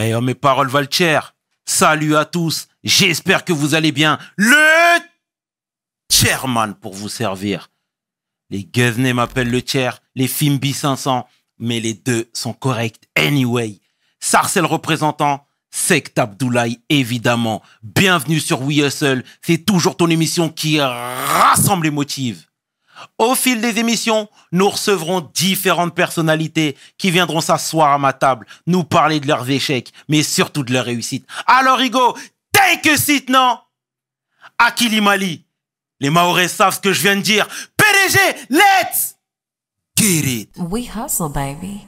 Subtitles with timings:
[0.00, 1.34] Eh, oh, mes paroles valent cher.
[1.66, 2.68] Salut à tous.
[2.84, 4.18] J'espère que vous allez bien.
[4.36, 5.00] Le
[6.08, 7.68] chairman pour vous servir.
[8.48, 11.26] Les Guevenets m'appellent le chair, les Fimbi 500,
[11.58, 13.80] mais les deux sont corrects anyway.
[14.20, 17.60] Sarcel représentant, Sect Abdoulaye évidemment.
[17.82, 22.47] Bienvenue sur We Hustle, c'est toujours ton émission qui rassemble les motifs.
[23.18, 28.84] Au fil des émissions, nous recevrons différentes personnalités qui viendront s'asseoir à ma table, nous
[28.84, 31.26] parler de leurs échecs, mais surtout de leurs réussites.
[31.46, 32.16] Alors, Hugo,
[32.52, 33.58] take a seat, non?
[34.58, 35.44] Akili Mali,
[36.00, 37.46] les Maoris savent ce que je viens de dire.
[37.76, 38.18] PDG,
[38.50, 39.16] let's
[39.96, 40.50] get it.
[40.56, 41.86] We hustle, baby.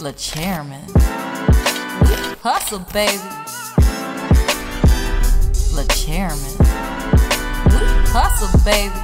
[0.00, 0.86] Le chairman.
[2.44, 3.47] Hustle, baby.
[5.78, 6.56] Le chairman.
[7.66, 7.80] We
[8.12, 9.00] hustle, baby.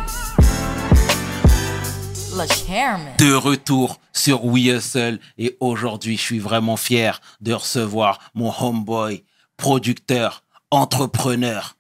[2.36, 3.14] Le chairman.
[3.16, 9.22] De retour sur We Hustle et aujourd'hui, je suis vraiment fier de recevoir mon homeboy,
[9.56, 11.76] producteur, entrepreneur.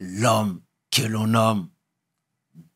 [0.00, 1.68] L'homme que l'on nomme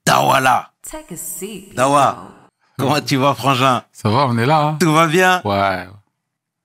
[0.06, 0.72] Dawala.
[0.90, 1.74] Take a seat.
[1.74, 2.30] Dawa,
[2.78, 3.82] comment tu vas, frangin?
[3.92, 4.60] Ça va, on est là.
[4.68, 4.76] hein?
[4.80, 5.42] Tout va bien?
[5.44, 5.86] Ouais,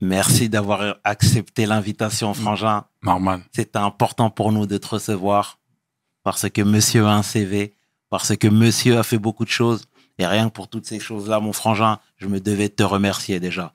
[0.04, 2.84] Merci d'avoir accepté l'invitation, frangin.
[3.04, 3.42] normal.
[3.54, 5.60] C'était important pour nous de te recevoir
[6.24, 7.74] parce que monsieur a un CV,
[8.10, 9.86] parce que monsieur a fait beaucoup de choses.
[10.20, 13.40] Et rien que pour toutes ces choses-là, mon frangin, je me devais de te remercier
[13.40, 13.74] déjà.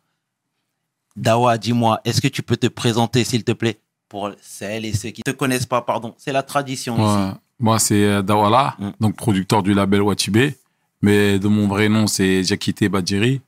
[1.17, 5.11] Dawa, dis-moi, est-ce que tu peux te présenter, s'il te plaît, pour celles et ceux
[5.11, 6.15] qui ne te connaissent pas, pardon.
[6.19, 7.33] C'est la tradition Ouais.
[7.59, 8.91] Moi, c'est euh, Dawala, Mm.
[9.01, 10.57] donc producteur du label Watibé.
[11.03, 13.41] Mais de mon vrai nom, c'est Jakite Badjiri.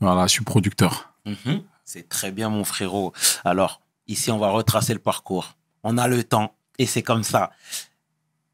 [0.00, 1.11] Voilà, je suis producteur.
[1.26, 1.62] Mhm.
[1.84, 3.12] C'est très bien, mon frérot.
[3.44, 5.56] Alors, ici, on va retracer le parcours.
[5.82, 7.50] On a le temps et c'est comme ça.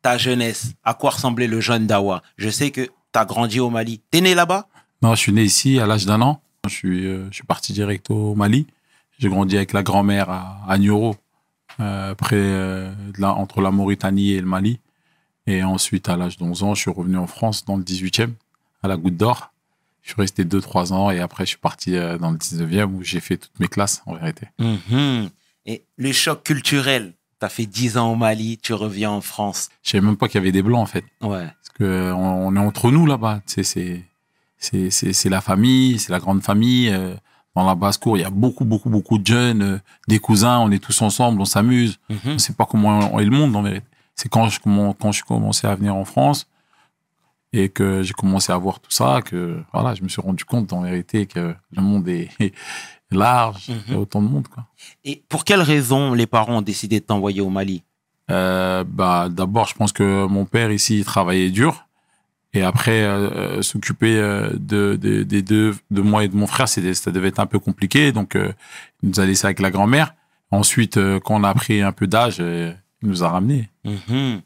[0.03, 2.23] Ta jeunesse, à quoi ressemblait le jeune Dawa?
[2.37, 4.01] Je sais que tu as grandi au Mali.
[4.11, 4.69] T'es né là-bas?
[5.03, 6.41] Non, je suis né ici à l'âge d'un an.
[6.67, 8.67] Je suis, euh, je suis parti direct au Mali.
[9.19, 11.17] J'ai grandi avec la grand-mère à, à Nioro,
[11.81, 14.81] euh, près euh, de la- entre la Mauritanie et le Mali.
[15.47, 18.33] Et ensuite, à l'âge d'11 ans, je suis revenu en France dans le 18e,
[18.83, 19.53] à la Goutte d'Or.
[20.09, 23.03] Je suis resté 2-3 ans et après, je suis parti euh, dans le 19e où
[23.03, 24.47] j'ai fait toutes mes classes, en vérité.
[24.59, 25.29] Mhm.
[25.67, 29.69] Et le choc culturel, tu as fait 10 ans au Mali, tu reviens en France.
[29.83, 31.05] Je savais même pas qu'il y avait des Blancs, en fait.
[31.21, 31.45] Ouais.
[31.45, 33.43] Parce que on, est entre nous là-bas.
[33.45, 34.03] C'est, c'est,
[34.59, 36.89] c'est, c'est la famille, c'est la grande famille.
[36.89, 37.15] euh,
[37.55, 40.71] dans la basse-cour, il y a beaucoup, beaucoup, beaucoup de jeunes, euh, des cousins, on
[40.71, 41.99] est tous ensemble, on s'amuse.
[42.09, 42.19] Mhm.
[42.25, 43.85] On sait pas comment est le monde, en vérité.
[44.15, 46.47] C'est quand je, quand je commençais à venir en France
[47.53, 50.73] et que j'ai commencé à voir tout ça, que voilà, je me suis rendu compte,
[50.73, 52.29] en vérité, que le monde est
[53.11, 54.67] large, il y a autant de monde, quoi.
[55.05, 57.83] Et pour quelles raisons les parents ont décidé de t'envoyer au Mali?
[58.31, 61.87] Euh, bah, d'abord, je pense que mon père ici il travaillait dur.
[62.55, 66.69] Et après, euh, euh, s'occuper euh, de, de, deux, de moi et de mon frère,
[66.69, 68.11] ça devait être un peu compliqué.
[68.13, 68.53] Donc, euh,
[69.03, 70.15] il nous a laissé avec la grand-mère.
[70.51, 72.43] Ensuite, quand on a pris un peu d'âge,
[73.03, 73.71] il nous a ramenés.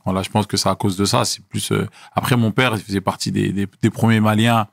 [0.05, 1.25] Voilà, je pense que c'est à cause de ça.
[1.25, 1.73] C'est plus.
[1.73, 4.69] euh, Après, mon père, il faisait partie des, des, des premiers Maliens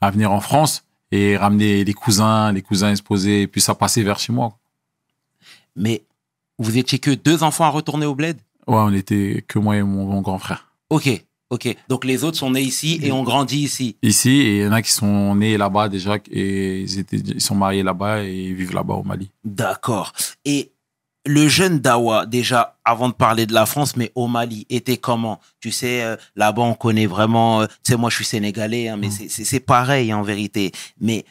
[0.00, 4.02] à venir en France et ramener les cousins, les cousins posaient, et puis ça passait
[4.02, 4.58] vers chez moi.
[5.76, 6.02] Mais
[6.58, 8.38] vous étiez que deux enfants à retourner au bled?
[8.66, 10.72] Ouais, on était que moi et mon, mon grand frère.
[10.90, 11.08] Ok,
[11.50, 11.76] ok.
[11.88, 13.96] Donc les autres sont nés ici et ont grandi ici.
[14.02, 17.40] ici et il y en a qui sont nés là-bas déjà et ils étaient ils
[17.40, 19.30] sont mariés là-bas et ils vivent là-bas au Mali.
[19.44, 20.12] D'accord.
[20.44, 20.72] Et
[21.26, 25.38] le jeune Dawa, déjà, avant de parler de la France, mais au Mali, était comment?
[25.60, 27.62] Tu sais, euh, là-bas, on connaît vraiment...
[27.62, 29.28] euh, tu sais, moi, je suis sénégalais, hein, mais Mm.
[29.28, 30.72] c'est- pareil, en vérité.
[31.00, 31.24] Mais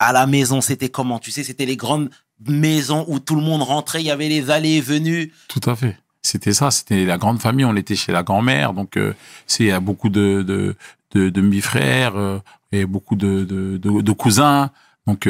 [0.00, 1.18] à la maison, c'était comment?
[1.20, 2.10] Tu sais, c'était les grandes
[2.46, 5.32] maisons où tout le monde rentrait, il y avait les allées et venues.
[5.48, 5.96] Tout à fait.
[6.22, 9.14] C'était ça, c'était la grande famille, on était chez la grand-mère donc euh,
[9.46, 10.74] c'est il y a beaucoup de de
[11.14, 12.38] de, de mi-frères euh,
[12.72, 14.70] et beaucoup de de, cousins.
[15.06, 15.28] Donc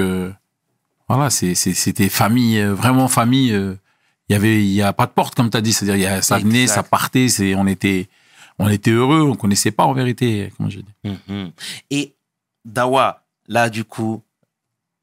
[1.08, 3.56] voilà, c'était famille vraiment famille
[4.28, 6.02] il y avait il y a pas de porte comme tu as dit, c'est-à-dire il
[6.02, 6.74] y a ça venait, Exact.
[6.74, 8.08] ça partait, c'est on était
[8.58, 10.94] on était heureux, on connaissait pas en vérité, comme je dis.
[11.28, 11.52] Mhm.
[11.90, 12.14] Et
[12.64, 14.22] Dawa, là, du coup,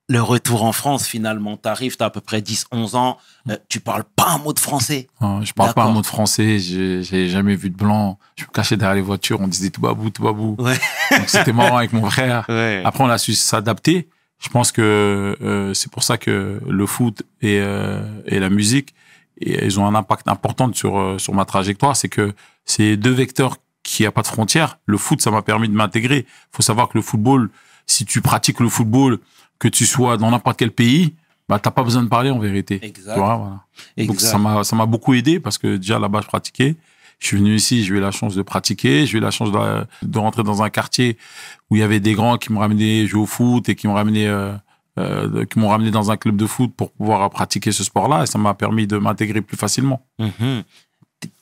[0.08, 3.18] le retour en France, finalement, t'arrives, t'as à peu près 10, 11 ans,
[3.50, 5.08] euh, tu parles pas un mot de français.
[5.22, 8.20] Non, je parle pas un mot de français, j'ai j'ai jamais vu de blanc.
[8.36, 10.56] Je me cachais derrière les voitures, on disait tout babou, tout babou.
[10.60, 10.78] Ouais.
[11.26, 12.46] C'était marrant avec mon frère.
[12.50, 12.84] Ouais.
[12.86, 14.10] Après, on a su s'adapter.
[14.40, 18.94] Je pense que euh, c'est pour ça que le foot et, euh, et la musique,
[19.40, 21.96] et, ils ont un impact important sur, euh, sur ma trajectoire.
[21.96, 22.34] C'est que
[22.66, 24.80] c'est deux vecteurs qui a pas de frontières.
[24.86, 26.26] Le foot, ça m'a permis de m'intégrer.
[26.52, 27.50] faut savoir que le football,
[27.86, 29.20] si tu pratiques le football,
[29.60, 31.14] que tu sois dans n'importe quel pays,
[31.48, 32.80] bah, t'as pas besoin de parler en vérité.
[32.82, 33.14] Exact.
[33.14, 34.08] Tu vois, voilà.
[34.08, 36.76] Donc ça m'a ça m'a beaucoup aidé parce que déjà là-bas je pratiquais
[37.20, 39.86] Je suis venu ici, j'ai eu la chance de pratiquer, j'ai eu la chance de,
[40.02, 41.18] de, rentrer dans un quartier
[41.70, 43.94] où il y avait des grands qui me ramenaient jouer au foot et qui me
[43.94, 44.54] ramenaient, euh,
[44.98, 48.24] euh, qui m'ont ramené dans un club de foot pour pouvoir pratiquer ce sport-là.
[48.24, 50.06] Et ça m'a permis de m'intégrer plus facilement.
[50.20, 50.64] Mhm.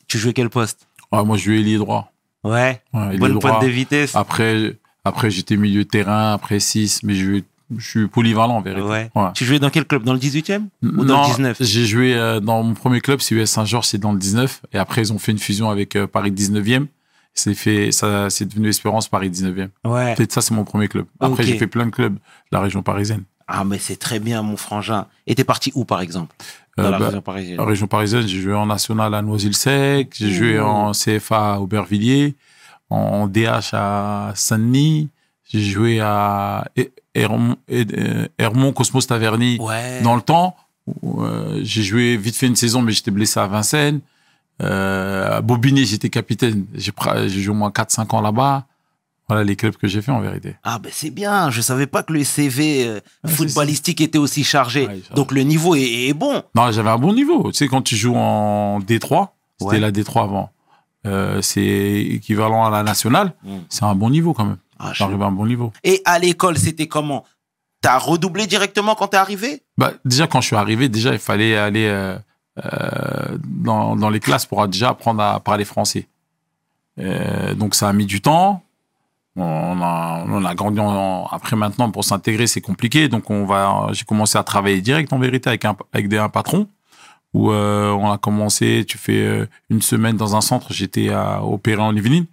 [0.08, 0.88] Tu jouais quel poste?
[1.12, 2.12] Ouais, moi, je jouais ailier droit.
[2.44, 2.82] Ouais.
[2.94, 3.52] Bonne droit.
[3.52, 4.16] pointe de vitesse.
[4.16, 7.42] Après, après j'étais milieu de terrain, après 6, mais je,
[7.78, 8.88] je suis polyvalent en vérité.
[8.88, 9.12] Ouais.
[9.16, 9.30] Ouais.
[9.34, 10.04] Tu jouais dans quel club?
[10.04, 13.36] Dans le 18e Ou dans le 19 J'ai joué euh, dans mon premier club, c'est
[13.36, 14.62] US Saint-Georges, c'est dans le 19.
[14.74, 16.88] Et après, ils ont fait une fusion avec euh, Paris 19e.
[17.36, 19.70] C'est fait, ça, c'est devenu Espérance Paris 19e.
[19.86, 20.14] Ouais.
[20.14, 21.06] Peut-être ça, c'est mon premier club.
[21.20, 22.20] Après, j'ai fait plein de clubs de
[22.52, 23.24] la région parisienne.
[23.56, 25.06] Ah, mais c'est très bien, mon frangin.
[25.28, 26.36] Et t'es parti où, par exemple?
[26.76, 27.58] Dans Euh, la bah, région parisienne.
[27.58, 30.64] La région parisienne, j'ai joué en national à Noisy-le-Sec, j'ai joué Ouh.
[30.64, 32.34] en CFA à Aubervilliers,
[32.90, 35.10] en DH à Saint-Denis,
[35.52, 40.02] j'ai joué à Her- Hermont, euh, Hermont Cosmos Taverny Ouais.
[40.02, 40.56] dans le temps.
[41.04, 44.02] euh, j'ai joué vite fait une saison, mais j'étais blessé à Vincennes.
[44.62, 46.66] Euh, à Bobigny, j'étais capitaine.
[46.74, 46.92] J'ai
[47.30, 48.66] joué au moins 4-5 ans là-bas.
[49.30, 50.56] Voilà les clubs que j'ai fait en vérité.
[50.64, 51.50] Ah, ben c'est bien.
[51.50, 54.86] Je savais pas que le CV euh, Ouais, footballistique était aussi chargé.
[54.88, 56.44] Ouais, ça- Donc le niveau est, est bon.
[56.56, 57.52] Non, j'avais un bon niveau.
[57.52, 59.30] Tu sais, quand tu joues en D3,
[59.60, 59.80] c'était Ouais.
[59.80, 60.50] la D3 avant.
[61.06, 63.34] Euh, c'est équivalent à la nationale.
[63.44, 63.58] Mm.
[63.70, 64.58] C'est un bon niveau quand même.
[64.80, 65.72] Ah, J'arrive à un bon niveau.
[65.86, 67.24] Et à l'école, c'était comment?
[67.82, 69.64] T'as redoublé directement quand t'es arrivé?
[69.78, 72.18] Bah, déjà, quand je suis arrivé, déjà, il fallait aller euh,
[73.46, 76.08] dans, dans les classes pour déjà apprendre à parler français.
[77.56, 78.63] Donc, ça a mis du temps.
[79.36, 80.80] On a, on a grandi.
[80.80, 83.08] en- après, maintenant, pour s'intégrer, c'est compliqué.
[83.10, 83.88] Donc, on va.
[83.92, 86.68] J'ai commencé à travailler direct, en vérité, avec un, avec des, un patron.
[87.34, 88.86] Où euh, on a commencé.
[88.88, 90.72] Tu fais euh, une semaine dans un centre.
[90.72, 92.26] J'étais à opérer en Yvelines.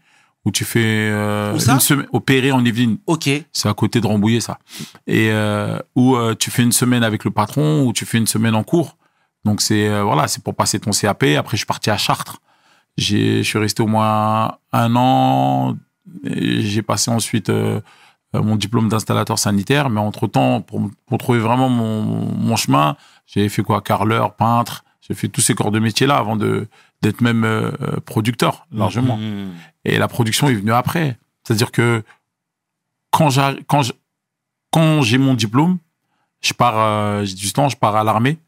[0.44, 0.80] Où tu fais
[1.10, 2.98] euh, Où une semaine opérer en Yvelines.
[3.06, 3.28] Ok.
[3.52, 4.58] C'est à côté de Rambouillet, ça.
[5.06, 8.26] Et euh, où euh, tu fais une semaine avec le patron, ou tu fais une
[8.26, 8.96] semaine en cours.
[9.44, 11.24] Donc c'est euh, voilà, c'est pour passer ton CAP.
[11.38, 12.40] Après, je suis parti à Chartres.
[12.96, 15.76] J'ai, je suis resté au moins un an.
[16.24, 17.80] J'ai passé ensuite euh,
[18.34, 19.90] euh, mon diplôme d'installateur sanitaire.
[19.90, 24.84] Mais entre temps, pour, pour trouver vraiment mon, mon chemin, j'ai fait quoi, carreleur, peintre.
[25.00, 26.68] J'ai fait tous ces corps de métier là avant de
[27.02, 27.70] d'être même euh,
[28.04, 29.16] producteur largement.
[29.16, 29.52] Mhm.
[29.86, 31.18] Et la production est venue après.
[31.44, 32.02] C'est-à-dire que
[33.10, 33.92] quand j'ai quand je-
[34.70, 35.78] quand j'ai mon diplôme,
[36.42, 38.38] je pars euh, j'ai du temps, je pars à l'armée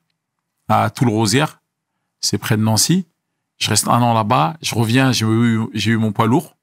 [0.68, 1.60] à Toul-Rosière,
[2.20, 3.06] c'est près de Nancy.
[3.58, 6.56] Je reste un an là-bas, je reviens, j'ai eu j'ai eu mon poids lourd.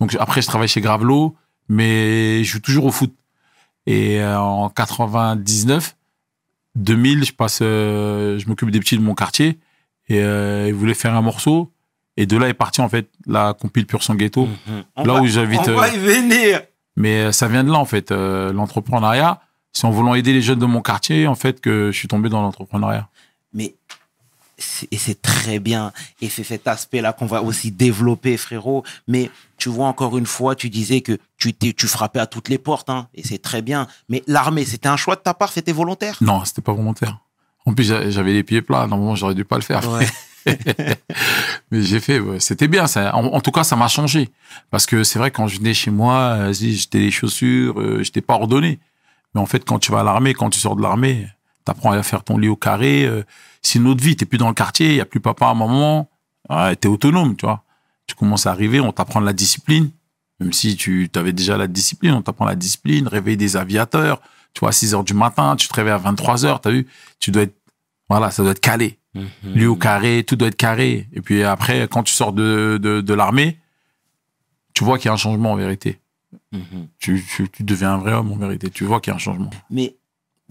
[0.00, 1.34] Donc après je travaille chez Gravelot,
[1.68, 3.12] mais je joue toujours au foot.
[3.86, 5.96] Et euh, en 99
[6.76, 9.58] 2000, je passe euh, je m'occupe des petits de mon quartier
[10.08, 11.70] et euh, ils voulaient faire un morceau
[12.16, 14.46] et de là est parti en fait la compile Pur Sang Ghetto.
[14.46, 14.84] Mhm.
[14.98, 16.62] Là va- où j'invite, On va euh, y venir.
[16.96, 19.40] Mais euh, ça vient de là, en fait, euh, l'entrepreneuriat.
[19.72, 22.28] C'est en voulant aider les jeunes de mon quartier, en fait, que je suis tombé
[22.28, 23.08] dans l'entrepreneuriat.
[23.54, 23.74] Mais
[24.58, 25.90] c'est- et c'est très bien.
[26.20, 28.84] Et c'est cet aspect-là qu'on va aussi développer, frérot.
[29.08, 29.30] Mais
[29.62, 32.90] tu vois, encore une fois, tu disais que tu, tu frappais à toutes les portes,
[32.90, 33.86] hein, et c'est très bien.
[34.08, 36.16] Mais l'armée, c'était un choix de ta part, c'était volontaire?
[36.20, 37.18] Non, c'était pas volontaire.
[37.64, 38.88] En plus, j'a- j'avais les pieds plats.
[38.88, 39.82] Normalement, j'aurais dû pas le faire.
[39.88, 40.08] Ouais.
[41.70, 42.86] Mais j'ai fait, ouais, c'était bien.
[42.88, 44.30] Ça, en, en tout cas, ça m'a changé.
[44.70, 48.34] Parce que c'est vrai, quand je venais chez moi, j'étais les chaussures, euh, j'étais pas
[48.34, 48.80] ordonné.
[49.34, 51.28] Mais en fait, quand tu vas à l'armée, quand tu sors de l'armée,
[51.64, 53.04] t'apprends à faire ton lit au carré.
[53.04, 53.22] euh,
[53.62, 54.16] c'est une autre vie.
[54.16, 56.10] T'es plus dans le quartier, il y a plus papa, maman.
[56.50, 57.62] Ouais, t'es autonome, tu vois.
[58.06, 59.90] Tu commences à arriver, on t'apprend la discipline.
[60.40, 64.20] Même si tu avais déjà la discipline, on t'apprend la discipline, réveiller des aviateurs.
[64.54, 66.86] Tu vois, à 6 heures du matin, tu te réveilles à 23 heures, t'as vu?
[67.20, 67.54] Tu dois être,
[68.08, 68.98] voilà, ça doit être calé.
[69.14, 69.54] Mhm.
[69.54, 71.08] Lui au carré, tout doit être carré.
[71.12, 73.58] Et puis après, quand tu sors de, de, de l'armée,
[74.74, 76.00] tu vois qu'il y a un changement en vérité.
[76.52, 76.88] Mhm.
[76.98, 78.70] Tu, tu, tu deviens un vrai homme en vérité.
[78.70, 79.50] Tu vois qu'il y a un changement.
[79.70, 79.94] Mais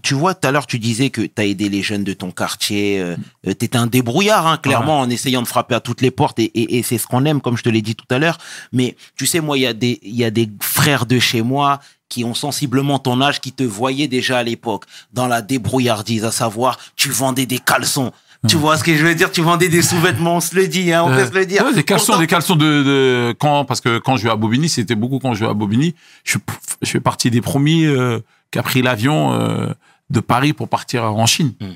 [0.02, 2.30] tu vois, tout à l'heure, tu disais que tu as aidé les jeunes de ton
[2.30, 3.00] quartier.
[3.00, 3.16] Euh,
[3.46, 6.38] euh, T'étais un débrouillard, hein, clairement, en essayant de frapper à toutes les portes.
[6.38, 8.38] Et, et, et c'est ce qu'on aime, comme je te l'ai dit tout à l'heure.
[8.72, 11.42] Mais tu sais, moi, il y, a des- il y a des frères de chez
[11.42, 16.24] moi qui ont sensiblement ton âge, qui te voyaient déjà à l'époque dans la débrouillardise,
[16.24, 18.12] à savoir, tu vendais des caleçons.
[18.48, 19.30] Tu vois ce que je veux dire?
[19.30, 21.64] Tu vendais des sous-vêtements, on se le dit, hein, on peut se le dire.
[21.64, 23.64] ouais, des caleçons, des caleçons de, de quand?
[23.64, 25.94] Parce que quand je jouais à Bobigny, c'était beaucoup quand je jouais à Bobigny.
[26.24, 26.38] Je,
[26.82, 28.18] je fais partie des premiers euh,
[28.50, 29.72] qui a pris l'avion euh,
[30.12, 31.54] de Paris pour partir en Chine.
[31.58, 31.66] Tu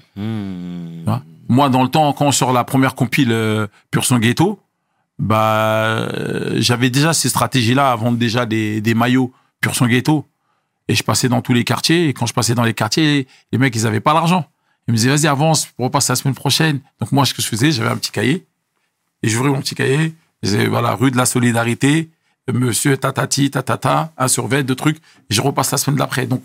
[1.04, 1.22] vois?
[1.48, 4.60] Moi, dans le temps, quand on sort la première compile euh, Pur Sang Ghetto,
[5.18, 10.26] bah, euh, j'avais déjà ces stratégies-là à vendre déjà des, des maillots Pur Sang Ghetto.
[10.88, 12.08] Et je passais dans tous les quartiers.
[12.08, 14.46] Et quand je passais dans les quartiers, les mecs, ils avaient pas l'argent.
[14.86, 16.80] Ils me disaient, vas-y, avance, on repasse la semaine prochaine.
[17.00, 18.46] Donc moi, ce que je faisais, j'avais un petit cahier.
[19.22, 20.14] Et j'ouvrais mon petit cahier.
[20.42, 22.10] Je disais, voilà, rue de la solidarité,
[22.52, 24.98] monsieur tatati, tatata, un survêt, deux trucs.
[25.30, 26.26] Et je repasse la semaine d'après.
[26.26, 26.44] Donc,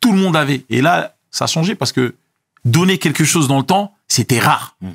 [0.00, 0.64] tout le monde avait.
[0.68, 2.14] Et là, ça a changé parce que
[2.64, 4.76] donner quelque chose dans le temps, c'était rare.
[4.80, 4.92] Mhm.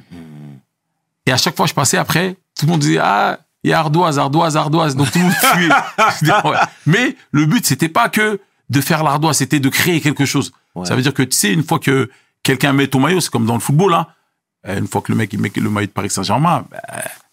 [1.25, 3.73] Et à chaque fois que je passais après, tout le monde disait, ah, il y
[3.73, 4.95] a ardoise, ardoise, ardoise.
[4.95, 5.69] Donc tout le monde fuyait.
[6.85, 10.51] Mais le but, c'était pas que de faire l'ardoise, c'était de créer quelque chose.
[10.75, 10.85] Ouais.
[10.85, 12.09] Ça veut dire que, tu sais, une fois que
[12.41, 14.07] quelqu'un met ton maillot, c'est comme dans le football, hein.
[14.65, 16.81] Euh, Une fois que le mec, il met le maillot de Paris Saint-Germain, bah,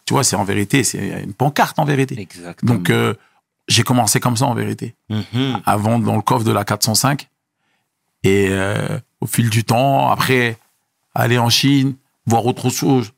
[0.04, 2.20] tu vois, c'est en vérité, c'est une pancarte en vérité.
[2.20, 2.74] Exactement.
[2.74, 3.14] Donc, euh,
[3.68, 4.96] j'ai commencé comme ça en vérité.
[5.64, 7.28] Avant, dans le coffre de la 405.
[8.24, 10.58] Et euh, au fil du temps, après,
[11.14, 11.94] aller en Chine,
[12.26, 13.12] voir autre chose.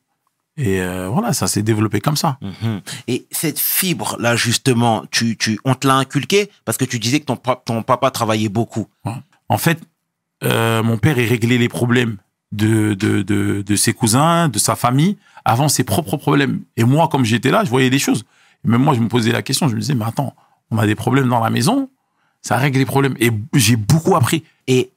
[0.56, 2.38] Et euh, voilà, ça s'est développé comme ça.
[2.42, 2.80] Mhm.
[3.08, 7.20] Et cette fibre là justement, tu, tu, on te l'a inculqué parce que tu disais
[7.20, 7.32] que
[7.64, 8.86] ton papa travaillait beaucoup.
[9.48, 9.80] En fait,
[10.44, 12.18] euh, mon père, il réglait les problèmes
[12.52, 16.62] de, de, de, de ses cousins, de sa famille, avant ses propres problèmes.
[16.76, 18.24] Et moi, comme j'étais là, je voyais des choses.
[18.64, 20.34] Et même moi, je me posais la question, je me disais, mais attends,
[20.70, 21.88] on a des problèmes dans la maison,
[22.42, 23.14] ça règle les problèmes.
[23.20, 24.44] Et j'ai beaucoup appris.
[24.66, 24.90] Et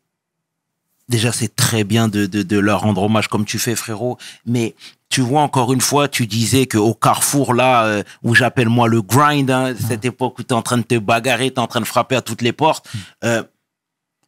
[1.10, 4.18] déjà, c'est très bien de, de, de leur rendre hommage comme tu fais, frérot.
[4.46, 4.76] Mais
[5.10, 9.02] tu vois, encore une fois, tu disais qu'au carrefour, là, euh, où j'appelle moi le
[9.02, 11.68] grind, hein, cette époque où tu es en train de te bagarrer, tu es en
[11.68, 12.88] train de frapper à toutes les portes,
[13.24, 13.44] euh,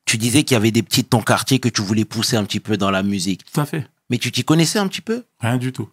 [0.06, 2.44] tu disais qu'il y avait des petits de ton quartier que tu voulais pousser un
[2.46, 3.44] petit peu dans la musique.
[3.52, 3.86] Tout à fait.
[4.10, 5.26] Mais tu t'y connaissais un petit peu?
[5.42, 5.90] Rien du tout.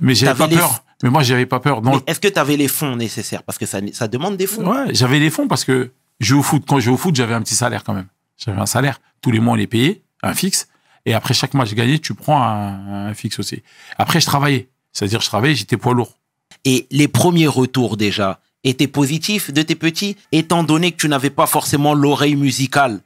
[0.00, 0.84] Mais j'avais pas les- peur.
[1.02, 1.82] Mais moi, j'avais pas peur.
[2.06, 3.42] Est-ce que tu avais les fonds nécessaires?
[3.42, 4.64] Parce que ça, ça demande des fonds.
[4.64, 5.90] Ouais, j'avais les fonds parce que
[6.22, 6.64] je jouais au foot.
[6.66, 8.08] Quand je jouais au foot, j'avais un petit salaire quand même.
[8.38, 9.00] J'avais un salaire.
[9.20, 10.68] Tous les mois, on les payait, un fixe.
[11.04, 13.62] Et après chaque match gagné, tu prends un, un fixe aussi.
[13.98, 14.68] Après, je travaillais.
[14.92, 16.18] C'est-à-dire, je travaillais, j'étais poids lourd.
[16.64, 21.30] Et les premiers retours déjà étaient positifs de tes petits, étant donné que tu n'avais
[21.30, 23.00] pas forcément l'oreille musicale?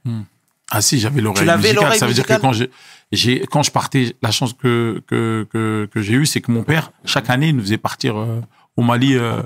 [0.71, 1.97] Ah si, j'avais l'oreille musicale.
[1.97, 2.65] Ça veut dire que quand je,
[3.13, 6.65] j'ai, quand je partais, la chance que, que, que, que j'ai eue, c'est que mon
[6.65, 8.43] père, chaque année, il nous faisait partir euh,
[8.77, 9.41] au Mali euh,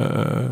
[0.00, 0.48] euh,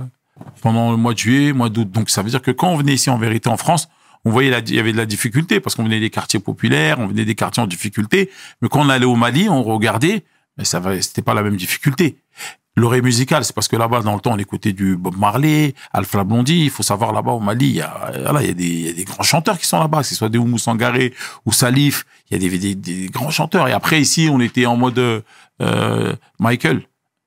[0.63, 1.91] pendant le mois de juillet, mois d'août.
[1.91, 3.89] Donc ça veut dire que quand on venait ici en vérité en France,
[4.25, 7.07] on voyait il y avait de la difficulté parce qu'on venait des quartiers populaires, on
[7.07, 8.31] venait des quartiers en difficulté.
[8.61, 10.25] Mais quand on allait au Mali, on regardait,
[10.59, 12.19] mais ça c'était pas la même difficulté.
[12.77, 16.23] L'oreille musicale, c'est parce que là-bas, dans le temps, on écoutait du Bob Marley, Alpha
[16.23, 16.65] Blondie.
[16.65, 18.87] Il faut savoir, là-bas, au Mali, il y a, voilà, il y a des, il
[18.87, 21.13] y a des grands chanteurs qui sont là-bas, que ce soit des Oumou Sangaré
[21.45, 22.07] ou Salif.
[22.31, 23.67] Il y a des, des, des grands chanteurs.
[23.67, 24.99] Et après, ici, on était en mode
[25.61, 26.83] euh, Michael.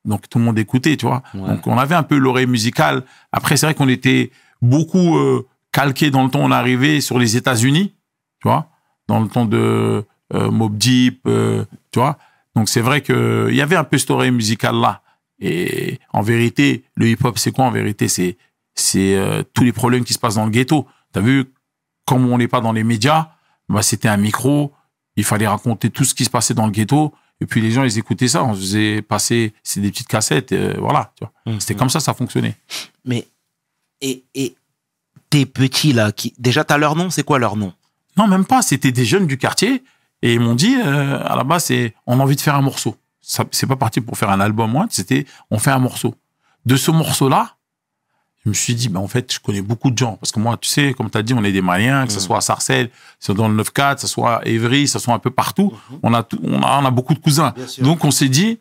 [0.06, 1.24] Donc, tout le monde écoutait, tu vois.
[1.34, 1.48] Ouais.
[1.48, 3.04] Donc, on avait un peu l'oreille musicale.
[3.32, 4.32] Après, c'est vrai qu'on était
[4.62, 6.42] beaucoup euh, calqué dans le temps.
[6.42, 7.94] On arrivait sur les États-Unis,
[8.42, 8.70] tu vois,
[9.08, 12.18] dans le temps de euh, Mob Deep, euh, tu vois.
[12.56, 15.02] Donc, c'est vrai que il y avait un peu cette oreille musicale-là.
[15.40, 18.08] Et en vérité, le hip-hop, c'est quoi en vérité?
[18.08, 18.38] C'est
[18.76, 19.18] c'est
[19.54, 20.88] tous les problèmes qui se passent dans le ghetto.
[21.12, 21.46] T'as vu,
[22.06, 23.30] comme on n'est pas dans les médias,
[23.70, 24.74] bah c'était un micro.
[25.16, 27.14] Il fallait raconter tout ce qui se passait dans le ghetto.
[27.44, 28.42] Et puis les gens, ils écoutaient ça.
[28.42, 31.12] On faisait passer, c'est des petites cassettes, euh, voilà.
[31.18, 31.60] Tu vois.
[31.60, 32.56] C'était comme ça, ça fonctionnait.
[33.04, 33.28] Mais,
[34.00, 34.56] et, et
[35.30, 37.74] tes petits là, qui, déjà, t'as leur nom C'est quoi leur nom?
[38.16, 38.62] Non, même pas.
[38.62, 39.84] C'était des jeunes du quartier
[40.22, 42.62] et ils m'ont dit euh, à la base, c'est on a envie de faire un
[42.62, 42.96] morceau.
[43.20, 44.88] Ça, c'est pas parti pour faire un album, moi.
[44.90, 46.16] C'était on fait un morceau.
[46.66, 47.58] De ce morceau-là,
[48.46, 50.58] je me suis dit, ben en fait, je connais beaucoup de gens parce que moi,
[50.58, 52.90] tu sais, comme tu as dit, on est des Maliens, que ce soit à Sarcelles,
[52.90, 55.20] que ce soit dans le 9-4, que ce soit à Évry, que ce soit un
[55.20, 55.72] peu partout.
[56.04, 57.54] On a tout- on a on a beaucoup de cousins.
[57.84, 58.60] Donc on s'est dit,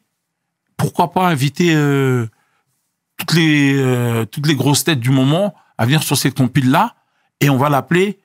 [0.77, 2.27] pourquoi pas inviter euh,
[3.19, 6.95] toutes les euh, toutes les grosses têtes du moment à venir sur cette compile là
[7.41, 8.21] et on va l'appeler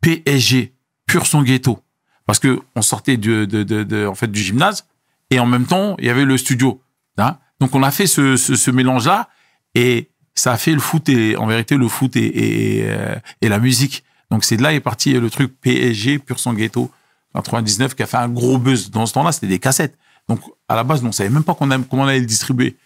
[0.00, 0.74] PSG,
[1.06, 1.80] pur son ghetto,
[2.26, 4.86] parce que on sortait de, de, de, de- en fait du gymnase
[5.30, 6.80] et en même temps il y avait le studio.
[7.16, 7.38] hein.
[7.60, 9.28] Donc on a fait ce, ce, ce mélange là
[9.74, 13.58] et ça a fait le foot et en vérité le foot et et, euh, la
[13.58, 14.04] musique.
[14.30, 16.90] Donc c'est de là est parti le truc PSG, pur son ghetto,
[17.34, 18.90] 99 qui a fait un gros buzz.
[18.90, 19.96] Dans ce temps-là c'était des cassettes.
[20.28, 22.76] Donc à la base on savait même pas a- comment on allait le distribuer.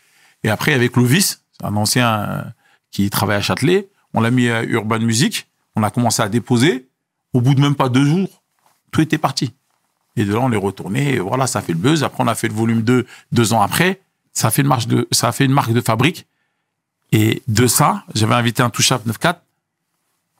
[0.45, 2.43] Et après avec Clovis, un ancien euh,
[2.91, 6.89] qui travaille à Châtelet, on l'a mis à Urban Music, on a commencé à déposer.
[7.33, 8.43] Au bout de même pas deux jours,
[8.91, 9.53] tout était parti.
[10.17, 11.15] Et de là, on est retourné.
[11.15, 12.05] Et voilà, ça fait le buzz.
[12.05, 14.03] Après, on a fait le volume 2 deux ans après.
[14.35, 16.27] Ça a fait une marque de, ça a fait une marque de fabrique.
[17.13, 19.39] Et de ça, j'avais invité un Touchable 94.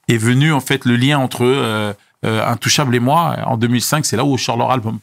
[0.09, 1.93] Est venu, en fait, le lien entre euh,
[2.25, 3.37] euh, un Touchable et moi.
[3.45, 4.99] En 2005, c'est là où je sors leur album.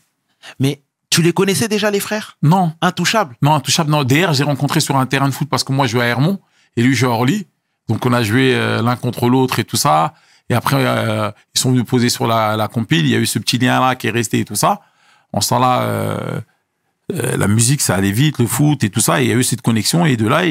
[0.58, 2.36] Mais tu les connaissais déjà, les frères?
[2.42, 4.04] Non, Intouchables non, Intouchable, non.
[4.04, 6.38] DR, j'ai rencontré sur un terrain de foot parce que moi, je jouais à Hermont
[6.76, 7.46] et lui, je jouais à Orly.
[7.88, 10.14] Donc, on a joué euh, l'un contre l'autre et tout ça.
[10.50, 13.06] Et après, euh, ils sont venus poser sur la, la compile.
[13.06, 14.80] Il y a eu ce petit lien-là qui est resté et tout ça.
[15.32, 16.42] En ce temps-là,
[17.14, 19.21] euh, la musique, ça allait vite, le foot et tout ça.
[19.21, 20.07] Et il y a eu cette connexion.
[20.07, 20.43] Et de là,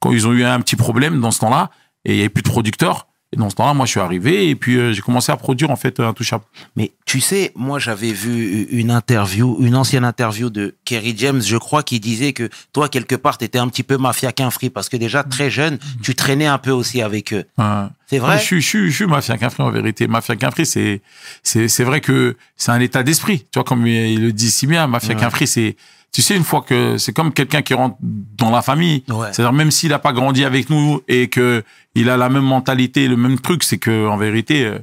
[0.00, 1.70] quand ils ont eu un petit problème dans ce temps-là,
[2.04, 4.48] et il y avait plus de producteurs, et dans ce temps-là, moi, je suis arrivé
[4.48, 6.42] et puis euh, j'ai commencé à produire, en fait, Intouchable.
[6.74, 11.56] Mais tu sais, moi j'avais vu une interview, une ancienne interview de Kerry James, je
[11.56, 14.88] crois, qui disait que toi, quelque part, t'étais un petit peu mafia qu'un free, parce
[14.88, 17.44] que déjà très jeune, tu traînais un peu aussi avec eux.
[17.60, 20.08] Euh, C'est vrai Ouais, je, suis, je, suis, je suis mafia qu'un frère en vérité.
[20.08, 21.00] Mafia qu'un frère, c'est,
[21.44, 23.40] c'est, c'est vrai que c'est un état d'esprit.
[23.52, 25.20] Tu vois, comme il le dit si bien, mafia Ouais.
[25.20, 25.76] qu'un frère, c'est,
[26.12, 29.28] tu sais, une fois que c'est comme quelqu'un qui rentre dans la famille, Ouais.
[29.32, 31.62] c'est-à-dire même s'il n'a pas grandi avec nous et que
[31.94, 34.78] il a la même mentalité, le même truc, c'est que en vérité, euh,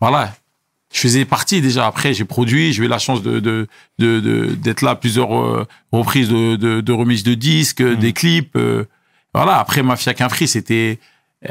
[0.00, 0.34] voilà,
[0.92, 1.86] je faisais partie déjà.
[1.86, 3.66] Après, j'ai produit, j'ai eu la chance de de
[3.98, 7.94] de de- d'être là à plusieurs euh, reprises de, de de remises de disques, Mm.
[7.96, 8.56] des clips.
[8.56, 8.84] euh,
[9.34, 9.58] voilà.
[9.58, 10.98] Après, Mafia qu'un free, c'était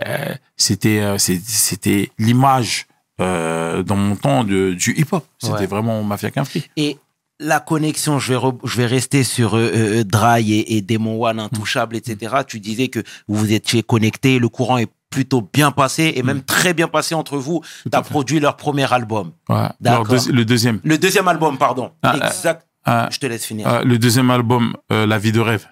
[0.05, 2.87] euh, c'était euh, c'était l'image
[3.21, 5.25] euh, dans mon temps de, du hip-hop.
[5.39, 5.65] C'était Ouais.
[5.67, 6.65] vraiment Mafia qu'un free.
[6.75, 6.97] Et
[7.39, 11.23] la connexion, je vais, re- je vais rester sur euh, euh, Dry et, et Demon
[11.23, 12.37] One, Intouchable, etc.
[12.47, 16.73] Tu disais que vous étiez connectés, le courant est plutôt bien passé et même très
[16.73, 17.61] bien passé entre vous.
[17.83, 18.09] Tu as à fait.
[18.09, 19.31] produit leur premier album.
[19.49, 19.67] Ouais.
[19.81, 20.79] Deuxi- le deuxième.
[20.83, 21.91] Le deuxième album, pardon.
[22.03, 22.65] Ah, exact.
[22.87, 23.67] Euh, je te laisse finir.
[23.67, 25.67] euh, le deuxième album, euh, La vie de rêve.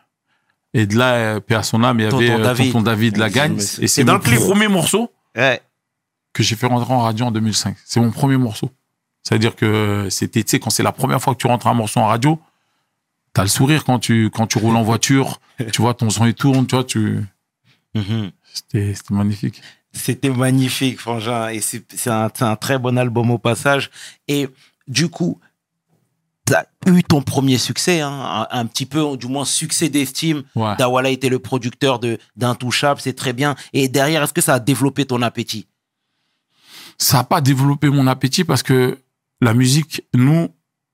[0.73, 2.71] Et de là, euh, paix à son âme, il y avait Tonton euh, David.
[2.73, 3.57] Tonton David Lagagne.
[3.79, 5.61] Et c'est dans mon le premier morceau Ouais.
[6.33, 7.75] que j'ai fait rentrer en radio en 2005.
[7.85, 8.69] C'est mon premier morceau.
[9.27, 11.99] C'est-à-dire que c'était, tu sais, quand c'est la première fois que tu rentres un morceau
[11.99, 12.39] en radio,
[13.33, 15.39] t'as le sourire quand tu, quand tu roules en voiture,
[15.73, 17.21] tu vois, ton son il tourne, tu vois, tu,
[17.95, 18.31] Mhm.
[18.53, 19.61] c'était, c'était magnifique.
[19.93, 21.47] C'était magnifique, Frangin.
[21.49, 23.89] Et c'est c'est un, c'est un très bon album au passage.
[24.27, 24.49] Et
[24.87, 25.39] du coup,
[26.45, 30.43] tu as eu ton premier succès, hein, un, un petit peu, du moins, succès d'estime.
[30.55, 30.75] Ouais.
[30.77, 33.55] Dawala était le producteur de d'Intouchable, c'est très bien.
[33.73, 35.65] Et derrière, est-ce que ça a développé ton appétit?
[36.97, 38.99] Ça n'a pas développé mon appétit parce que
[39.41, 40.49] la musique, nous,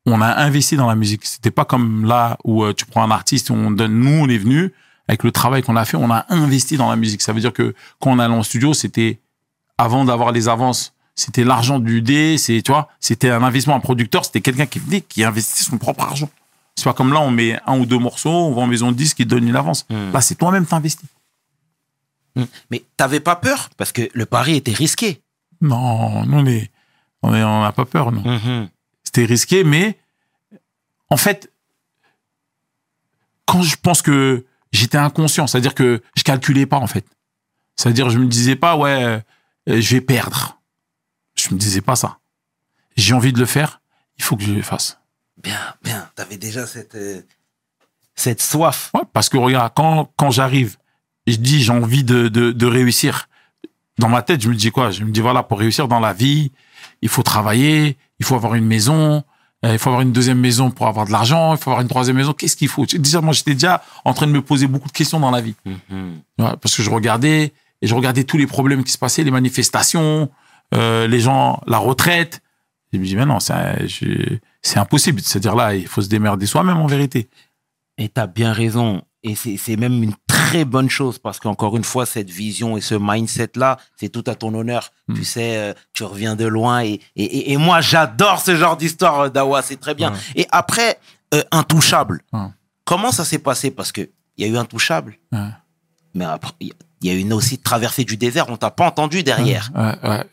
[0.05, 1.25] on a investi dans la musique.
[1.25, 4.37] C'était pas comme là où euh, tu prends un artiste, on donne, nous, on est
[4.37, 4.73] venu
[5.07, 7.21] avec le travail qu'on a fait, on a investi dans la musique.
[7.21, 9.19] Ça veut dire que quand on allait en studio, c'était
[9.77, 13.79] avant d'avoir les avances, c'était l'argent du dé, c'est, tu vois, c'était un investissement, un
[13.79, 16.29] producteur, c'était quelqu'un qui venait, qui investit son propre argent.
[16.75, 18.97] C'est pas comme là, on met un ou deux morceaux, on va en maison de
[18.97, 19.85] disque, qui te donne une avance.
[19.89, 20.11] Hmm.
[20.13, 21.09] Là, c'est toi-même t'investis.
[22.69, 23.69] Mais t'avais pas peur?
[23.77, 25.21] Parce que le pari était risqué.
[25.59, 26.71] Non, nous, on est,
[27.23, 28.21] on n'a pas peur, non.
[28.21, 28.69] Mhm.
[29.03, 29.97] c'était risqué, mais
[31.09, 31.51] en fait,
[33.45, 37.05] quand je pense que j'étais inconscient, c'est-à-dire que je calculais pas en fait.
[37.75, 40.59] C'est-à-dire je me disais pas ouais, euh, je vais perdre.
[41.35, 42.19] Je me disais pas ça.
[42.95, 43.81] J'ai envie de le faire,
[44.17, 44.99] il faut que je le fasse.
[45.41, 46.09] Bien, bien.
[46.15, 47.21] T'avais déjà cette, euh,
[48.15, 48.91] cette soif.
[48.93, 50.77] Ouais, parce que regarde, quand quand j'arrive,
[51.27, 53.27] je dis j'ai envie de, de de réussir.
[53.97, 54.89] Dans ma tête, je me dis quoi?
[54.91, 56.51] Je me dis voilà, pour réussir dans la vie,
[57.01, 59.23] il faut travailler, il faut avoir une maison,
[59.65, 61.87] euh, il faut avoir une deuxième maison pour avoir de l'argent, il faut avoir une
[61.87, 62.33] troisième maison.
[62.33, 62.85] Qu'est-ce qu'il faut?
[62.85, 65.55] Déjà, moi, j'étais déjà en train de me poser beaucoup de questions dans la vie.
[65.65, 66.21] Mhm.
[66.39, 69.31] Ouais, parce que je regardais et je regardais tous les problèmes qui se passaient, les
[69.31, 70.29] manifestations,
[70.73, 72.41] euh, les gens, la retraite.
[72.93, 75.21] Et je me dis mais non, c'est je- c'est impossible.
[75.21, 77.29] C'est-à-dire là, il faut se démerder soi-même en vérité.
[77.97, 79.01] Et t'as bien raison.
[79.23, 82.95] Et c'est même une très bonne chose parce qu'encore une fois, cette vision et ce
[82.99, 84.89] mindset-là, c'est tout à ton honneur.
[85.07, 85.13] Mm.
[85.13, 89.19] Tu sais, euh, tu reviens de loin et, et, et- moi, j'adore ce genre d'histoire,
[89.19, 90.11] euh, Dawa, c'est très bien.
[90.11, 90.17] Ouais.
[90.37, 90.97] Et après,
[91.35, 92.47] euh, Intouchable, Ouais.
[92.83, 93.69] comment ça s'est passé?
[93.69, 95.49] Parce que il y a eu Intouchable, Ouais.
[96.15, 99.21] mais après, il y a- eu une aussi traversée du désert, on t'a pas entendu
[99.21, 99.69] derrière.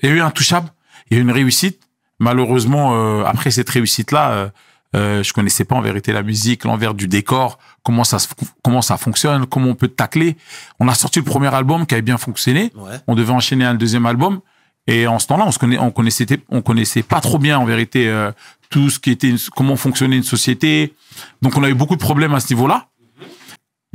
[0.02, 0.70] Il y a eu un touchable,
[1.10, 1.82] il y a eu une réussite.
[2.20, 4.48] Malheureusement, euh, après cette réussite-là, euh,
[4.96, 8.18] euh, je connaissais pas en vérité la musique, l'envers du décor, comment ça
[8.62, 10.36] comment ça fonctionne, comment on peut tacler.
[10.80, 12.72] On a sorti le premier album qui avait bien fonctionné.
[12.74, 12.92] Ouais.
[13.06, 14.40] On devait enchaîner un deuxième album.
[14.86, 17.66] Et en ce temps-là, on se connaît, on connaissait, on connaissait pas trop bien en
[17.66, 18.32] vérité euh,
[18.70, 20.94] tout ce qui était, une- comment fonctionnait une société.
[21.42, 22.86] Donc on a eu beaucoup de problèmes à ce niveau-là.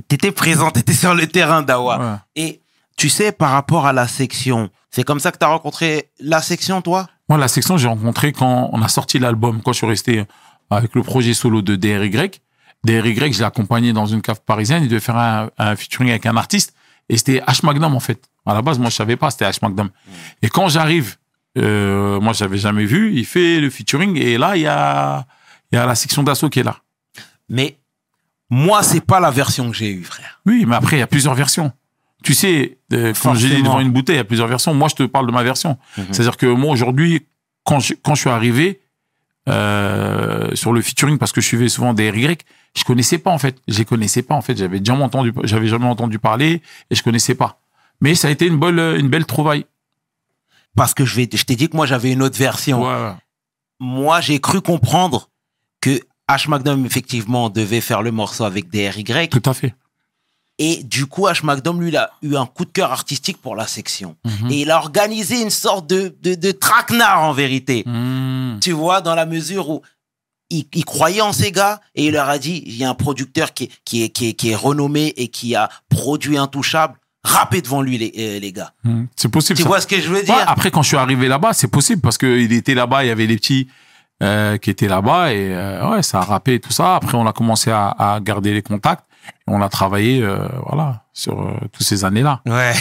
[0.08, 1.98] T'étais présent, t'étais sur le terrain, Dawa.
[2.00, 2.16] Ouais.
[2.36, 2.62] Et
[2.98, 6.82] tu sais, par rapport à la section, c'est comme ça que t'as rencontré la section,
[6.84, 7.08] toi?
[7.30, 10.26] Moi, la section, j'ai rencontré quand on a sorti l'album, quand je suis resté
[10.76, 12.32] avec le projet solo de DRY.
[12.84, 14.84] DRY, je l'ai accompagné dans une cave parisienne.
[14.84, 16.74] Il devait faire un, un featuring avec un artiste.
[17.10, 17.66] Et c'était H.
[17.66, 18.30] Magnum, en fait.
[18.46, 19.60] À la base, moi, je savais pas, c'était H.
[19.62, 19.90] Magnum.
[20.42, 21.16] Et quand j'arrive,
[21.58, 24.18] euh, moi, j'avais jamais vu, il fait le featuring.
[24.18, 25.26] Et là, il y a,
[25.72, 26.78] y a la section d'assaut qui est là.
[27.50, 27.78] Mais
[28.50, 30.42] moi, c'est pas la version que j'ai eue, frère.
[30.46, 31.72] Oui, mais après, il y a plusieurs versions.
[32.24, 34.74] Tu sais, euh, quand j'ai devant une bouteille, il y a plusieurs versions.
[34.74, 35.78] Moi, je te parle de ma version.
[35.98, 36.06] Mhm.
[36.12, 37.26] C'est-à-dire que moi, aujourd'hui,
[37.66, 38.80] quand je, quand je suis arrivé
[39.50, 42.38] euh, sur le featuring, parce que je suivais souvent des RY,
[42.78, 43.58] je connaissais pas, en fait.
[43.68, 44.58] Je les connaissais pas, en fait.
[44.58, 47.60] J'avais jamais entendu, j'avais jamais entendu parler et je connaissais pas.
[48.02, 49.66] Mais ça a été une belle, une belle trouvaille.
[50.76, 52.84] Parce que je, vais, je t'ai dit que moi, j'avais une autre version.
[52.84, 53.12] Ouais.
[53.80, 55.30] Moi, j'ai cru comprendre
[55.82, 56.50] que H.
[56.50, 59.30] Magnum, effectivement, devait faire le morceau avec DRY.
[59.30, 59.76] Tout à fait.
[60.60, 61.44] Et du coup, H.
[61.44, 64.16] Magnum, lui, il a eu un coup de cœur artistique pour la section.
[64.24, 64.52] Mhm.
[64.52, 67.84] Et il a organisé une sorte de, de, de traquenard, en vérité.
[67.88, 68.60] Mmh.
[68.62, 69.82] Tu vois, dans la mesure où
[70.52, 72.94] il, il croyait en ces gars et il leur a dit, il y a un
[72.94, 77.00] producteur qui est, qui est, qui est, qui est renommé et qui a produit Intouchable.
[77.24, 78.74] Rappez devant lui, les, euh, les gars.
[78.84, 79.06] Mmh.
[79.16, 79.58] C'est possible.
[79.58, 79.70] Tu ça.
[79.70, 80.36] vois ce que je veux dire?
[80.36, 83.12] Ouais, après, quand je suis arrivé là-bas, c'est possible parce qu'il était là-bas, il y
[83.12, 83.70] avait les petits,
[84.22, 86.96] euh, qui était là-bas et euh, ouais, ça a rappé et tout ça.
[86.96, 89.06] Après, on a commencé à, à garder les contacts.
[89.48, 92.42] On a travaillé, euh, voilà, sur euh, toutes ces années-là.
[92.46, 92.74] Ouais.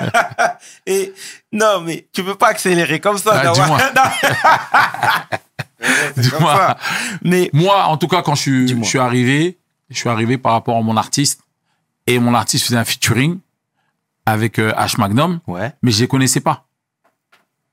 [0.86, 1.12] Et
[1.52, 3.42] non, mais tu peux pas accélérer comme ça.
[3.44, 3.78] Ah, dis-moi.
[6.16, 6.56] Dis-moi.
[6.56, 6.76] ça.
[7.22, 8.84] Mais Moi, en tout cas, quand je suis, Dis-moi.
[8.84, 9.58] je suis arrivé,
[9.90, 11.42] je suis arrivé par rapport à mon artiste
[12.06, 13.38] et mon artiste faisait un featuring
[14.26, 15.72] avec euh, H Magnum, ouais.
[15.82, 16.66] mais je les connaissais pas.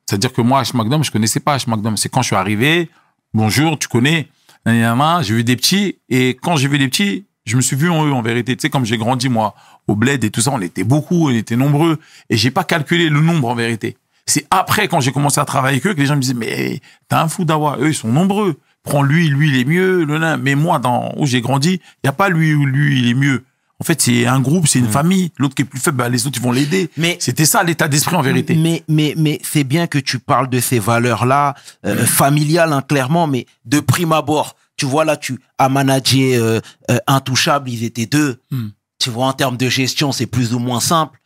[0.05, 1.95] C'est-à-dire que moi, H Magnum, je connaissais pas H Magnum.
[1.97, 2.89] C'est quand je suis arrivé,
[3.33, 4.27] bonjour, tu connais,
[4.65, 8.05] j'ai vu des petits et quand j'ai vu des petits, je me suis vu en
[8.05, 8.55] eux en vérité.
[8.55, 9.55] Tu sais, comme j'ai grandi moi
[9.87, 11.99] au bled et tout ça, on était beaucoup, on était nombreux
[12.29, 13.97] et j'ai pas calculé le nombre en vérité.
[14.25, 16.79] C'est après quand j'ai commencé à travailler avec eux que les gens me disaient mais
[17.09, 18.57] t'as un fou d'avoir eux ils sont nombreux.
[18.83, 20.37] Prends lui, lui il est mieux, le nain.
[20.37, 23.13] Mais moi dans où j'ai grandi, il y a pas lui ou lui il est
[23.13, 23.43] mieux.
[23.79, 25.31] En fait, c'est un groupe, c'est une famille.
[25.39, 26.91] L'autre qui est plus faible, bah, les autres ils vont l'aider.
[26.97, 28.53] Mais- c'était ça l'état d'esprit en vérité.
[28.53, 31.55] Mais, mais, mais c'est bien que tu parles de ces valeurs-là,
[31.87, 36.59] euh, familiales, hein, clairement, mais de prime abord, tu vois, là, tu as managé euh,
[36.89, 38.41] euh, Intouchable, ils étaient deux.
[38.49, 38.69] Hmm.
[38.97, 41.19] Tu vois, en termes de gestion, c'est plus ou moins simple.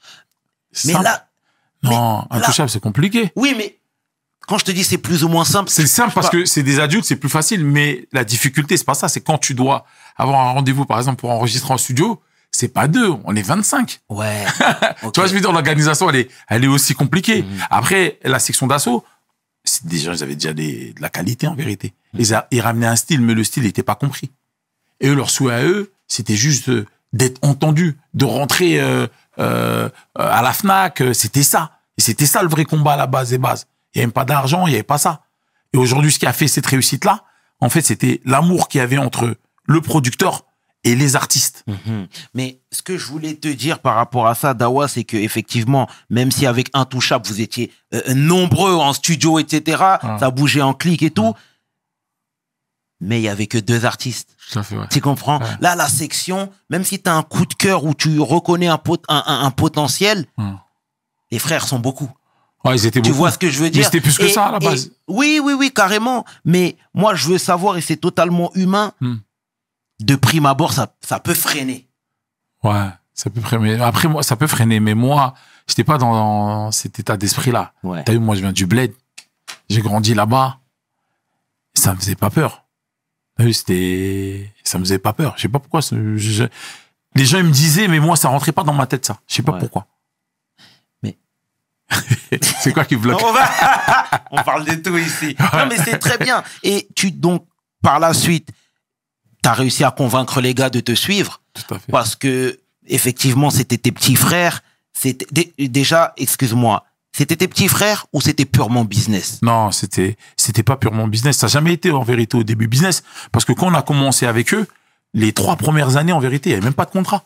[0.84, 1.30] Mais là,
[1.82, 3.32] non, mais intouchable, c'est compliqué.
[3.38, 3.80] oui, mais
[4.46, 6.82] quand je te dis c'est plus ou moins simple, C'est simple parce que c'est des
[6.82, 7.64] adultes, c'est plus facile.
[7.66, 9.08] Mais la difficulté, c'est pas ça.
[9.08, 9.86] C'est quand tu dois
[10.18, 12.22] avoir un rendez-vous, par exemple, pour enregistrer en studio.
[12.52, 14.02] C'est pas deux, on est 25.
[14.10, 14.46] Ouais.
[15.14, 17.44] Tu vois, je veux dire, l'organisation, elle est, elle est aussi compliquée.
[17.44, 17.60] Mhm.
[17.70, 19.06] Après, la section d'assaut,
[19.84, 21.94] des gens, ils avaient déjà des, de la qualité, en vérité.
[22.14, 24.32] Ils, a- ils ramenaient un style, mais le style n'était pas compris.
[25.00, 29.08] Et eux, leur souhait à eux, c'était juste euh, d'être entendu, de rentrer euh,
[29.40, 31.02] euh, à la FNAC.
[31.02, 31.72] euh, C'était ça.
[31.98, 33.68] Et c'était ça le vrai combat à la base des bases.
[33.94, 35.22] Il n'y avait pas d'argent, il n'y avait pas ça.
[35.74, 37.24] Et aujourd'hui, ce qui a fait cette réussite-là,
[37.60, 39.36] en fait, c'était l'amour qu'il y avait entre
[39.68, 40.46] le producteur
[40.86, 41.64] et les artistes.
[41.68, 42.08] Mhm.
[42.34, 45.90] Mais ce que je voulais te dire par rapport à ça, Dawa, c'est que effectivement,
[46.10, 50.18] même si avec Intouchable vous étiez euh, nombreux en studio, etc., Ah.
[50.20, 51.34] ça bougeait en clic et tout,
[53.02, 54.30] mais il y avait que deux artistes.
[54.40, 54.88] Fait, ouais.
[54.90, 55.40] Tu comprends?
[55.40, 55.46] Ouais.
[55.60, 58.78] Là, la section, même si tu as un coup de cœur où tu reconnais un,
[58.78, 60.58] pot- un, un- un potentiel, Hum.
[61.32, 62.10] les frères sont beaucoup.
[62.64, 63.18] Ouais, ils étaient Tu beaucoup.
[63.20, 63.86] vois ce que je veux Mais dire?
[63.86, 64.92] c'était plus que Et- ça, à la et- base.
[65.08, 66.26] Oui, oui, oui, carrément.
[66.46, 69.16] Mais moi, je veux savoir, et c'est totalement humain, Hmm.
[70.00, 71.88] De prime abord, ça, ça peut freiner.
[72.64, 73.80] Ouais, ça peut freiner.
[73.82, 75.34] Après, moi, ça peut freiner, mais moi,
[75.68, 77.74] j'étais pas dans cet état d'esprit-là.
[77.84, 78.04] Ouais.
[78.04, 78.94] T'as vu, moi, je viens du bled.
[79.70, 80.60] J'ai grandi là-bas.
[81.74, 82.66] Ça me faisait pas peur.
[83.38, 85.34] T'as vu, c'était, ça me faisait pas peur.
[85.38, 85.82] Je sais pas pourquoi.
[85.82, 86.48] je-
[87.16, 89.20] Les gens, ils me disaient, mais moi, ça rentrait pas dans ma tête, ça.
[89.28, 89.60] Je sais pas Ouais.
[89.60, 89.88] pourquoi.
[91.04, 91.18] Mais-
[92.60, 93.22] c'est quoi qui bloque?
[93.24, 93.50] On, va-
[94.32, 95.36] on parle de tout ici.
[95.40, 96.44] Non, mais c'est très bien.
[96.64, 97.46] Et tu, donc,
[97.82, 98.50] par la suite,
[99.46, 101.92] tu as réussi à convaincre les gars de te suivre Tout à fait.
[101.92, 104.64] parce que, effectivement, c'était tes petits frères.
[104.94, 105.28] C'était
[105.68, 109.40] déjà, excuse-moi, c'était tes petits frères ou c'était purement business?
[109.44, 111.38] Non, c'était c'était pas purement business.
[111.38, 113.04] Ça n'a jamais été en vérité au début business.
[113.32, 114.68] Parce que quand on a commencé avec eux,
[115.14, 117.24] les trois premières années en vérité, il n'y avait même pas de contrat.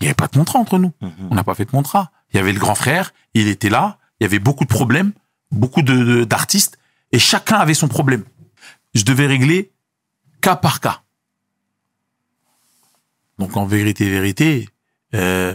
[0.00, 0.92] Il n'y avait pas de contrat entre nous.
[1.30, 2.10] On n'a pas fait de contrat.
[2.32, 3.98] Il y avait le grand frère, il était là.
[4.20, 5.12] Il y avait beaucoup de problèmes,
[5.50, 6.76] beaucoup de- d'artistes,
[7.12, 8.24] et chacun avait son problème.
[8.94, 9.70] Je devais régler
[10.40, 11.02] cas par cas.
[13.38, 14.68] Donc en vérité, vérité,
[15.14, 15.54] euh,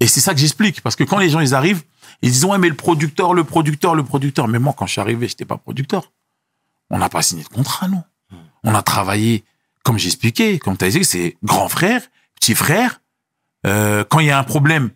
[0.00, 1.82] et c'est ça que j'explique, parce que quand les gens ils arrivent,
[2.22, 4.48] ils disent ouais mais le producteur, le producteur, le producteur.
[4.48, 6.12] Mais moi quand je suis arrivé, j'étais pas producteur.
[6.90, 8.02] On n'a pas signé de contrat, non.
[8.62, 9.44] On a travaillé,
[9.82, 12.02] comme j'expliquais, comme tu as dit, c'est grand frère,
[12.38, 13.00] petit frère.
[13.66, 14.90] Euh, quand il y a un problème,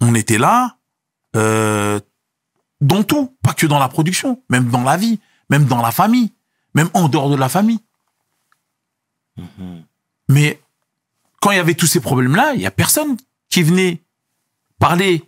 [0.00, 0.76] on était là,
[1.34, 2.00] euh,
[2.80, 6.32] dans tout, pas que dans la production, même dans la vie, même dans la famille,
[6.74, 7.80] même en dehors de la famille.
[10.28, 10.60] Mais
[11.40, 13.16] quand il y avait tous ces problèmes-là, il y a personne
[13.48, 14.02] qui venait
[14.78, 15.24] parler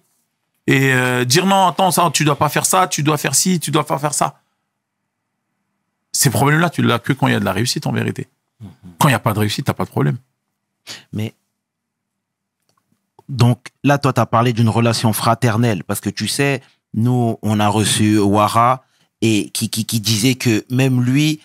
[0.66, 3.60] et euh, dire non, attends, ça, tu dois pas faire ça, tu dois faire ci,
[3.60, 4.40] tu dois pas faire ça.
[6.12, 8.28] Ces problèmes-là, tu l'as que quand il y a de la réussite en vérité.
[8.98, 10.16] Quand il n'y a pas de réussite, t'as pas de problème.
[11.12, 11.34] Mais
[13.28, 16.62] donc là, toi, tu as parlé d'une relation fraternelle parce que tu sais,
[16.94, 18.84] nous, on a reçu Wara
[19.20, 21.40] et qui, qui, qui disait que même lui,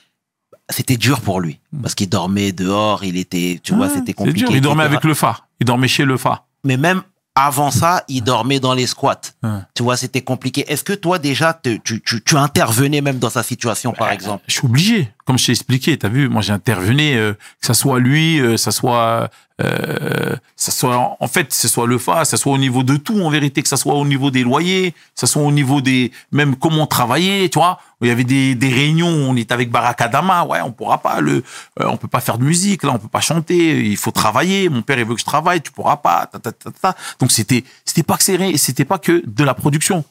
[0.70, 4.40] c'était dur pour lui parce qu'il dormait dehors, il était, tu vois, Ah, c'était compliqué.
[4.40, 4.52] dur.
[4.52, 4.94] Il dormait etc.
[4.96, 5.48] avec le phare.
[5.60, 6.46] Il dormait chez le phare.
[6.64, 7.02] Mais même
[7.36, 9.20] avant ça, il dormait dans les squats.
[9.42, 9.50] Ouais.
[9.74, 10.66] Tu vois, c'était compliqué.
[10.72, 14.44] Est-ce que toi, déjà, te- tu, tu, tu intervenais même dans sa situation, par exemple?
[14.48, 15.10] Je suis obligé.
[15.26, 18.56] Comme je t'ai expliqué, t'as vu, moi j'ai intervenu, euh, que ça soit lui, euh,
[18.58, 19.30] ça soit,
[19.62, 22.98] euh, ça soit, en fait, que ce soit le FA, ça soit au niveau de
[22.98, 25.82] tout en vérité, que ça soit au niveau des loyers, que ça soit au niveau
[25.82, 27.80] des, même comment travailler, tu vois.
[28.02, 31.44] Il y avait des, des réunions, on était avec Barakadama, ouais, on pourra pas le,
[31.80, 34.70] euh, on peut pas faire de musique, là, on peut pas chanter, il faut travailler.
[34.70, 36.96] Mon père il veut que je travaille, tu pourras pas, ta, ta, ta, ta.
[37.20, 40.04] Donc c'était, c'était pas que c'était pas que de la production.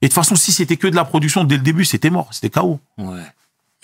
[0.00, 2.28] Et de toute façon, si c'était que de la production dès le début, c'était mort,
[2.32, 2.80] c'était KO.
[2.98, 3.22] Ouais.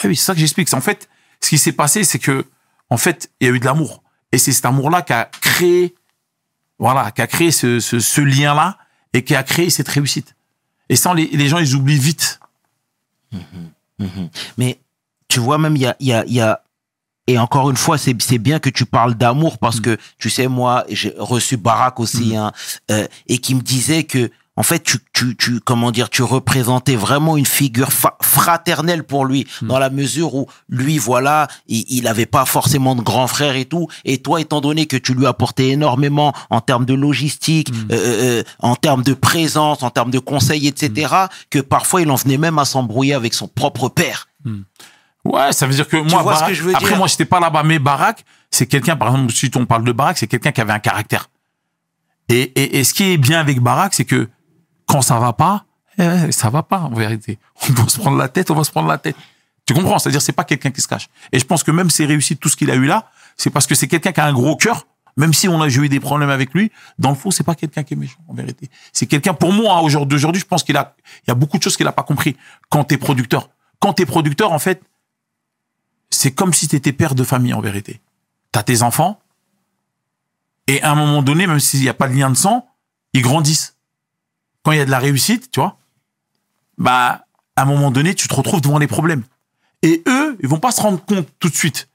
[0.02, 0.72] Ah oui, c'est ça que j'explique.
[0.74, 1.08] En fait,
[1.40, 2.46] ce qui s'est passé, c'est que,
[2.90, 4.03] en fait, il y a eu de l'amour.
[4.34, 5.94] Et c'est cet amour-là qui a créé,
[6.80, 8.78] voilà, qui a créé ce, ce, ce lien-là
[9.12, 10.34] et qui a créé cette réussite.
[10.88, 12.40] Et ça, les, les gens, ils oublient vite.
[14.58, 14.80] Mais
[15.28, 16.64] tu vois, même, il y a, il y, a, y a.
[17.28, 20.48] Et encore une fois, c'est c'est bien que tu parles d'amour parce que, tu sais,
[20.48, 22.50] moi, j'ai reçu Barack aussi, hein,
[22.90, 26.94] euh, et qui me disait que, en fait, tu, tu, tu, comment dire, tu représentais
[26.94, 27.88] vraiment une figure
[28.22, 33.00] fraternelle pour lui, dans la mesure où lui, voilà, il, il avait pas forcément de
[33.02, 36.84] grand frère et tout, et toi, étant donné que tu lui apportais énormément en termes
[36.84, 37.94] de logistique, euh,
[38.40, 41.12] euh, en termes de présence, en termes de conseils, etc.,
[41.50, 44.28] que parfois il en venait même à s'embrouiller avec son propre père.
[45.24, 46.98] Ouais, ça veut dire que moi, Barack- que je veux après, dire?
[46.98, 50.18] moi, j'étais pas là-bas, mais Barack, c'est quelqu'un, par exemple, si on parle de Barack,
[50.18, 51.28] c'est quelqu'un qui avait un caractère.
[52.28, 54.28] Et, et, et ce qui est bien avec Barack, c'est que
[54.86, 55.64] quand ça va pas,
[55.98, 57.38] eh, ça va pas, en vérité.
[57.68, 59.16] On va se prendre la tête, on va se prendre la tête.
[59.66, 59.98] Tu comprends?
[59.98, 61.08] C'est-à-dire, c'est pas quelqu'un qui se cache.
[61.32, 63.66] Et je pense que même ses réussites, tout ce qu'il a eu là, c'est parce
[63.66, 64.86] que c'est quelqu'un qui a un gros cœur.
[65.16, 67.84] Même si on a eu des problèmes avec lui, dans le fond, c'est pas quelqu'un
[67.84, 68.68] qui est méchant, en vérité.
[68.92, 71.76] C'est quelqu'un, pour moi, aujourd'hui, je pense qu'il a, il y a beaucoup de choses
[71.76, 72.36] qu'il a pas compris.
[72.68, 73.48] Quand t'es producteur.
[73.78, 74.82] Quand t'es producteur, en fait,
[76.10, 78.00] c'est comme si tu étais père de famille en vérité.
[78.52, 79.20] Tu as tes enfants,
[80.66, 82.66] et à un moment donné, même s'il n'y a pas de lien de sang,
[83.12, 83.73] ils grandissent.
[84.64, 85.78] Quand il y a de la réussite, tu vois,
[86.78, 89.22] bah, à un moment donné, tu te retrouves devant les problèmes.
[89.82, 91.88] Et eux, ils vont pas se rendre compte tout de suite.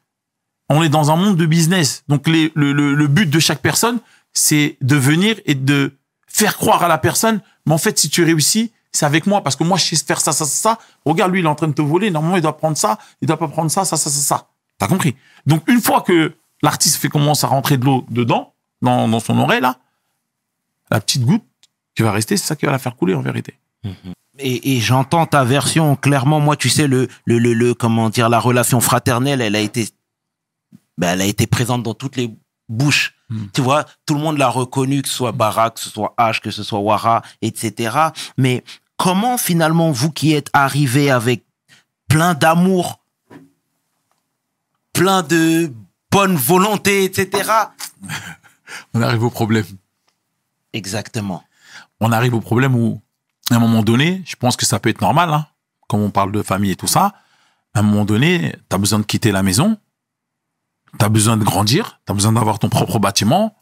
[0.69, 2.03] On est dans un monde de business.
[2.07, 3.99] Donc, le but de chaque personne,
[4.33, 8.23] c'est de venir et de faire croire à la personne, mais en fait, si tu
[8.23, 10.79] réussis, c'est avec moi, parce que moi, je sais faire ça, ça, ça, ça.
[11.05, 12.09] Regarde, lui, il est en train de te voler.
[12.09, 14.47] Normalement, il doit prendre ça, il doit pas prendre ça, ça, ça, ça, ça.
[14.77, 15.15] T'as compris?
[15.45, 19.37] Donc, une fois que l'artiste fait commence à rentrer de l'eau dedans, dans, dans son
[19.39, 19.77] oreille, là,
[20.89, 21.43] la petite goutte
[21.95, 23.55] qui va rester, c'est ça qui va la faire couler, en vérité.
[24.37, 26.39] Et, et j'entends ta version clairement.
[26.39, 29.89] Moi, tu sais, le, le, le, le- comment dire, la relation fraternelle, elle a été,
[30.97, 32.33] ben, elle a été présente dans toutes les
[32.69, 33.15] bouches.
[33.29, 33.45] Hmm.
[33.53, 36.39] Tu vois, tout le monde l'a reconnu, que ce soit Barak, que ce soit H,
[36.41, 37.97] que ce soit Wara, etc.
[38.37, 38.63] Mais
[38.97, 41.43] comment finalement vous qui êtes arrivé avec
[42.07, 42.99] plein d'amour,
[44.93, 45.71] plein de
[46.11, 47.51] bonne volonté, etc.
[48.93, 49.65] On arrive au problème.
[50.73, 51.43] Exactement.
[51.99, 53.01] On arrive au problème où,
[53.51, 55.47] à un moment donné, je pense que ça peut être normal, hein,
[55.87, 57.15] comme on parle de famille et tout ça,
[57.73, 59.77] à un moment donné, tu as besoin de quitter la maison,
[60.97, 63.55] tu as besoin de grandir, tu as besoin d'avoir ton propre bâtiment,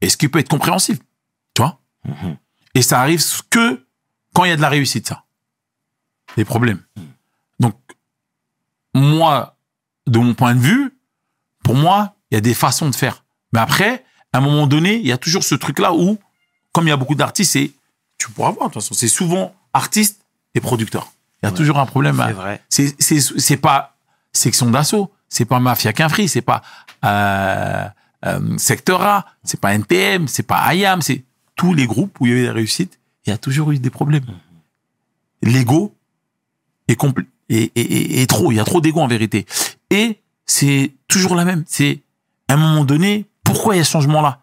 [0.00, 1.00] et ce qui peut être compréhensible,
[1.54, 1.80] tu vois.
[2.74, 3.86] Et ça arrive que
[4.34, 5.24] quand il y a de la réussite, ça.
[6.36, 6.82] Les problèmes.
[7.60, 7.76] Donc,
[8.94, 9.56] moi,
[10.06, 10.98] de mon point de vue,
[11.62, 13.24] pour moi, il y a des façons de faire.
[13.52, 16.18] Mais après, à un moment donné, il y a toujours ce truc-là où,
[16.74, 17.70] comme il y a beaucoup d'artistes, c'est,
[18.18, 20.20] tu pourras voir, de toute façon, c'est souvent artistes
[20.54, 21.10] et producteurs.
[21.42, 22.22] Il y a Ouais, toujours un problème.
[22.26, 22.62] C'est vrai.
[22.68, 23.96] c'est c'est c'est pas
[24.32, 26.62] section d'assaut, c'est pas mafia qu'un free, c'est pas
[27.04, 27.86] euh,
[28.26, 31.22] euh, secteur A, c'est pas NTM, c'est pas IAM, c'est
[31.56, 33.78] tous les groupes où il y a eu des réussites, il y a toujours eu
[33.78, 34.24] des problèmes.
[35.42, 35.94] L'ego
[36.88, 39.46] est compl- est trop, il y a trop d'ego en vérité.
[39.90, 41.64] Et c'est toujours la même.
[41.66, 42.00] C'est
[42.48, 44.40] à un moment donné, pourquoi il y a ce changement là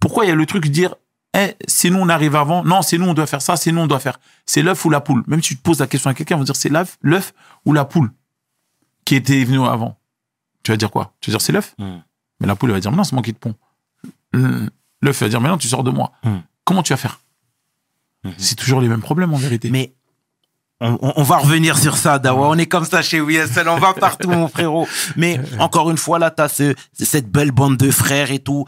[0.00, 0.94] Pourquoi il y a le truc de dire
[1.34, 3.80] eh, c'est nous on arrive avant, non c'est nous on doit faire ça, c'est nous
[3.80, 4.18] on doit faire.
[4.46, 5.24] C'est l'œuf ou la poule.
[5.26, 7.34] Même si tu te poses la question à quelqu'un, ils vont dire c'est l'œuf, l'œuf
[7.64, 8.10] ou la poule
[9.04, 9.98] qui était venu avant.
[10.62, 11.12] Tu vas dire quoi?
[11.20, 11.98] Tu vas dire c'est l'œuf Hmm.
[12.40, 13.54] Mais la poule elle va dire mais non c'est moi qui te pond.
[15.02, 16.12] L'œuf va dire mais non tu sors de moi.
[16.24, 16.38] Hmm.
[16.64, 17.20] Comment tu vas faire?
[18.38, 19.68] C'est toujours les mêmes problèmes en vérité.
[19.70, 19.92] Mais
[20.80, 22.48] on, on- on va revenir sur ça, Dawa.
[22.48, 23.68] On est comme ça chez WSL.
[23.68, 24.88] On va partout, mon frérot.
[25.16, 28.64] Mais encore une fois, là, t'as ce, cette belle bande de frères et tout.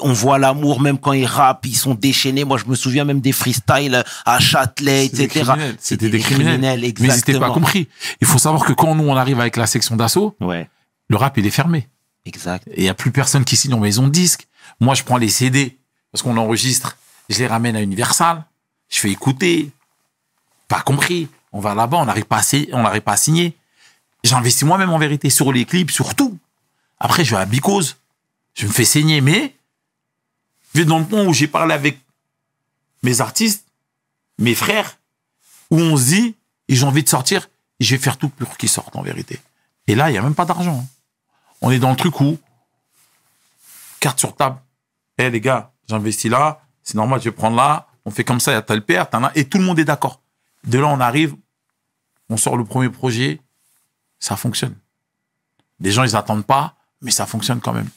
[0.00, 2.44] On voit l'amour, même quand ils rappent, ils sont déchaînés.
[2.44, 5.44] Moi, je me souviens même des freestyles à Châtelet, C'était des etc.
[5.44, 5.76] criminels.
[5.80, 6.60] C'était des criminels.
[6.80, 7.40] Mais ils n'étaient exactement.
[7.48, 7.88] pas compris.
[8.20, 10.68] Il faut savoir que quand nous on arrive avec la section d'assaut, Ouais,
[11.08, 11.88] le rap il est fermé.
[12.24, 12.68] exact.
[12.68, 14.46] Et il y a plus personne qui signe en maison de disque.
[14.78, 15.76] Moi, je prends les CD
[16.12, 16.96] parce qu'on enregistre.
[17.28, 18.44] Je les ramène à Universal.
[18.90, 19.70] Je fais écouter.
[20.68, 21.28] Pas compris.
[21.52, 23.56] On va là-bas, on n'arrive pas on n'arrive pas à signer.
[24.22, 26.38] J'investis moi-même en vérité sur les clips, sur tout.
[27.00, 27.96] Après, je vais à Bicose.
[28.54, 29.54] Je me fais saigner, mais
[30.74, 31.98] je vais dans le point où j'ai parlé avec
[33.02, 33.66] mes artistes,
[34.38, 34.98] mes frères,
[35.70, 36.36] où on se dit,
[36.68, 39.40] et j'ai envie de sortir, et je vais faire tout pour qu'ils sortent en vérité.
[39.86, 40.80] Et là, il n'y a même pas d'argent.
[40.80, 40.86] hein.
[41.60, 42.38] On est dans le truc où,
[44.00, 44.58] carte sur table,
[45.18, 48.52] eh les gars, j'investis là, c'est normal, je vais prendre là, on fait comme ça,
[48.52, 50.20] il y a tel père, t'en as, et tout le monde est d'accord.
[50.64, 51.36] De là, on arrive,
[52.28, 53.40] on sort le premier projet,
[54.18, 54.76] ça fonctionne.
[55.80, 57.88] Les gens, ils attendent pas, mais ça fonctionne quand même.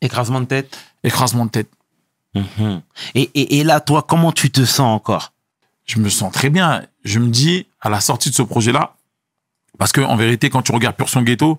[0.00, 0.78] Écrasement de tête.
[1.02, 1.70] Écrasement de tête.
[2.34, 2.82] Mhm.
[3.14, 5.32] Et, là, toi, comment tu te sens encore?
[5.86, 6.86] Je me sens très bien.
[7.04, 8.94] Je me dis, à la sortie de ce projet-là,
[9.78, 11.58] Parce que en vérité, quand tu regardes Pur Son Ghetto,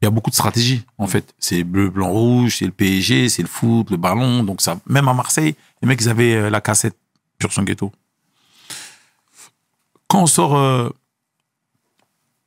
[0.00, 0.84] il y a beaucoup de stratégies.
[0.96, 4.42] En fait, c'est bleu, blanc, rouge, c'est le PSG, c'est le foot, le ballon.
[4.42, 6.96] Donc ça, même à Marseille, les mecs ils avaient euh, la cassette
[7.38, 7.92] Pur Son Ghetto.
[10.08, 10.88] Quand on sort euh,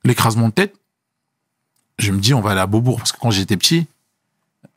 [0.04, 0.74] l'écrasement de tête,
[1.98, 3.86] je me dis on va aller à Beaubourg parce que quand j'étais petit,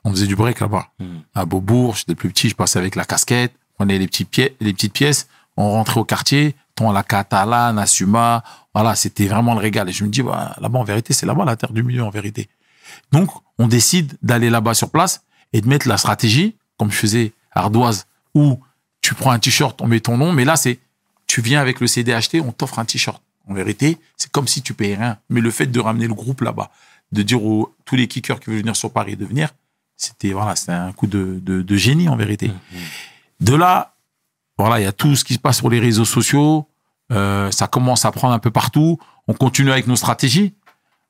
[0.06, 0.88] on faisait du break là-bas.
[1.00, 1.22] Mhm.
[1.34, 4.52] À Beaubourg, j'étais plus petit, je passais avec la casquette, on prenait les petites pièces,
[4.62, 9.28] les petites pièces, on rentrait au quartier, ton à la Catalane, à Suma, voilà, c'était
[9.28, 9.90] vraiment le régal.
[9.90, 12.10] Et je me dis, bah, là-bas, en vérité, c'est là-bas la terre du milieu, en
[12.10, 12.50] vérité.
[13.12, 17.34] Donc, on décide d'aller là-bas sur place et de mettre la stratégie, comme je faisais
[17.52, 18.60] Ardoise, où
[19.02, 20.80] tu prends un t-shirt, on met ton nom, mais là, c'est,
[21.26, 23.22] tu viens avec le CD acheté, on t'offre un t-shirt.
[23.48, 25.18] En vérité, c'est comme si tu payais rien.
[25.30, 26.72] Mais le fait de ramener le groupe là-bas,
[27.12, 29.50] de dire aux tous les kickers qui veulent venir sur Paris de venir,
[29.98, 32.52] c'était voilà, c'était un coup de, de, de génie en vérité.
[33.40, 33.96] De là,
[34.58, 36.68] voilà, il y a tout ce qui se passe sur les réseaux sociaux.
[37.12, 38.98] Euh, ça commence à prendre un peu partout.
[39.28, 40.56] On continue avec nos stratégies,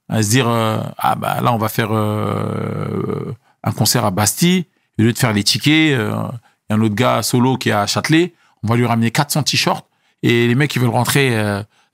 [0.09, 4.65] à se dire euh, ah bah là on va faire euh, un concert à Bastille.
[4.99, 6.33] Au lieu de faire les tickets, il y a
[6.69, 8.33] un autre gars solo qui est à Châtelet.
[8.63, 9.85] On va lui ramener 400 t-shirts
[10.23, 11.35] et les mecs qui veulent rentrer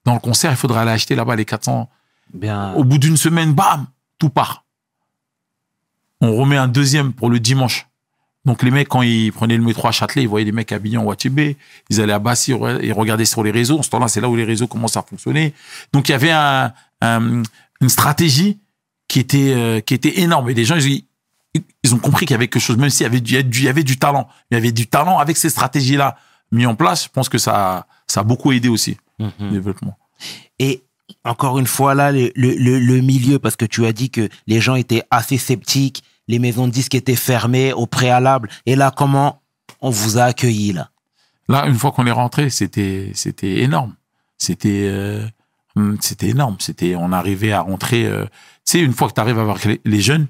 [0.05, 1.89] dans le concert, il faudra aller acheter là-bas les 400
[2.33, 2.73] Bien.
[2.73, 4.65] au bout d'une semaine, bam, tout part.
[6.21, 7.87] On remet un deuxième pour le dimanche.
[8.45, 10.97] Donc les mecs, quand ils prenaient le métro à Châtelet, ils voyaient des mecs habillés
[10.97, 11.57] en Watibé,
[11.89, 13.77] ils allaient à Bassi, ils regardaient sur les réseaux.
[13.77, 15.53] En ce temps-là, c'est là où les réseaux commencent à fonctionner.
[15.93, 17.43] Donc il y avait un, un-
[17.81, 18.57] une stratégie
[19.07, 20.49] qui était euh, qui était énorme.
[20.49, 21.03] Et les gens, ils,
[21.83, 23.37] ils ont compris qu'il y avait quelque chose, même s'il y avait du, il y
[23.37, 24.27] avait du- il y avait du talent.
[24.49, 26.17] Il y avait du talent avec ces stratégies-là
[26.51, 27.03] mis en place.
[27.05, 29.31] Je pense que ça, ça a beaucoup aidé aussi Mhm.
[29.39, 29.97] le développement.
[30.57, 30.81] Et
[31.25, 34.73] encore une fois, là, le- le milieu, parce que tu as dit que les gens
[34.75, 38.49] étaient assez sceptiques, les maisons de disques étaient fermées au préalable.
[38.65, 39.41] Et là, comment
[39.81, 40.89] on vous a accueilli, là?
[41.47, 43.95] Là, une fois qu'on est rentré, c'était c'était énorme.
[44.37, 45.25] C'était euh,
[45.75, 46.55] hum, c'était énorme.
[46.59, 48.05] C'était on arrivait à rentrer.
[48.05, 48.25] euh,
[48.65, 50.27] tu sais, une fois que tu arrives à voir les, jeunes,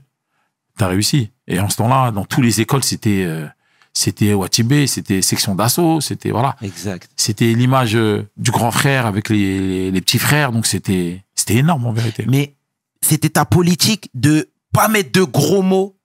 [0.78, 1.32] t'as réussi.
[1.48, 3.46] Et en ce temps-là, dans toutes les écoles, c'était euh,
[3.94, 7.10] c'était Watibé, c'était section d'assaut, c'était voilà, Exact.
[7.18, 10.52] c'était l'image euh, du grand frère avec les, les, les petits frères.
[10.54, 12.26] Donc c'était c'était énorme en vérité.
[12.28, 12.56] Mais
[13.02, 15.96] c'était ta politique de pas mettre de gros mots.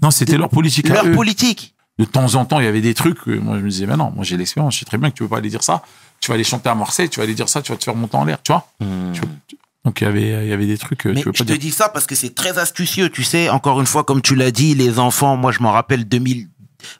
[0.00, 0.90] Non, c'était leur politique.
[0.90, 1.12] à Leur eux.
[1.12, 1.74] politique.
[1.98, 3.20] de temps en temps, il y avait des trucs.
[3.22, 5.14] que moi, je me disais, mais non, moi j'ai l'expérience, je sais très bien que
[5.14, 5.82] tu peux pas aller dire ça.
[6.20, 7.94] Tu vas aller chanter à Marseille, tu vas aller dire ça, tu vas te faire
[7.94, 8.66] monter en l'air, tu vois.
[9.12, 11.32] Tu- tu- Donc il y avait, il y avait des trucs que Mais tu peux
[11.34, 11.58] je pas te dire.
[11.60, 13.48] dis ça parce que c'est très astucieux, tu sais.
[13.50, 16.48] Encore une fois, comme tu l'as dit, les enfants, moi je m'en rappelle 2000,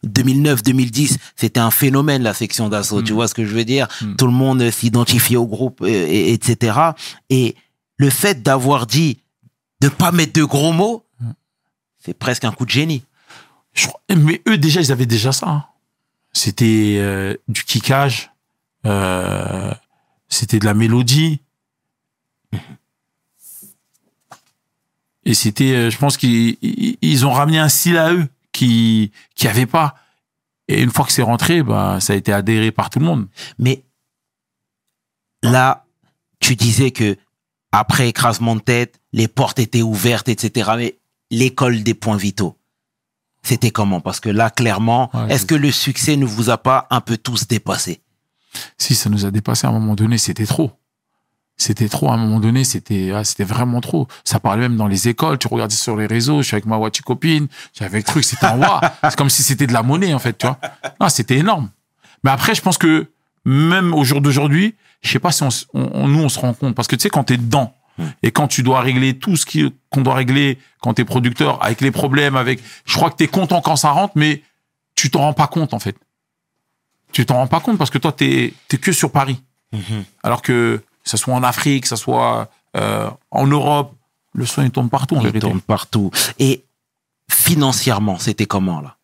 [0.05, 3.03] 2009, 2010, c'était un phénomène la section d'assaut.
[3.03, 3.89] Tu vois ce que je veux dire?
[4.03, 4.17] Mm.
[4.17, 6.79] Tout le monde s'identifiait au groupe, euh, et- etc.
[7.31, 7.55] Et
[7.97, 9.19] le fait d'avoir dit
[9.83, 11.05] de pas mettre de gros mots,
[11.99, 13.05] c'est presque un coup de génie.
[14.15, 15.49] Mais eux déjà, ils avaient déjà ça.
[15.49, 15.65] hein.
[16.33, 18.31] C'était euh, du kickage,
[18.87, 19.73] euh,
[20.29, 21.41] c'était de la mélodie.
[25.25, 29.13] Et c'était, euh, je pense qu'ils ils- ils ont ramené un style à eux qui
[29.35, 29.95] qui avait pas.
[30.69, 33.29] Et une fois que c'est rentré, bah ça a été adhéré par tout le monde.
[33.59, 33.85] Mais
[35.43, 35.85] là,
[36.41, 37.17] tu disais que
[37.73, 40.71] après écrasement de tête, les portes étaient ouvertes, etc.
[40.77, 40.99] Mais
[41.31, 42.57] l'école des points vitaux,
[43.43, 44.01] c'était comment?
[44.01, 47.17] Parce que là, clairement, Ouais, est-ce que le succès ne vous a pas un peu
[47.17, 48.01] tous dépassé
[48.79, 50.71] Si ça nous a dépassé à un moment donné, c'était trop.
[51.57, 54.09] C'était trop à un moment donné, c'était ah, c'était vraiment trop.
[54.25, 56.77] Ça parlait même dans les écoles, tu regardais sur les réseaux, je suis avec ma
[56.79, 58.81] Wachi copine, j'avais le truc, c'était un wa.
[59.05, 61.11] C'est comme si c'était de la monnaie en fait, tu vois.
[61.11, 61.71] C'était énorme.
[62.25, 63.11] Mais après, je pense que
[63.45, 65.45] même au jour d'aujourd'hui, je sais pas si
[65.75, 67.75] on- nous on se rend compte parce que tu sais quand t'es dedans
[68.23, 69.45] et quand tu dois régler tout ce
[69.91, 73.61] qu'on doit régler quand t'es producteur avec les problèmes avec je crois que t'es content
[73.61, 74.43] quand ça rentre mais
[74.95, 75.97] tu t'en rends pas compte en fait.
[77.13, 79.43] Tu t'en rends pas compte parce que toi t'es t'es que sur Paris.
[80.23, 83.95] Alors que ce soit en Afrique, que ce soit euh, en Europe,
[84.35, 85.41] le son il tourne partout en Il vérité.
[85.41, 86.11] tourne partout.
[86.39, 86.65] Et
[87.31, 88.97] financièrement, c'était comment là?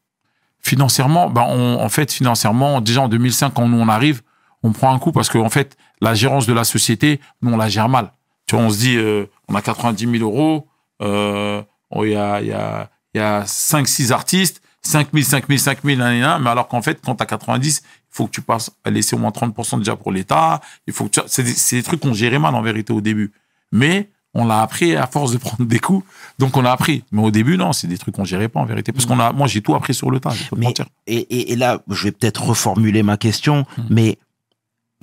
[0.61, 4.23] Financièrement, ben on, en fait, financièrement, déjà en 2005, quand nous on arrive,
[4.63, 7.57] on prend un coup parce que en fait, la gérance de la société, nous on
[7.57, 8.13] la gère mal.
[8.49, 10.67] Tu vois, on se dit, euh, on a 90 000 euros,
[11.03, 15.09] euh, oh, il y a, il y a, il y a 5, 6 artistes, 5
[15.13, 17.27] 000, 5 000, 5 000, nan, nan, nan, mais alors qu'en fait, quand tu as
[17.27, 20.61] 90, il faut que tu passes à laisser au moins 30% déjà pour l'État.
[20.87, 21.21] Il faut que tu...
[21.27, 23.33] c'est des, c'est des trucs qu'on gérait mal en vérité au début.
[23.71, 26.07] Mais on l'a appris à force de prendre des coups.
[26.39, 27.05] Donc on a appris.
[27.13, 28.93] Mais au début, non, c'est des trucs qu'on gérait pas en vérité.
[28.93, 30.31] Parce qu'on a, moi, j'ai tout appris sur le tas.
[30.31, 30.87] Je te Mais- mentir.
[31.07, 33.83] et, et- et là, je vais peut-être reformuler ma question, Hmm.
[33.91, 34.19] mais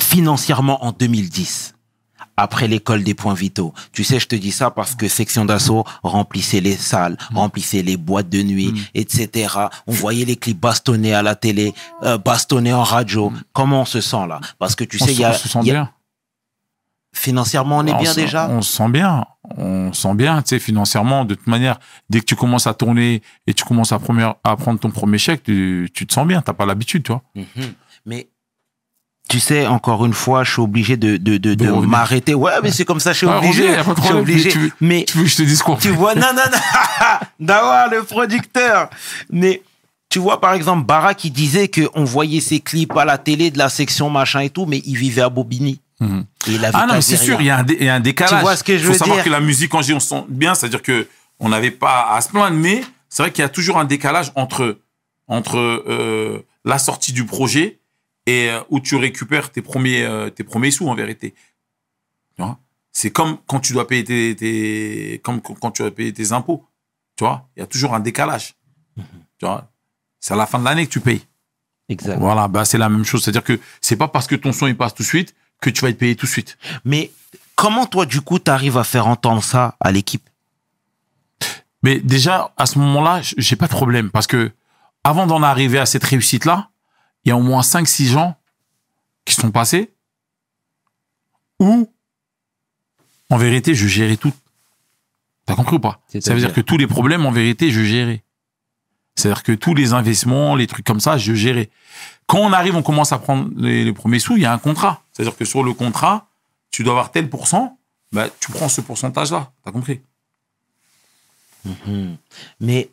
[0.01, 1.74] financièrement en 2010,
[2.38, 5.83] après l'école des points vitaux, tu sais, je te dis ça parce que section d'assaut
[6.03, 7.38] remplissait les salles, Hmm.
[7.38, 9.53] remplissait les boîtes de nuit, etc.
[9.88, 11.73] On voyait les clips bastonnés à la télé,
[12.03, 13.31] euh, bastonnés en radio.
[13.53, 14.39] Comment on se sent là?
[14.59, 14.97] Parce que tu.
[15.01, 15.89] On sais, il y a, on se sent il y a- bien.
[17.13, 18.49] financièrement, on est on bien déjà?
[18.49, 19.25] On se sent bien.
[19.57, 21.23] On se sent bien, tu sais, financièrement.
[21.23, 21.79] De toute manière,
[22.09, 25.17] dès que tu commences à tourner et tu commences à, première, à prendre ton premier
[25.17, 26.41] chèque, tu, tu te sens bien.
[26.41, 27.21] T'as pas l'habitude, tu vois.
[27.36, 27.73] Mhm.
[28.05, 28.27] Mais
[29.28, 32.34] tu sais, encore une fois, je suis obligé de, de, de, m'arrêter.
[32.36, 33.67] Ouais, mais c'est comme ça, je suis obligé.
[33.76, 34.49] je suis obligé.
[34.49, 36.43] Mais tu veux- Mais Tu veux que je te dise quoi tu vois, non, non,
[36.51, 36.57] non,
[37.39, 38.89] Dawa, le producteur.
[39.32, 39.63] Mais
[40.09, 43.57] tu vois, par exemple, Bara qui disait qu'on voyait ses clips à la télé de
[43.57, 45.82] la section machin et tout, mais il vivait à Bobigny.
[45.99, 46.26] Mhm.
[46.47, 47.99] Et il avait Ah non, c'est sûr, il y, a un il y a un
[47.99, 48.36] décalage.
[48.38, 49.93] Tu vois ce que je faut veux savoir dire que la musique, quand je dis
[49.93, 51.07] on se sent bien, c'est-à-dire que
[51.39, 54.32] on n'avait pas à se plaindre, mais c'est vrai qu'il y a toujours un décalage
[54.36, 54.78] entre
[55.28, 57.80] entre euh, la sortie du projet
[58.26, 61.34] et euh, où tu récupères tes premiers euh, tes premiers sous en vérité.
[62.36, 62.59] Tu vois?
[62.91, 66.65] C'est comme quand tu dois payer tes, tes comme quand tu dois payer tes impôts.
[67.15, 67.47] Tu vois?
[67.55, 68.55] Il y a toujours un décalage.
[68.97, 69.05] Mhm.
[69.39, 69.71] Tu vois?
[70.19, 71.26] C'est à la fin de l'année que tu payes.
[71.88, 72.17] Exact.
[72.19, 73.23] Voilà, bah c'est la même chose.
[73.23, 75.82] C'est-à-dire que c'est pas parce que ton son il passe tout de suite que tu
[75.82, 76.57] vas être payé tout de suite.
[76.84, 77.11] Mais
[77.55, 80.28] comment toi, du coup, t'arrives à faire entendre ça à l'équipe?
[81.84, 84.51] Mais déjà, à ce moment-là, j'ai pas de problème parce que
[85.03, 86.69] avant d'en arriver à cette réussite-là,
[87.26, 88.38] il y a au moins 5-6 gens
[89.26, 89.91] qui sont passés
[91.59, 91.91] où,
[93.30, 94.34] en vérité, je gérais tout.
[95.45, 95.99] T'as compris ou pas?
[96.19, 98.23] Ça veut dire que tous les problèmes, en vérité, je gérais.
[99.15, 101.69] C'est-à-dire que tous les investissements, les trucs comme ça, je gérais.
[102.28, 104.57] Quand on arrive, on commence à prendre les, les premiers sous, il y a un
[104.57, 105.03] contrat.
[105.13, 106.28] C'est-à-dire que sur le contrat,
[106.69, 107.78] tu dois avoir tel pourcent,
[108.11, 109.51] bah, tu prends ce pourcentage-là.
[109.63, 110.01] T'as compris?
[112.59, 112.89] Mais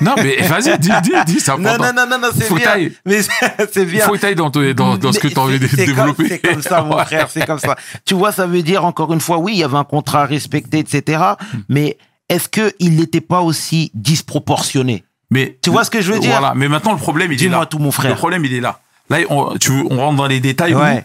[0.00, 2.88] Non, mais vas-y, dis, dis, dis, ça non, non, non, non, non, c'est bien.
[3.04, 3.32] Mais c'est
[3.72, 4.04] c'est bien.
[4.06, 6.28] faut dans, ton- dans, dans ce que tu as envie de c'est- c'est développer.
[6.28, 7.76] C'est comme ça, mon frère, c'est comme ça.
[8.04, 10.26] Tu vois, ça veut dire, encore une fois, oui, il y avait un contrat à
[10.26, 11.20] respecter, etc.
[11.52, 11.58] Hmm.
[11.68, 15.04] Mais est-ce qu'il n'était pas aussi disproportionné?
[15.30, 16.30] Mais Tu vois ce que je veux dire?
[16.30, 16.54] Voilà.
[16.54, 17.66] Mais maintenant, le problème, il est Dis-moi là.
[17.66, 18.10] tout, mon frère.
[18.12, 18.80] Le problème, il est là.
[19.10, 20.74] Là, on, tu, on rentre dans les détails.
[20.74, 21.04] Ouais.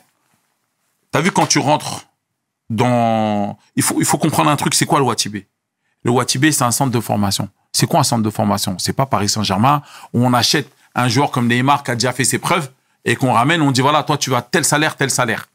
[1.12, 2.06] T'as vu quand tu rentres
[2.70, 4.74] dans, il faut, il faut comprendre un truc.
[4.76, 5.48] C'est quoi le Watibé?
[6.04, 7.50] Le Watibé, c'est un centre de formation.
[7.74, 8.78] C'est quoi un centre de formation?
[8.80, 9.82] C'est pas Paris Saint-Germain
[10.13, 12.69] où on achète un joueur comme Neymar qui a déjà fait ses preuves
[13.03, 15.49] et qu'on ramène, on dit voilà, toi, tu vas tel salaire, tel salaire.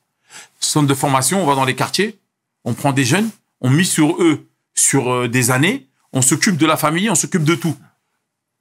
[0.61, 2.19] Centre de formation, on va dans les quartiers,
[2.65, 6.67] on prend des jeunes, on mise sur eux sur euh, des années, on s'occupe de
[6.67, 7.77] la famille, on s'occupe de tout.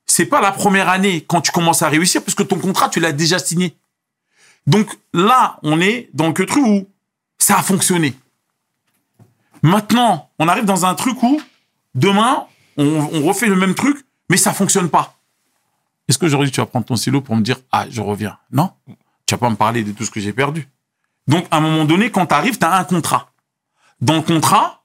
[0.06, 3.00] C'est pas la première année quand tu commences à réussir parce que ton contrat, tu
[3.00, 3.76] l'as déjà signé.
[4.66, 6.88] Donc là, on est dans le truc où
[7.38, 8.16] ça a fonctionné.
[9.62, 11.42] Maintenant, on arrive dans un truc où
[11.96, 12.46] demain,
[12.78, 15.16] on, refait le même truc, mais ça fonctionne pas.
[16.08, 18.38] Est-ce qu'aujourd'hui, tu vas prendre ton stylo pour me dire, ah, je reviens?
[18.52, 18.72] Non.
[19.26, 20.68] Tu vas pas me parler de tout ce que j'ai perdu.
[21.28, 23.32] Donc, à un moment donné, quand tu arrives, tu as un contrat.
[24.00, 24.84] Dans le contrat,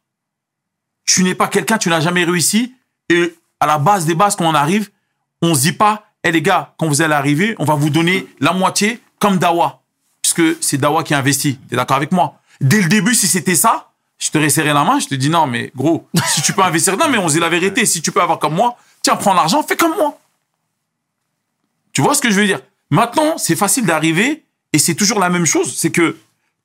[1.05, 2.75] tu n'es pas quelqu'un, tu n'as jamais réussi.
[3.09, 4.91] Et à la base des bases, quand on arrive,
[5.43, 8.27] on se dit pas, eh les gars, quand vous allez arriver, on va vous donner
[8.41, 9.83] la moitié comme Dawa.
[10.23, 11.59] Puisque c'est Dawa qui investit.
[11.69, 12.41] T'es d'accord avec moi?
[12.61, 13.92] Dès le début, si c'était ça,
[14.23, 16.97] je te serré la main, je te dis non, mais gros, si tu peux investir,
[16.97, 19.35] non, mais on se dit la vérité, si tu peux avoir comme moi, tiens, prends
[19.35, 20.17] l'argent, fais comme moi.
[21.93, 22.61] Tu vois ce que je veux dire?
[22.89, 25.77] Maintenant, c'est facile d'arriver et c'est toujours la même chose.
[25.77, 26.17] C'est que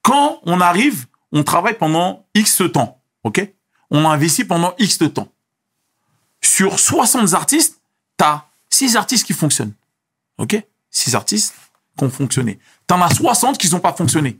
[0.03, 3.01] quand on arrive, on travaille pendant X temps.
[3.23, 3.41] OK?
[3.89, 5.29] On investit pendant X de temps.
[6.43, 7.81] Sur 60 artistes,
[8.17, 9.73] t'as 6 artistes qui fonctionnent.
[10.37, 10.63] OK?
[10.91, 11.55] 6 artistes
[11.97, 12.59] qui ont fonctionné.
[12.85, 14.37] T'en as 60 qui n'ont pas fonctionné.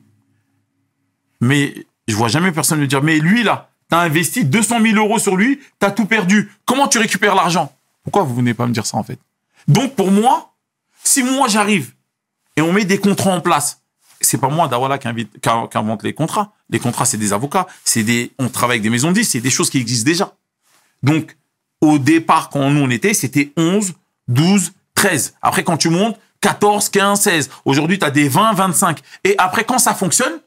[1.42, 1.74] Mais
[2.08, 5.36] je vois jamais personne me dire, mais lui là, t'as investi 200 000 euros sur
[5.36, 6.52] lui, t'as tout perdu.
[6.66, 7.74] Comment tu récupères l'argent?
[8.04, 9.20] Pourquoi vous venez pas me dire ça en fait?
[9.68, 10.54] Donc pour moi,
[11.04, 11.92] si moi j'arrive
[12.56, 13.82] et on met des contrats en place,
[14.22, 16.54] c'est pas moi Dawala qui, invente les contrats.
[16.70, 19.42] Les contrats c'est des avocats, c'est des, on travaille avec des maisons de disques, c'est
[19.42, 20.34] des choses qui existent déjà.
[21.04, 21.38] Donc
[21.82, 23.94] au départ quand nous on était, c'était 11,
[24.28, 25.36] 12, 13.
[25.42, 27.50] Après quand tu montes, 14, 15, 16.
[27.66, 29.00] Aujourd'hui tu as des 20, 25.
[29.24, 30.40] Et après quand ça fonctionne,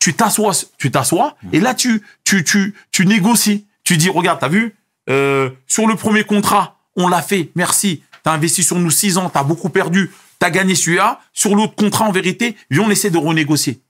[0.00, 3.66] tu t'assois, tu t'assois, et là tu, tu, tu, tu négocies.
[3.84, 4.74] Tu dis, regarde, t'as vu,
[5.10, 8.02] euh, sur le premier contrat, on l'a fait, merci.
[8.22, 11.20] T'as investi sur nous six ans, t'as beaucoup perdu, t'as gagné celui-là.
[11.34, 13.82] Sur l'autre contrat, en vérité, on essaie de renégocier.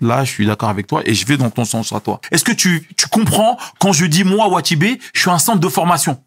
[0.00, 2.20] Là, je suis d'accord avec toi et je vais dans ton sens à toi.
[2.30, 5.68] Est-ce que tu, tu comprends quand je dis moi, Watibé, je suis un centre de
[5.68, 6.22] formation?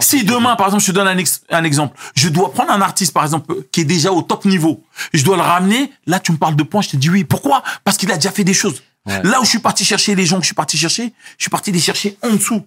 [0.00, 2.80] Si demain, par exemple, je te donne un, ex- un exemple, je dois prendre un
[2.80, 6.32] artiste, par exemple, qui est déjà au top niveau, je dois le ramener, là, tu
[6.32, 7.24] me parles de points, je te dis oui.
[7.24, 7.62] Pourquoi?
[7.84, 8.82] Parce qu'il a déjà fait des choses.
[9.06, 9.22] Ouais.
[9.22, 11.50] Là où je suis parti chercher les gens que je suis parti chercher, je suis
[11.50, 12.66] parti les chercher en dessous,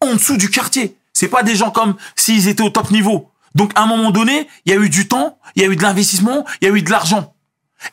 [0.00, 0.96] en dessous du quartier.
[1.12, 3.30] C'est pas des gens comme s'ils étaient au top niveau.
[3.54, 5.76] Donc, à un moment donné, il y a eu du temps, il y a eu
[5.76, 7.34] de l'investissement, il y a eu de l'argent.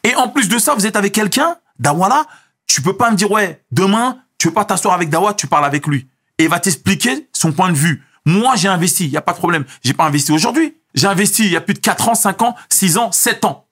[0.03, 2.25] Et en plus de ça, vous êtes avec quelqu'un, Dawala,
[2.67, 5.65] tu peux pas me dire, ouais, demain, tu veux pas t'asseoir avec Dawa, tu parles
[5.65, 6.07] avec lui.
[6.37, 8.03] Et il va t'expliquer son point de vue.
[8.25, 9.65] Moi, j'ai investi, il y a pas de problème.
[9.83, 10.75] J'ai pas investi aujourd'hui.
[10.93, 13.67] J'ai investi il y a plus de 4 ans, 5 ans, 6 ans, 7 ans.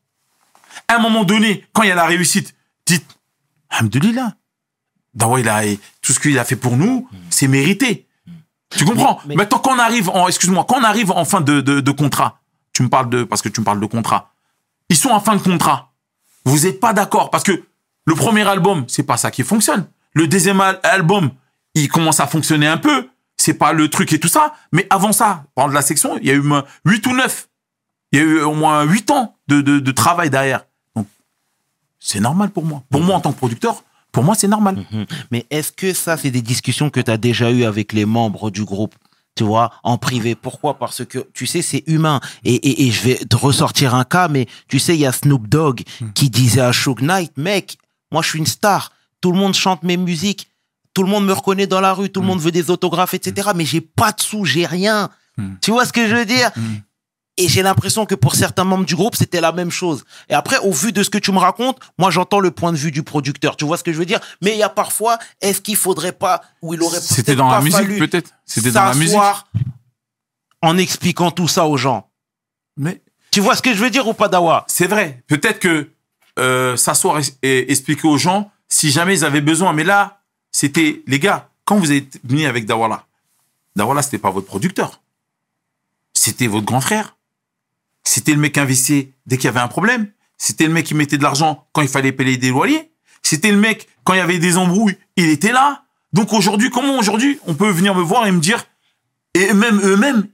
[0.87, 3.05] À un moment donné, quand il y a la réussite, dites,
[3.69, 4.35] Alhamdulillah.
[5.13, 5.61] Dawa, il a,
[6.01, 8.07] tout ce qu'il a fait pour nous, c'est mérité.
[8.75, 9.19] Tu comprends?
[9.25, 11.79] Mais- mais- Maintenant, quand on arrive en, excuse-moi, quand on arrive en fin de, de,
[11.81, 12.39] de contrat,
[12.73, 14.31] tu me parles de, parce que tu me parles de contrat.
[14.89, 15.93] Ils sont en fin de contrat.
[16.45, 17.63] Vous n'êtes pas d'accord parce que
[18.05, 19.87] le premier album, c'est pas ça qui fonctionne.
[20.13, 21.31] Le deuxième al- album,
[21.75, 23.07] il commence à fonctionner un peu.
[23.43, 24.53] C'est pas le truc et tout ça.
[24.71, 26.43] Mais avant ça, pendant la section, il y a eu
[26.85, 27.49] 8 ou 9.
[28.13, 30.65] Il y a eu au moins 8 ans de, de, de travail derrière.
[30.95, 31.07] Donc,
[31.99, 32.83] c'est normal pour moi.
[32.89, 33.83] Pour moi, en tant que producteur,
[34.13, 34.85] pour moi, c'est normal.
[34.89, 35.05] Mhm.
[35.31, 38.49] Mais est-ce que ça, c'est des discussions que tu as déjà eues avec les membres
[38.49, 38.95] du groupe
[39.35, 40.35] tu vois, en privé?
[40.35, 40.77] Pourquoi?
[40.77, 42.21] Parce que, tu sais, c'est humain.
[42.45, 45.11] Et, et, et je vais te ressortir un cas, mais tu sais, il y a
[45.11, 45.81] Snoop Dogg
[46.13, 47.77] qui disait à Suge Knight, mec,
[48.09, 48.93] moi, je suis une star.
[49.19, 50.47] Tout le monde chante mes musiques.
[50.93, 52.09] Tout le monde me reconnaît dans la rue.
[52.09, 53.49] Tout le monde veut des autographes, etc.
[53.55, 55.09] Mais j'ai pas de sous, j'ai rien.
[55.37, 55.55] Mm.
[55.61, 56.75] Tu vois ce que je veux dire Mm.
[57.37, 60.05] Et j'ai l'impression que pour certains membres du groupe, c'était la même chose.
[60.29, 62.77] Et après, au vu de ce que tu me racontes, moi, j'entends le point de
[62.77, 63.57] vue du producteur.
[63.57, 64.19] Tu vois ce que je veux dire?
[64.43, 67.61] Mais il y a parfois, est-ce qu'il faudrait pas, ou il aurait C'était dans la
[67.61, 68.31] musique, peut-être?
[68.45, 69.07] C'était dans la musique.
[69.13, 69.47] s'asseoir
[70.61, 72.07] en expliquant tout ça aux gens.
[72.77, 74.63] Mais Tu vois ce que je veux dire ou pas, Dawa?
[74.67, 75.23] C'est vrai.
[75.25, 75.89] Peut-être que
[76.37, 79.73] euh, s'asseoir et, et expliquer aux gens si jamais ils avaient besoin.
[79.73, 80.21] Mais là,
[80.53, 81.49] c'était les gars.
[81.65, 83.05] Quand vous êtes venus avec Dawala,
[83.75, 85.01] Dawala c'était pas votre producteur.
[86.13, 87.17] C'était votre grand frère.
[88.03, 90.09] C'était le mec qui dès qu'il y avait un problème.
[90.37, 92.91] C'était le mec qui mettait de l'argent quand il fallait payer des loyers.
[93.23, 95.83] C'était le mec quand il y avait des embrouilles, il était là.
[96.11, 98.65] Donc aujourd'hui, comment aujourd'hui on peut venir me voir et me dire
[99.33, 100.27] et même eux-mêmes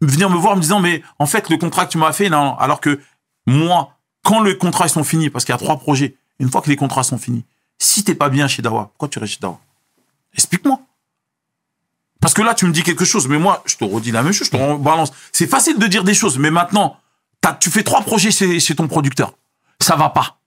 [0.00, 2.26] venir me voir en me disant mais en fait le contrat que tu m'as fait
[2.26, 3.00] alors que
[3.46, 6.60] moi quand le contrat ils sont finis parce qu'il y a trois projets une fois
[6.62, 7.44] que les contrats sont finis
[7.78, 9.60] si t'es pas bien chez Dawa pourquoi tu restes chez Dawa?
[10.34, 10.80] Explique-moi.
[12.20, 14.32] Parce que là tu me dis quelque chose mais moi je te redis la même
[14.32, 15.12] chose je te balance.
[15.32, 16.98] C'est facile de dire des choses mais maintenant
[17.40, 19.34] t'as- tu fais trois projets chez, chez ton producteur.
[19.80, 20.38] Ça va pas.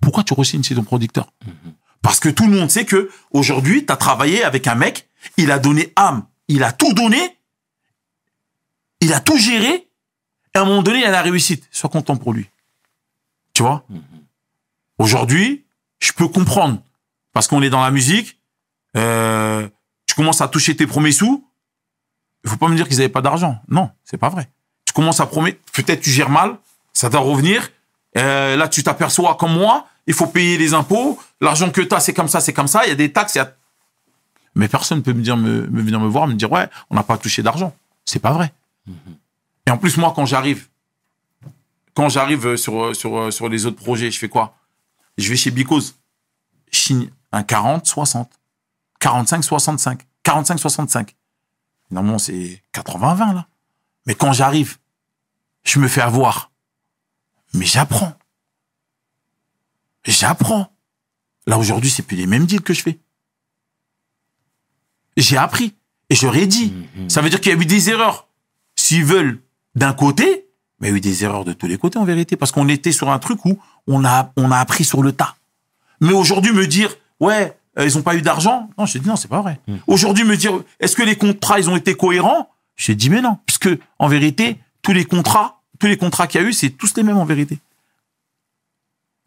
[0.00, 1.30] Pourquoi tu re-signes chez ton producteur?
[2.02, 5.58] Parce que tout le monde sait que aujourd'hui t'as travaillé avec un mec il a
[5.58, 7.36] donné âme il a tout donné
[9.02, 9.88] il a tout géré,
[10.54, 11.66] et à un moment donné, il a la réussite.
[11.70, 12.50] Sois content pour lui.
[13.54, 13.82] Tu vois?
[14.98, 15.64] Aujourd'hui,
[16.00, 16.82] je peux comprendre.
[17.32, 18.38] Parce qu'on est dans la musique,
[18.96, 19.68] euh,
[20.06, 21.46] tu commences à toucher tes premiers sous,
[22.44, 23.60] il faut pas me dire qu'ils n'avaient pas d'argent.
[23.68, 24.48] Non, c'est pas vrai.
[24.84, 26.56] Tu commences à promettre, peut-être tu gères mal,
[26.92, 27.70] ça doit revenir.
[28.16, 32.00] Euh, là, tu t'aperçois comme moi, il faut payer les impôts, l'argent que tu as,
[32.00, 33.54] c'est comme ça, c'est comme ça, il y a des taxes, il y a...
[34.56, 37.04] Mais personne peut me dire, me, me venir me voir, me dire, ouais, on n'a
[37.04, 37.72] pas touché d'argent.
[38.04, 38.52] C'est pas vrai.
[39.66, 40.66] Et en plus, moi, quand j'arrive,
[41.94, 44.56] quand j'arrive sur, sur, sur les autres projets, je fais quoi?
[45.18, 45.96] Je vais chez Bicose.
[46.72, 48.30] Signe un 40, 60.
[49.00, 50.06] 45, 65.
[50.22, 51.16] 45, 65.
[51.90, 53.48] Normalement, c'est 80, 20, là.
[54.06, 54.78] Mais quand j'arrive,
[55.64, 56.50] je me fais avoir.
[57.54, 58.14] Mais j'apprends.
[60.04, 60.72] J'apprends.
[61.46, 62.98] Là, aujourd'hui, c'est plus les mêmes deals que je fais.
[65.16, 65.74] J'ai appris.
[66.08, 66.72] Et je leur ai dit.
[67.08, 68.28] Ça veut dire qu'il y a eu des erreurs.
[68.76, 69.42] S'ils veulent
[69.74, 70.48] d'un côté,
[70.80, 72.68] mais il y a eu des erreurs de tous les côtés en vérité, parce qu'on
[72.68, 75.36] était sur un truc où on a, on a appris sur le tas.
[76.00, 79.16] Mais aujourd'hui, me dire, ouais, euh, ils ont pas eu d'argent, non, je dis non,
[79.16, 79.60] c'est pas vrai.
[79.86, 82.50] Aujourd'hui, me dire, est-ce que les contrats, ils ont été cohérents?
[82.76, 83.68] J'ai dit, mais non, puisque
[83.98, 87.02] en vérité, tous les contrats, tous les contrats qu'il y a eu, c'est tous les
[87.02, 87.58] mêmes en vérité.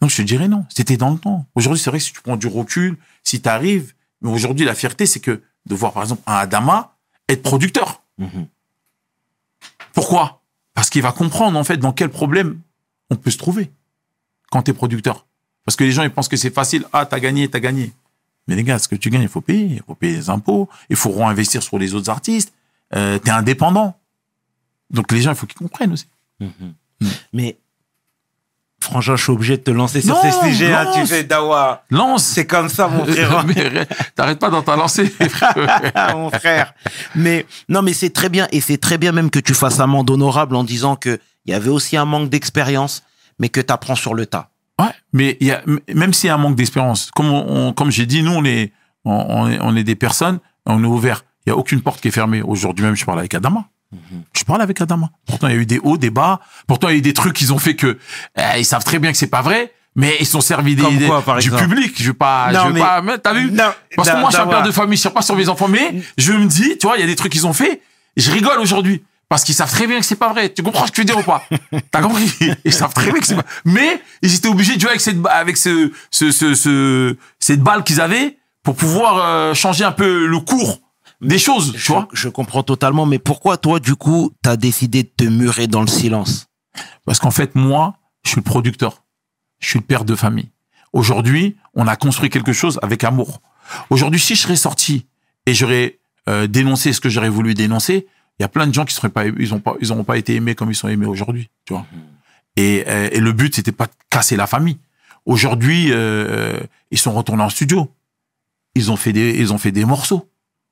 [0.01, 1.45] Donc je te dirais non, c'était dans le temps.
[1.55, 4.75] Aujourd'hui, c'est vrai que si tu prends du recul, si tu arrives, mais aujourd'hui, la
[4.75, 6.95] fierté, c'est que de voir par exemple un Adama
[7.29, 8.01] être producteur.
[8.17, 8.47] Mhm.
[9.93, 10.41] Pourquoi?
[10.73, 12.59] Parce qu'il va comprendre en fait dans quel problème
[13.09, 13.71] on peut se trouver
[14.53, 15.25] quand tu es producteur.
[15.65, 16.85] Parce que les gens ils pensent que c'est facile.
[16.93, 17.91] Ah, t'as gagné, t'as gagné.
[18.47, 19.65] Mais les gars, ce que tu gagnes, il faut payer.
[19.77, 20.69] Il faut payer les impôts.
[20.89, 22.53] Il faut réinvestir sur les autres artistes.
[22.95, 23.95] Euh, t'es indépendant.
[24.91, 26.05] Donc les gens, il faut qu'ils comprennent aussi.
[27.33, 27.57] Mais,
[28.81, 30.73] franchement, je suis obligé de te lancer sur Non, ces sujets.
[30.73, 31.09] hein, tu lance.
[31.09, 33.45] sais, Dawa, Lance c'est comme ça, mon frère.
[34.15, 35.11] T'arrêtes pas dans ta lancée.
[36.13, 36.73] Mon frère.
[37.15, 40.09] Mais non, mais c'est très bien et c'est très bien même que tu fasses amende
[40.09, 43.03] honorable en disant que il y avait aussi un manque d'expérience,
[43.39, 44.49] mais que tu apprends sur le tas.
[44.79, 45.61] Ouais, mais y a,
[45.93, 48.43] même s'il y a un manque d'expérience, comme on, on- comme j'ai dit, nous on
[48.45, 48.71] est,
[49.05, 51.25] on, est, on est des personnes, on est ouvert.
[51.45, 52.41] Il y a aucune porte qui est fermée.
[52.41, 53.65] Aujourd'hui même, je parle avec Adama.
[54.35, 55.11] Je parle avec Adama.
[55.27, 56.39] Pourtant, il y a eu des hauts, des bas.
[56.67, 57.99] Pourtant, il y a eu des trucs qu'ils ont fait que
[58.37, 61.21] eh, ils savent très bien que c'est pas vrai, mais ils sont servis des, quoi,
[61.21, 61.93] par du public.
[62.01, 63.03] Je veux pas, Non, je veux mais- pas.
[63.21, 63.51] T'as vu?
[63.51, 63.65] Non,
[63.95, 64.97] Parce que moi, je suis un père de famille.
[64.97, 67.07] Je sais pas sur mes enfants, mais je me dis, tu vois, il y a
[67.07, 67.81] des trucs qu'ils ont fait.
[68.17, 69.03] Je rigole aujourd'hui.
[69.33, 70.53] Parce qu'ils savent très bien que c'est pas vrai.
[70.53, 71.41] Tu comprends ce que je veux dire ou pas
[71.91, 72.29] T'as compris
[72.65, 73.45] Ils savent très bien que c'est pas.
[73.65, 77.83] Mais ils étaient obligés de jouer avec cette avec ce ce ce, ce- cette balle
[77.83, 80.81] qu'ils avaient pour pouvoir euh, changer un peu le cours
[81.19, 85.01] des choses, tu Je, vois je comprends totalement, mais pourquoi toi, du coup, t'as décidé
[85.01, 86.45] de te murer dans le silence?
[87.07, 89.01] Parce qu'en fait, moi, je suis le producteur.
[89.61, 90.51] Je suis le père de famille.
[90.91, 93.41] Aujourd'hui, on a construit quelque chose avec amour.
[93.89, 95.07] Aujourd'hui, si je serais sorti
[95.47, 95.97] et j'aurais
[96.29, 98.05] euh, dénoncé ce que j'aurais voulu dénoncer,
[98.39, 100.17] il y a plein de gens qui seraient pas, ils ont pas, ils auront pas
[100.17, 101.85] été aimés comme ils sont aimés aujourd'hui, tu vois.
[102.55, 104.77] Et, euh, et le but, c'était pas de casser la famille.
[105.25, 106.59] Aujourd'hui, euh,
[106.91, 107.89] ils sont retournés en studio.
[108.75, 110.29] Ils ont fait des, ils ont fait des morceaux.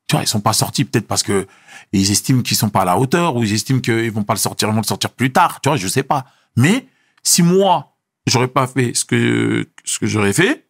[0.07, 1.47] Tu vois, ils sont pas sortis peut-être parce que
[1.93, 4.39] ils estiment qu'ils sont pas à la hauteur ou ils estiment qu'ils vont pas le
[4.39, 5.61] sortir, ils vont le sortir plus tard.
[5.61, 6.25] Tu vois, je sais pas.
[6.57, 6.87] Mais
[7.23, 7.95] si moi,
[8.27, 10.67] j'aurais pas fait ce que ce que j'aurais fait,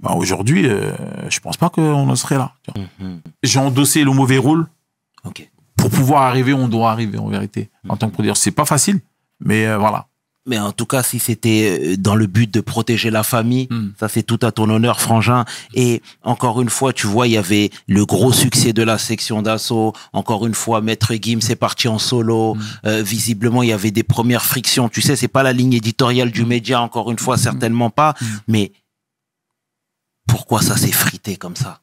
[0.00, 0.92] bah aujourd'hui, euh,
[1.30, 2.54] je pense pas qu'on en serait là.
[2.74, 2.84] vois.
[2.98, 3.20] Mhm.
[3.42, 4.66] J'ai endossé le mauvais rôle
[5.24, 5.49] Ok.
[5.80, 7.70] Pour pouvoir arriver, on doit arriver en vérité.
[7.88, 9.00] En tant que producteur, c'est pas facile,
[9.40, 10.06] mais euh, voilà.
[10.46, 13.90] Mais en tout cas, si c'était euh, dans le but de protéger la famille, Mm.
[13.98, 15.44] ça c'est tout à ton honneur, Frangin.
[15.74, 19.42] Et encore une fois, tu vois, il y avait le gros succès de la section
[19.42, 19.92] d'assaut.
[20.12, 22.56] Encore une fois, Maître Gim c'est parti en solo.
[22.86, 24.88] Euh, visiblement, il y avait des premières frictions.
[24.88, 28.14] Tu sais, c'est pas la ligne éditoriale du média, encore une fois, certainement pas.
[28.48, 28.72] Mais
[30.26, 31.79] pourquoi ça s'est frité comme ça?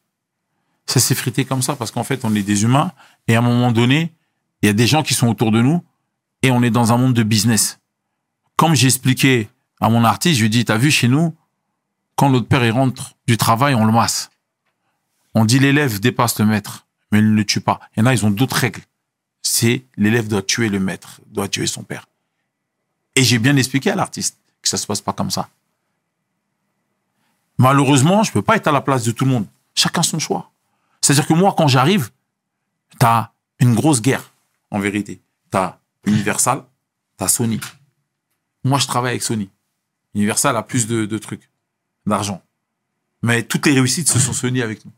[0.88, 2.92] Ça s'est frité comme ça parce qu'en fait, on est des humains
[3.28, 4.14] et à un moment donné,
[4.62, 5.84] il y a des gens qui sont autour de nous
[6.42, 7.78] et on est dans un monde de business.
[8.56, 11.36] Comme j'ai expliqué à mon artiste, je lui dit, t'as vu chez nous,
[12.16, 14.30] quand notre père il rentre du travail, on le masse.
[15.34, 17.80] On dit l'élève dépasse le maître, mais il ne le tue pas.
[17.94, 18.82] Il y en a, ils ont d'autres règles.
[19.42, 22.06] C'est l'élève doit tuer le maître, doit tuer son père.
[23.14, 25.50] Et j'ai bien expliqué à l'artiste que ça se passe pas comme ça.
[27.58, 29.46] Malheureusement, je peux pas être à la place de tout le monde.
[29.74, 30.50] Chacun son choix.
[31.08, 32.10] C'est-à-dire que moi, quand j'arrive,
[32.98, 33.30] t'as
[33.60, 34.30] une grosse guerre,
[34.70, 35.22] en vérité.
[35.50, 36.64] T'as Universal,
[37.16, 37.58] t'as Sony.
[38.62, 39.48] Moi, je travaille avec Sony.
[40.14, 41.48] Universal a plus de, trucs,
[42.04, 42.42] d'argent.
[43.22, 44.92] Mais toutes les réussites, ce sont Sony avec nous.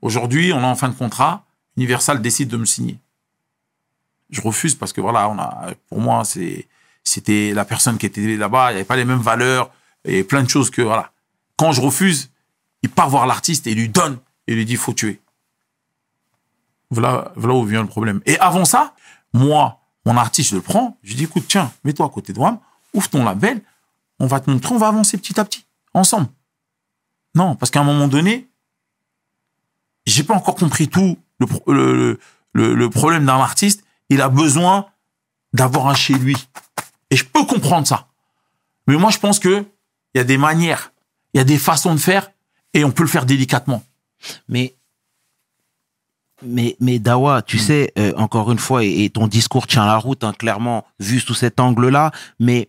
[0.00, 1.44] Aujourd'hui, on est en fin de contrat.
[1.76, 2.96] Universal décide de me signer.
[4.30, 5.28] Je refuse parce que voilà,
[5.88, 6.22] pour moi,
[7.02, 8.70] c'était la personne qui était là-bas.
[8.70, 9.72] Il n'y avait pas les mêmes valeurs
[10.04, 11.10] et plein de choses que voilà.
[11.56, 12.30] Quand je refuse,
[12.82, 15.20] il part voir l'artiste et lui donne il lui dit faut tuer.
[16.90, 18.20] Voilà, où vient le problème.
[18.26, 18.94] Et avant ça,
[19.32, 22.38] moi, mon artiste, je le prends, je lui dis écoute, tiens, mets-toi à côté de
[22.38, 22.60] moi,
[22.94, 23.60] ouvre ton label,
[24.20, 26.28] on va te montrer, on va avancer petit à petit, ensemble.
[27.34, 28.48] Non, parce qu'à un moment donné,
[30.06, 33.84] j'ai pas encore compris tout le problème d'un artiste.
[34.08, 34.86] Il a besoin
[35.52, 36.36] d'avoir un chez lui.
[37.10, 38.08] Et je peux comprendre ça.
[38.86, 39.66] Mais moi, je pense que
[40.14, 40.92] il y a des manières,
[41.34, 42.30] il y a des façons de faire
[42.72, 43.82] et on peut le faire délicatement.
[44.48, 44.74] Mais,
[46.42, 49.96] mais, mais Dawa, tu sais, euh, encore une fois, et, et ton discours tient la
[49.96, 52.68] route, hein, clairement, vu sous cet angle-là, mais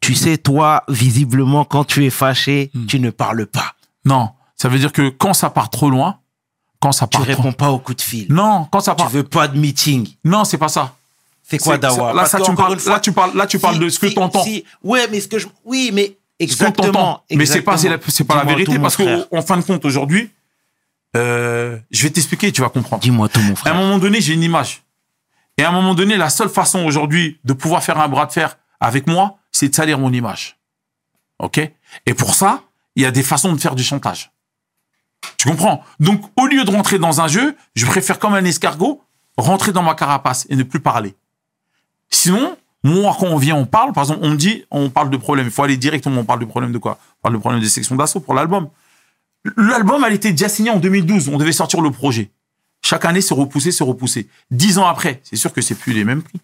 [0.00, 2.86] tu sais, toi, visiblement, quand tu es fâché, Hmm.
[2.86, 3.74] tu ne parles pas.
[4.04, 6.18] Non, ça veut dire que quand ça part trop loin,
[6.80, 7.36] quand ça Tu part trop...
[7.36, 8.26] réponds pas aux coups de fil.
[8.32, 9.08] Non, quand ça Tu part...
[9.10, 10.08] veux pas de meeting.
[10.24, 10.94] Non, c'est pas ça.
[11.42, 12.12] C'est quoi, Dawa?
[12.12, 14.08] là, ça, tu parles- fois, là, tu parles- là, tu parles si- de ce que
[14.08, 14.44] si- t'entends.
[14.44, 15.46] si- Ouais, mais ce que je.
[15.64, 16.16] Oui, mais.
[16.38, 16.92] Exactement.
[16.92, 17.24] t'entend.
[17.32, 19.28] Mais c'est pas, c'est pas la vérité parce frère.
[19.28, 20.30] que en fin de compte aujourd'hui,
[21.16, 23.02] euh, je vais t'expliquer, tu vas comprendre.
[23.02, 23.74] Dis-moi tout, mon À un frère.
[23.74, 24.82] moment donné, j'ai une image.
[25.56, 28.32] Et à un moment donné, la seule façon aujourd'hui de pouvoir faire un bras de
[28.32, 30.56] fer avec moi, c'est de salir mon image.
[31.40, 31.58] OK?
[32.06, 32.62] Et pour ça,
[32.94, 34.30] il y a des façons de faire du chantage.
[35.36, 35.82] Tu comprends?
[35.98, 39.02] Donc, au lieu de rentrer dans un jeu, je préfère comme un escargot
[39.36, 41.14] rentrer dans ma carapace et ne plus parler.
[42.10, 43.92] Sinon, moi, quand on vient, on parle.
[43.92, 45.46] Par exemple, on me dit, on parle de problème.
[45.46, 46.20] Il faut aller directement.
[46.20, 46.98] On parle de problème de quoi?
[47.18, 48.68] On parle de problème des sections d'assaut pour l'album.
[49.56, 51.28] L'album, elle était déjà signée en 2012.
[51.28, 52.30] On devait sortir le projet.
[52.84, 54.28] Chaque année, c'est repoussé, c'est repoussé.
[54.50, 56.40] Dix ans après, c'est sûr que c'est plus les mêmes prix.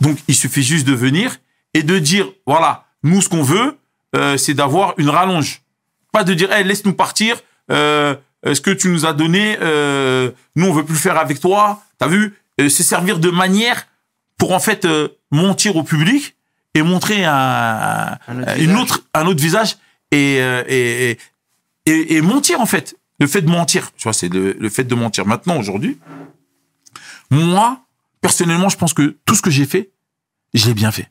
[0.00, 1.36] Donc, il suffit juste de venir
[1.72, 3.76] et de dire, voilà, nous, ce qu'on veut,
[4.16, 5.62] euh, c'est d'avoir une rallonge.
[6.12, 7.40] Pas de dire, hey, laisse-nous partir.
[7.70, 11.40] Euh, ce que tu nous as donné, euh, nous, on veut plus le faire avec
[11.40, 11.82] toi.
[11.98, 12.34] T'as vu?
[12.60, 13.86] Euh, C'est servir de manière
[14.36, 16.36] pour en fait euh, mentir au public
[16.74, 18.82] et montrer un, Un autre une visage.
[18.82, 19.76] autre, un autre visage
[20.10, 21.18] et, euh, et, et,
[21.86, 22.96] et, et mentir en fait.
[23.20, 25.24] Le fait de mentir, tu vois, c'est le, le fait de mentir.
[25.24, 25.98] Maintenant, aujourd'hui,
[27.30, 27.78] moi,
[28.20, 29.90] personnellement, je pense que tout ce que j'ai fait,
[30.52, 31.10] je l'ai bien fait.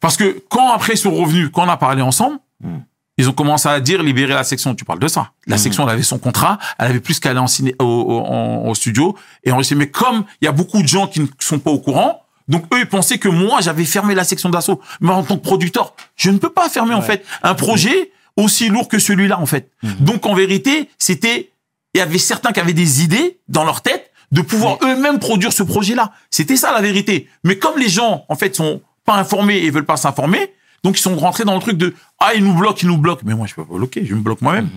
[0.00, 2.78] Parce que quand après ils sont revenus, quand on a parlé ensemble, Mm.
[3.18, 4.74] ils ont commencé à dire libérer la section.
[4.74, 5.32] Tu parles de ça.
[5.46, 5.58] La Mm.
[5.58, 8.66] section, elle avait son contrat, elle avait plus qu'à aller en ciné, au, au, en-
[8.68, 9.14] au studio
[9.44, 9.76] et enregistrer.
[9.76, 12.64] Mais comme il y a beaucoup de gens qui ne sont pas au courant, donc
[12.72, 14.80] eux ils pensaient que moi j'avais fermé la section d'assaut.
[15.00, 18.68] Mais en tant que producteur, je ne peux pas fermer en fait un projet aussi
[18.68, 19.70] lourd que celui-là en fait.
[20.00, 21.50] Donc en vérité, c'était
[21.94, 25.52] il y avait certains qui avaient des idées dans leur tête de pouvoir eux-mêmes produire
[25.52, 26.12] ce projet-là.
[26.30, 27.28] C'était ça la vérité.
[27.44, 31.02] Mais comme les gens en fait sont pas informés et veulent pas s'informer, donc ils
[31.02, 33.22] sont rentrés dans le truc de ah ils nous bloquent, ils nous bloquent.
[33.24, 34.68] Mais moi je peux pas bloquer, je me bloque moi-même.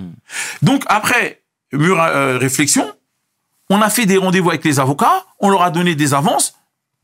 [0.62, 1.42] Donc après
[1.74, 2.90] mûre euh, réflexion,
[3.70, 6.56] on a fait des rendez-vous avec les avocats, on leur a donné des avances.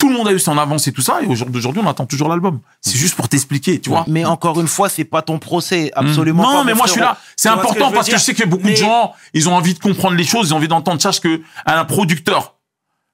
[0.05, 1.89] Tout le monde a eu son avance et tout ça, et au jour d'aujourd'hui, on
[1.89, 2.59] attend toujours l'album.
[2.79, 4.05] C'est juste pour t'expliquer, tu vois.
[4.07, 6.63] Mais encore une fois, c'est pas ton procès, absolument non, pas.
[6.63, 7.17] mais moi je suis là.
[7.35, 10.15] C'est important parce que je sais que beaucoup de gens, ils ont envie de comprendre
[10.15, 11.01] les choses, ils ont envie d'entendre.
[11.01, 12.53] Sache que un producteur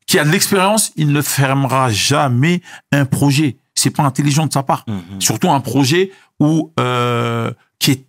[0.06, 2.62] qui a de l'expérience, il ne fermera jamais
[2.92, 3.56] un projet.
[3.74, 4.84] C'est pas intelligent de sa part.
[4.86, 5.22] Mhm.
[5.22, 6.12] Surtout un projet
[6.42, 8.06] où euh, qui est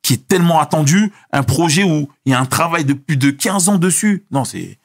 [0.00, 3.28] qui est tellement attendu, un projet où il y a un travail de plus de
[3.30, 4.24] 15 ans dessus.
[4.30, 4.78] Non, c'est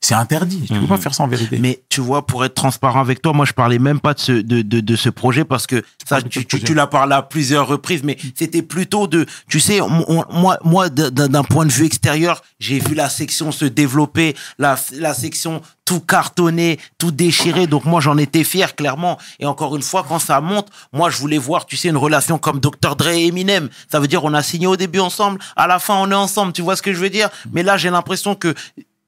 [0.00, 0.62] c'est interdit.
[0.62, 0.86] Tu peux Mhm.
[0.86, 1.58] pas faire ça en vérité.
[1.58, 4.32] Mais tu vois, pour être transparent avec toi, moi je parlais même pas de ce
[4.32, 7.66] de, de, de ce projet parce que ça, tu, tu, tu l'as parlé à plusieurs
[7.66, 11.84] reprises, mais c'était plutôt de, tu sais, on- moi moi d'un d'un point de vue
[11.84, 17.84] extérieur, j'ai vu la section se développer, la la section tout cartonné, tout déchiré, donc
[17.86, 19.18] moi j'en étais fier clairement.
[19.40, 22.38] Et encore une fois, quand ça monte, moi je voulais voir, tu sais, une relation
[22.38, 23.68] comme Dr Dre et Eminem.
[23.90, 26.52] Ça veut dire on a signé au début ensemble, à la fin on est ensemble.
[26.52, 27.30] Tu vois ce que je veux dire?
[27.52, 28.54] Mais là j'ai l'impression que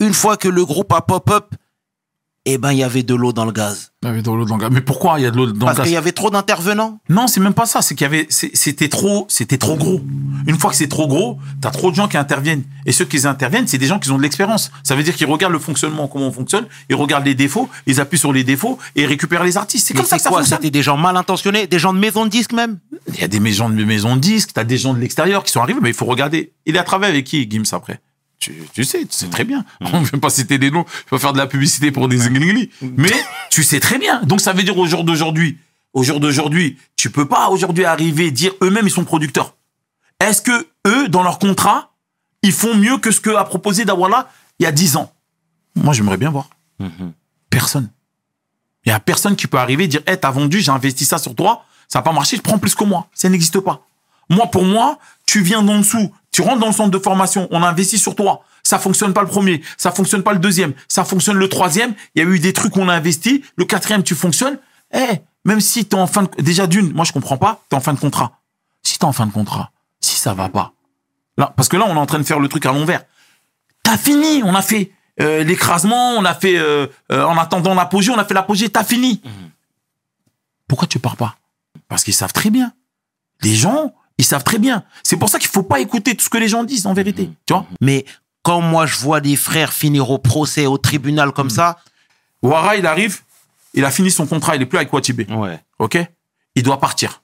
[0.00, 1.54] une fois que le groupe a pop-up,
[2.46, 3.92] eh ben, il y avait de l'eau dans le gaz.
[4.02, 4.70] Il y avait de l'eau dans le gaz.
[4.72, 6.30] Mais pourquoi il y a de l'eau dans le Parce gaz qu'il y avait trop
[6.30, 6.98] d'intervenants.
[7.10, 7.82] Non, c'est même pas ça.
[7.82, 10.00] C'est qu'il y avait, c'était trop, c'était trop gros.
[10.46, 12.64] Une fois que c'est trop gros, t'as trop de gens qui interviennent.
[12.86, 14.70] Et ceux qui interviennent, c'est des gens qui ont de l'expérience.
[14.84, 18.00] Ça veut dire qu'ils regardent le fonctionnement, comment on fonctionne, ils regardent les défauts, ils
[18.00, 19.86] appuient sur les défauts et récupèrent les artistes.
[19.86, 20.38] C'est comme ça c'est que ça quoi?
[20.38, 20.58] fonctionne.
[20.60, 22.78] C'était des gens mal intentionnés, des gens de maison de disques même?
[23.12, 25.52] Il y a des maisons de maisons de disques, t'as des gens de l'extérieur qui
[25.52, 26.54] sont arrivés, mais il faut regarder.
[26.64, 28.00] Il a travaillé avec qui, Gims, après?
[28.40, 29.64] Tu, tu sais, tu sais très bien.
[29.80, 32.08] On ne veut pas citer des noms, je vais pas faire de la publicité pour
[32.08, 32.68] des zingling.
[32.96, 33.12] Mais
[33.50, 34.22] tu sais très bien.
[34.22, 35.58] Donc ça veut dire au jour d'aujourd'hui,
[35.92, 39.54] au jour d'aujourd'hui, tu peux pas aujourd'hui arriver et dire eux-mêmes ils sont producteurs.
[40.20, 41.92] Est-ce que eux, dans leur contrat,
[42.42, 45.12] ils font mieux que ce que a proposé Dawala il y a 10 ans?
[45.74, 46.48] Moi, j'aimerais bien voir.
[47.50, 47.90] Personne.
[48.84, 51.18] Il y a personne qui peut arriver et dire, hey, t'as vendu, j'ai investi ça
[51.18, 53.08] sur toi, ça n'a pas marché, je prends plus que moi.
[53.14, 53.86] Ça n'existe pas.
[54.30, 57.62] Moi, pour moi, tu viens d'en dessous, tu rentres dans le centre de formation, on
[57.62, 58.44] a investi sur toi.
[58.62, 61.94] Ça fonctionne pas le premier, ça fonctionne pas le deuxième, ça fonctionne le troisième.
[62.14, 64.58] Il y a eu des trucs où on a investi, le quatrième, tu fonctionnes.
[64.92, 67.80] Eh, même si t'es en fin de, déjà d'une, moi je comprends pas, t'es en
[67.80, 68.40] fin de contrat.
[68.82, 69.70] Si t'es en fin de contrat,
[70.00, 70.72] si ça va pas,
[71.36, 73.04] là, parce que là on est en train de faire le truc à l'envers.
[73.82, 78.10] T'as fini, on a fait euh, l'écrasement, on a fait euh, euh, en attendant l'apogée,
[78.10, 79.22] on a fait l'apogée, t'as fini.
[80.66, 81.36] Pourquoi tu pars pas?
[81.88, 82.72] Parce qu'ils savent très bien.
[83.42, 84.84] Les gens, ils savent très bien.
[85.02, 87.30] C'est pour ça qu'il faut pas écouter tout ce que les gens disent en vérité.
[87.46, 88.04] Tu vois Mais
[88.42, 91.32] quand moi je vois des frères finir au procès, au tribunal Mm.
[91.32, 91.78] comme ça,
[92.42, 93.20] Ouara, il arrive,
[93.74, 95.26] il a fini son contrat, il est plus avec Watibé.
[95.32, 95.98] ouais, OK?
[96.54, 97.22] Il doit partir.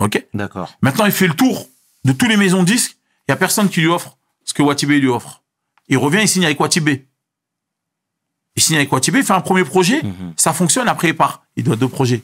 [0.00, 0.22] OK?
[0.34, 0.74] D'accord.
[0.82, 1.68] Maintenant, il fait le tour
[2.04, 2.96] de tous les maisons de disques.
[3.28, 5.42] Il y a personne qui lui offre ce que Watibé lui offre.
[5.88, 7.06] Il revient, il signe avec Watibé.
[8.56, 10.02] Il signe avec Watibé, il fait un premier projet,
[10.36, 11.42] ça fonctionne, après il part.
[11.56, 12.22] Il doit deux projets.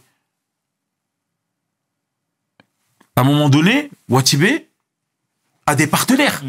[3.19, 4.69] À un moment donné, Watibé
[5.67, 6.41] a des partenaires.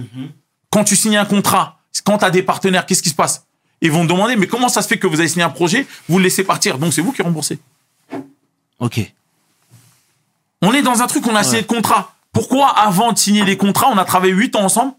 [0.69, 3.47] Quand tu signes un contrat, quand tu as des partenaires, qu'est-ce qui se passe?
[3.81, 5.87] Ils vont te demander, mais comment ça se fait que vous avez signé un projet,
[6.07, 6.77] vous le laissez partir?
[6.77, 7.57] Donc c'est vous qui remboursez.
[8.77, 8.99] Ok.
[10.61, 12.13] On est dans un truc, on a signé de contrat.
[12.33, 14.93] Pourquoi, avant de signer les contrats, on a travaillé huit ans ensemble?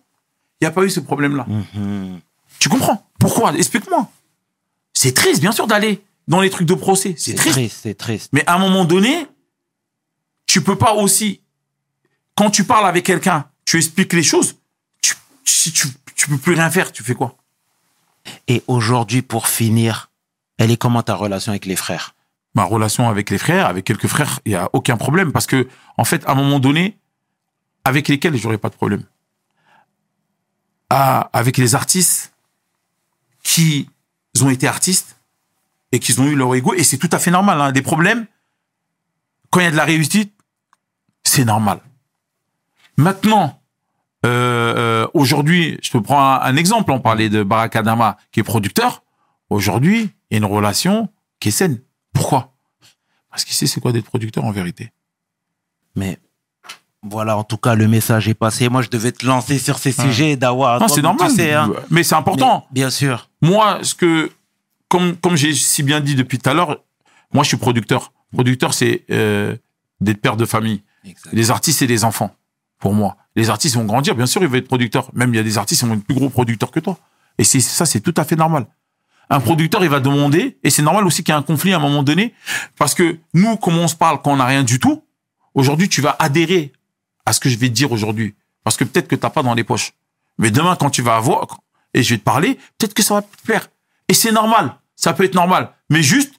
[0.61, 1.47] Il n'y a pas eu ce problème-là.
[1.47, 2.19] Mhm.
[2.59, 3.07] Tu comprends?
[3.21, 3.55] Pourquoi?
[3.55, 4.11] Explique-moi.
[4.93, 7.15] C'est triste, bien sûr, d'aller dans les trucs de procès.
[7.17, 7.55] C'est C'est triste.
[7.55, 8.31] triste, c'est triste.
[8.33, 9.29] Mais à un moment donné,
[10.47, 11.43] tu peux pas aussi,
[12.41, 14.57] quand tu parles avec quelqu'un, tu expliques les choses.
[15.03, 15.15] Tu,
[15.45, 17.37] si tu, tu peux plus rien faire, tu fais quoi?
[18.49, 20.11] Et aujourd'hui, pour finir,
[20.57, 22.15] elle est comment ta relation avec les frères?
[22.55, 25.69] Ma relation avec les frères, avec quelques frères, il y a aucun problème parce que,
[25.99, 26.97] en fait, à un moment donné,
[27.85, 29.05] avec lesquels j'aurais pas de problème.
[30.89, 32.33] Ah, avec les artistes
[33.43, 33.91] qui
[34.41, 35.21] ont été artistes
[35.93, 37.61] et qui ont eu leur ego, et c'est tout à fait normal.
[37.61, 38.27] Hein, des problèmes,
[39.51, 40.33] quand il y a de la réussite,
[41.23, 41.83] c'est normal.
[43.01, 43.63] Maintenant,
[44.27, 46.93] euh, euh, aujourd'hui, je te prends un, un exemple.
[46.93, 49.03] On parlait de Barakadama qui est producteur.
[49.49, 51.09] Aujourd'hui, il y a une relation
[51.41, 51.81] qui est saine.
[52.13, 52.53] Pourquoi?
[53.31, 54.93] Parce qu'il sait c'est quoi d'être producteur en vérité.
[55.97, 56.19] Mais
[57.03, 58.69] voilà, en tout cas, le message est passé.
[58.69, 60.79] Moi, je devais te lancer sur ces sujets, Dawa.
[60.79, 61.31] Non, c'est tu normal.
[61.31, 61.73] sais, hein.
[61.89, 62.67] Mais c'est important.
[62.71, 63.31] Mais, bien sûr.
[63.41, 64.31] Moi, ce que,
[64.89, 66.85] comme, comme j'ai si bien dit depuis tout à l'heure,
[67.33, 68.13] moi, je suis producteur.
[68.33, 69.57] Producteur, c'est euh,
[70.03, 70.83] d'être père de famille.
[71.33, 72.37] Les artistes, c'est des enfants,
[72.81, 73.17] pour moi.
[73.37, 75.11] Les artistes vont grandir, bien sûr, ils vont être producteurs.
[75.15, 76.99] Même il y a des artistes qui sont plus gros producteurs que toi.
[77.39, 78.67] Et c'est ça, c'est tout à fait normal.
[79.29, 81.77] Un producteur, il va demander, et c'est normal aussi qu'il y ait un conflit à
[81.77, 82.35] un moment donné,
[82.77, 85.05] parce que nous, comment on se parle quand on n'a rien du tout,
[85.55, 86.73] aujourd'hui, tu vas adhérer
[87.27, 88.35] à ce que je vais te dire aujourd'hui.
[88.65, 89.93] Parce que peut-être que t'as pas dans les poches.
[90.39, 91.61] Mais demain, quand tu vas avoir,
[91.95, 93.69] et je vais te parler, peut-être que ça va te plaire.
[94.09, 94.75] Et c'est normal.
[94.97, 95.71] Ça peut être normal.
[95.91, 96.35] Mais juste,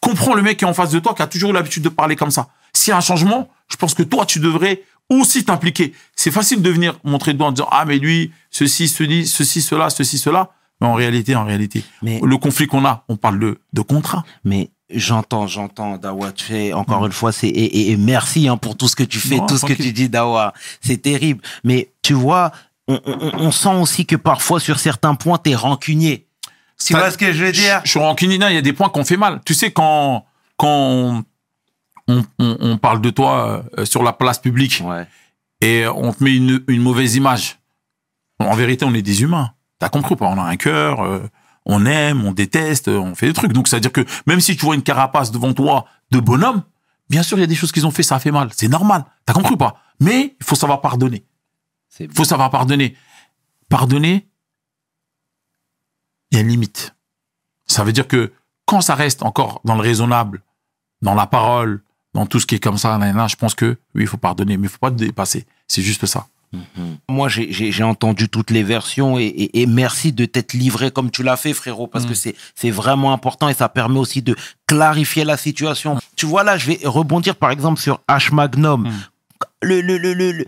[0.00, 2.16] comprends le mec qui est en face de toi, qui a toujours l'habitude de parler
[2.16, 2.48] comme ça.
[2.72, 4.82] S'il y a un changement, je pense que toi, tu devrais
[5.20, 5.92] aussi t'impliquer.
[6.16, 9.62] C'est facile de venir montrer le doigt en disant, ah, mais lui, ceci, ceci, ceci,
[9.62, 10.50] cela, ceci, cela.
[10.80, 14.24] Mais en réalité, en réalité, Mais- le conflit qu'on a, on parle de, de contrat.
[14.44, 16.32] Mais J'entends, j'entends, Dawa.
[16.32, 19.04] Tu fais encore une fois, c'est et, et- et merci hein, pour tout ce que
[19.04, 20.52] tu fais, Non, tout ce que tu dis, Dawa.
[20.82, 21.40] C'est terrible.
[21.64, 22.52] Mais tu vois,
[22.88, 26.26] on, on- on sent aussi que parfois sur certains points, t'es rancunier.
[26.84, 27.80] Tu vois ce que je veux dire?
[27.84, 29.40] Je suis rancunier, il y a des points qu'on fait mal.
[29.46, 30.26] Tu sais, quand,
[30.58, 31.22] quand
[32.08, 35.06] on, on, on- on parle de toi euh, sur la place publique Ouais.
[35.60, 37.58] et on te met une, une mauvaise image,
[38.38, 39.52] en vérité, on est des humains.
[39.78, 40.26] T'as compris ou pas?
[40.26, 41.20] On a un cœur, euh,
[41.64, 43.52] on aime, on déteste, euh, on fait des trucs.
[43.52, 46.62] Donc, ça veut dire que même si tu vois une carapace devant toi de bonhomme,
[47.08, 48.48] bien sûr, il y a des choses qu'ils ont fait, ça fait mal.
[48.52, 49.04] C'est normal.
[49.26, 49.76] T'as compris ou pas?
[50.00, 51.24] Mais il faut savoir pardonner.
[52.00, 52.96] Il faut savoir pardonner.
[53.68, 54.26] Pardonner,
[56.30, 56.94] il y a une limite.
[57.66, 58.32] Ça veut dire que
[58.66, 60.42] quand ça reste encore dans le raisonnable,
[61.02, 61.82] dans la parole,
[62.14, 64.56] dans tout ce qui est comme ça, nan, je pense que oui, il faut pardonner,
[64.56, 65.46] mais il faut pas te dépasser.
[65.68, 66.26] C'est juste ça.
[67.08, 71.22] Moi, j'ai- entendu toutes les versions et, et- et merci de t'être livré comme tu
[71.22, 72.08] l'as fait, frérot, parce Mm.
[72.08, 74.36] que c'est c'est vraiment important et ça permet aussi de
[74.66, 75.98] clarifier la situation.
[76.14, 78.90] Tu vois, là, je vais rebondir par exemple sur H Magnum.
[79.62, 80.46] Le, le, le, le- le-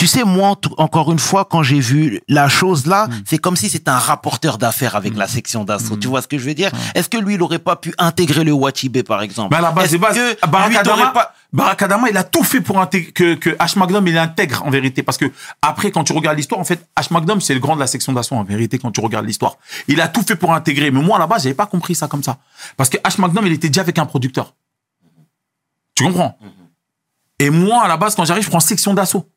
[0.00, 3.22] tu sais, moi, encore une fois, quand j'ai vu la chose là, Mm.
[3.26, 5.98] c'est comme si c'était un rapporteur d'affaires avec la section d'assaut.
[5.98, 6.70] Tu vois ce que je veux dire?
[6.94, 9.54] Est-ce que lui, il aurait pas pu intégrer le Watibé, par exemple?
[9.54, 11.34] À la base que Barack lui, Adama, pas...
[11.52, 13.78] Barack Adama, il a tout fait pour intégrer, que, que H.
[13.78, 15.02] Magnum, il intègre en vérité.
[15.02, 15.30] Parce que
[15.60, 17.12] après, quand tu regardes l'histoire, en fait, H.
[17.12, 19.56] Magnum, c'est le grand de la section d'assaut en vérité quand tu regardes l'histoire.
[19.86, 20.90] Il a tout fait pour intégrer.
[20.90, 22.38] Mais moi, à la base, j'avais pas compris ça comme ça.
[22.78, 23.20] Parce que H.
[23.20, 24.54] Magnum, il était déjà avec un producteur.
[25.94, 26.38] Tu comprends?
[27.38, 29.28] Et moi, à la base, quand j'arrive, je prends section d'assaut.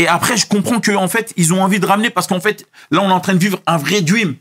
[0.00, 2.66] Et après, je comprends que en fait, ils ont envie de ramener parce qu'en fait,
[2.90, 4.34] là, on est en train de vivre un vrai dream.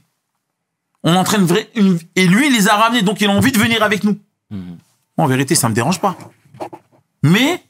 [1.04, 1.70] On est en train de vrai,
[2.16, 4.18] et lui, il les a ramenés, donc il a envie de venir avec nous.
[5.18, 6.18] En vérité, ça me dérange pas.
[7.24, 7.62] Mais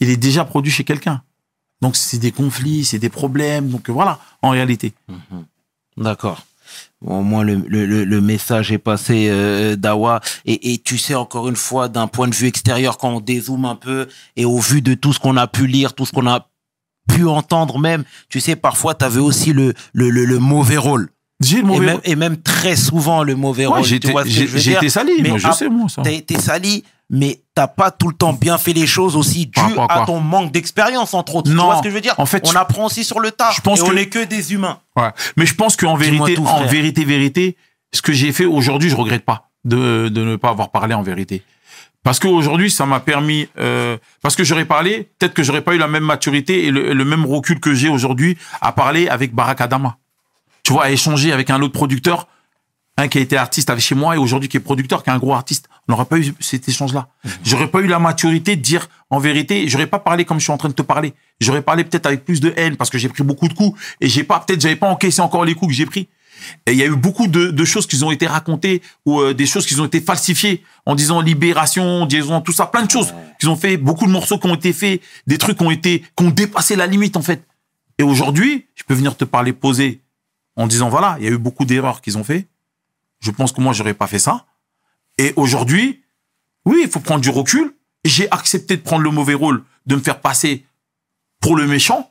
[0.00, 1.22] il est déjà produit chez quelqu'un.
[1.82, 3.68] Donc c'est des conflits, c'est des problèmes.
[3.68, 4.94] Donc voilà, en réalité.
[5.98, 6.40] D'accord.
[7.02, 10.20] Bon, au moins, le, le, le- message est passé, euh, Dawa.
[10.46, 13.66] Et, et tu sais, encore une fois, d'un point de vue extérieur, quand on dézoome
[13.66, 16.26] un peu, et au vu de tout ce qu'on a pu lire, tout ce qu'on
[16.26, 16.48] a
[17.14, 21.08] pu entendre même, tu sais, parfois, tu avais aussi le, le, le, le mauvais rôle.
[21.42, 21.86] J'ai le Et mauvais.
[21.86, 23.84] même, et même très souvent le mauvais Ouais, rôle.
[23.84, 26.02] j'ai tu été, que sali, Mais moi je à- sais moi ça.
[26.02, 29.60] T'as été sali, mais t'as pas tout le temps bien fait les choses aussi dû
[29.88, 31.50] à ton manque d'expérience, entre autres.
[31.50, 31.64] tu Non.
[31.64, 32.14] vois ce que je veux dire?
[32.18, 33.50] En fait, On apprend aussi sur le tas.
[33.56, 34.78] je pense et on que- n'est que des humains.
[34.96, 35.10] Ouais.
[35.36, 37.56] Mais je pense qu'en vérité, tout, en vérité, vérité,
[37.92, 41.02] ce que j'ai fait aujourd'hui, je regrette pas de, de ne pas avoir parlé en
[41.02, 41.42] vérité.
[42.02, 45.78] Parce qu'aujourd'hui, ça m'a permis, euh, parce que j'aurais parlé, peut-être que j'aurais pas eu
[45.78, 49.60] la même maturité et le, le même recul que j'ai aujourd'hui à parler avec Barack
[49.60, 49.98] Adama.
[50.64, 52.26] Tu vois, à échanger avec un autre producteur,
[52.98, 55.12] un qui a été artiste avec chez moi et aujourd'hui qui est producteur, qui est
[55.12, 55.68] un gros artiste.
[55.88, 57.08] On n'aurait pas eu cet échange-là.
[57.44, 60.52] J'aurais pas eu la maturité de dire, en vérité, j'aurais pas parlé comme je suis
[60.52, 61.14] en train de te parler.
[61.40, 64.08] J'aurais parlé peut-être avec plus de haine parce que j'ai pris beaucoup de coups et
[64.08, 66.08] j'ai pas, peut-être, j'avais pas encaissé encore les coups que j'ai pris.
[66.66, 69.34] Et il y a eu beaucoup de, de choses qui ont été racontées ou euh,
[69.34, 73.14] des choses qui ont été falsifiées en disant libération, disant tout ça, plein de choses
[73.38, 76.00] qu'ils ont fait, beaucoup de morceaux qui ont été faits, des trucs qui ont été,
[76.16, 77.46] qui ont dépassé la limite en fait.
[77.98, 80.02] Et aujourd'hui, je peux venir te parler posé
[80.56, 82.46] en disant voilà, il y a eu beaucoup d'erreurs qu'ils ont fait.
[83.20, 84.46] Je pense que moi j'aurais pas fait ça.
[85.18, 86.02] Et aujourd'hui,
[86.64, 87.74] oui, il faut prendre du recul.
[88.04, 90.64] J'ai accepté de prendre le mauvais rôle, de me faire passer
[91.40, 92.10] pour le méchant.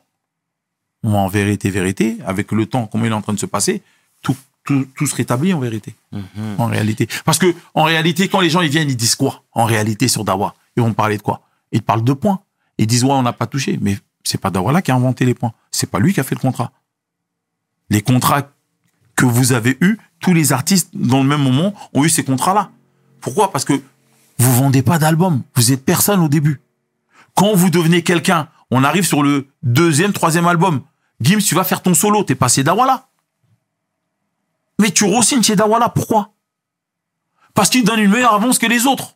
[1.02, 3.82] Moi, en vérité, vérité, avec le temps, comment il est en train de se passer,
[4.22, 5.94] tout, tout, tout se rétablit en vérité.
[6.58, 7.08] En réalité.
[7.24, 9.42] Parce que, en réalité, quand les gens, ils viennent, ils disent quoi?
[9.52, 10.54] En réalité, sur Dawa?
[10.76, 11.42] Ils vont parler de quoi?
[11.72, 12.40] Ils parlent de points.
[12.78, 13.78] Ils disent, ouais, on n'a pas touché.
[13.80, 15.52] Mais c'est pas Dawa là qui a inventé les points.
[15.70, 16.72] C'est pas lui qui a fait le contrat.
[17.90, 18.42] Les contrats
[19.16, 22.70] que vous avez eus, tous les artistes, dans le même moment, ont eu ces contrats-là.
[23.20, 23.52] Pourquoi?
[23.52, 23.80] Parce que
[24.38, 25.42] vous vendez pas d'album.
[25.54, 26.60] Vous êtes personne au début.
[27.34, 30.82] Quand vous devenez quelqu'un, on arrive sur le deuxième, troisième album.
[31.20, 32.24] Gims, tu vas faire ton solo.
[32.24, 33.08] T'es passé Dawala.
[34.82, 35.88] Mais tu re-signes chez Dawala.
[35.88, 36.32] Pourquoi?
[37.54, 39.14] Parce qu'il donne une meilleure avance que les autres.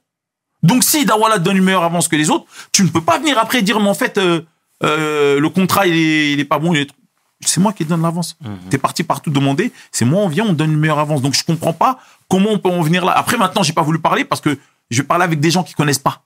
[0.62, 3.18] Donc si Dawala te donne une meilleure avance que les autres, tu ne peux pas
[3.18, 4.42] venir après dire, mais en fait, euh,
[4.84, 6.72] euh, le contrat, il est, il est pas bon.
[7.40, 8.38] C'est moi qui donne l'avance.
[8.70, 9.72] T'es parti partout demander.
[9.90, 11.20] C'est moi, on vient, on donne une meilleure avance.
[11.20, 11.98] Donc je comprends pas
[12.28, 13.12] comment on peut en venir là.
[13.12, 14.56] Après, maintenant, j'ai pas voulu parler parce que
[14.90, 16.22] je parlais avec des gens qui connaissent pas.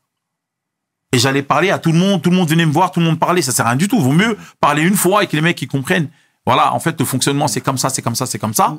[1.13, 3.07] Et j'allais parler à tout le monde, tout le monde venait me voir, tout le
[3.07, 4.01] monde parlait, ça sert à rien du tout.
[4.01, 6.11] Vaut mieux parler une fois et que les mecs ils comprennent.
[6.45, 8.79] Voilà, en fait, le fonctionnement c'est comme ça, c'est comme ça, c'est comme ça.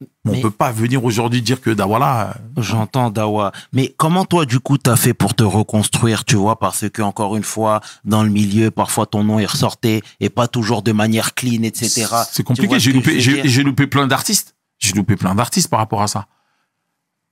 [0.00, 3.52] Mais on Mais- peut pas venir aujourd'hui dire que, voilà, euh, J'entends Dawa.
[3.72, 7.36] Mais comment toi, du coup, t'as fait pour te reconstruire, tu vois, parce que, encore
[7.36, 11.34] une fois, dans le milieu, parfois ton nom est ressorti et pas toujours de manière
[11.34, 12.06] clean, etc.
[12.30, 12.78] c'est compliqué.
[12.78, 14.54] J'ai loupé, j'ai loupé plein d'artistes.
[14.78, 16.26] J'ai loupé plein d'artistes par rapport à ça.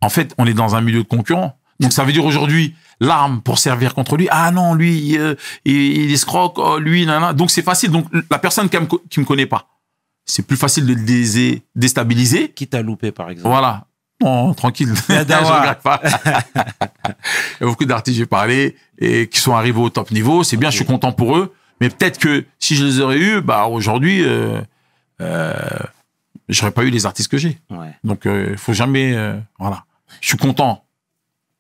[0.02, 1.58] En fait, on est dans un milieu de concurrents.
[1.80, 4.28] Donc ça veut dire aujourd'hui l'arme pour servir contre lui.
[4.30, 6.54] Ah non, lui, euh, il, il escroque.
[6.58, 7.32] Oh, lui, nanana.
[7.32, 7.90] Donc c'est facile.
[7.90, 9.68] Donc la personne qui me, qui me connaît pas,
[10.28, 12.50] c'est plus facile de le dés- déstabiliser.
[12.50, 13.86] Qui t'a loupé, par exemple Voilà.
[14.22, 14.92] Non, tranquille.
[15.08, 16.00] Je regrette pas.
[17.60, 20.42] Il y a beaucoup d'artistes, j'ai parlé, et qui sont arrivés au top niveau.
[20.44, 21.54] C'est bien, je suis content pour eux.
[21.80, 24.60] Mais peut-être que si je les aurais eus, bah, aujourd'hui, euh,
[25.20, 25.52] euh,
[26.48, 27.58] j'aurais pas eu les artistes que j'ai.
[27.70, 27.94] Ouais.
[28.04, 29.84] Donc, il faut jamais, euh, voilà.
[30.20, 30.84] Je suis content.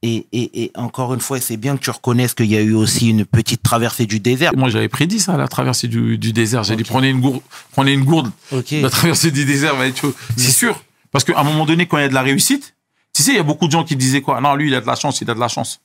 [0.02, 2.72] Et, et, et encore une fois, c'est bien que tu reconnaisses qu'il y a eu
[2.74, 4.52] aussi une petite traversée du désert.
[4.56, 6.62] Moi, j'avais prédit ça, la traversée du, du désert.
[6.62, 6.88] J'ai dit, Ok.
[6.88, 7.40] prenez une gourde,
[7.72, 8.30] prenez une gourde,
[8.70, 10.14] la traversée du désert va être.
[10.36, 10.80] C'est sûr.
[11.10, 12.74] Parce qu'à un moment donné, quand il y a de la réussite,
[13.12, 14.40] tu sais, il y a beaucoup de gens qui disaient quoi?
[14.40, 15.80] Non, lui, il a de la chance, il a de la chance.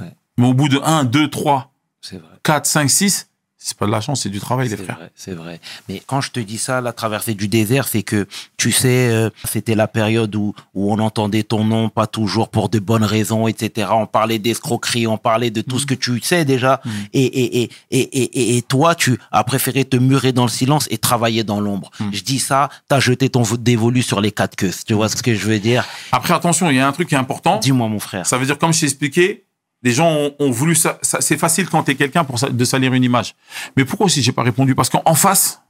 [0.00, 0.10] Ouais.
[0.36, 2.28] Mais au bout de 1, 2, 3, C'est vrai.
[2.42, 3.28] 4, 5, 6,
[3.64, 4.96] c'est pas de la chance, c'est du travail, les C'est frères.
[4.96, 5.60] vrai, c'est vrai.
[5.88, 9.30] Mais quand je te dis ça, la traversée du désert, c'est que, tu sais, euh,
[9.44, 13.46] c'était la période où, où on entendait ton nom, pas toujours pour de bonnes raisons,
[13.48, 13.88] etc.
[13.92, 16.80] On parlait d'escroquerie, on parlait de tout ce que tu sais déjà.
[17.12, 20.48] Et, et, et, et, et, et- et toi, tu as préféré te murer dans le
[20.50, 21.90] silence et travailler dans l'ombre.
[22.12, 24.72] Je dis ça, t'as jeté ton dévolu sur les quatre queues.
[24.86, 25.84] Tu vois ce que je veux dire?
[26.10, 27.58] Après, attention, il y a un truc qui est important.
[27.58, 28.26] Dis-moi, mon frère.
[28.26, 29.44] Ça veut dire, comme je t'ai expliqué,
[29.82, 30.98] les gens ont, ont voulu ça.
[31.02, 33.34] ça- c'est facile quand t'es quelqu'un pour de salir une image.
[33.76, 34.74] Mais pourquoi aussi j'ai pas répondu?
[34.74, 35.60] Parce qu'en en face,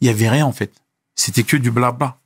[0.00, 0.72] il y avait rien en fait.
[1.14, 2.16] C'était que du blabla.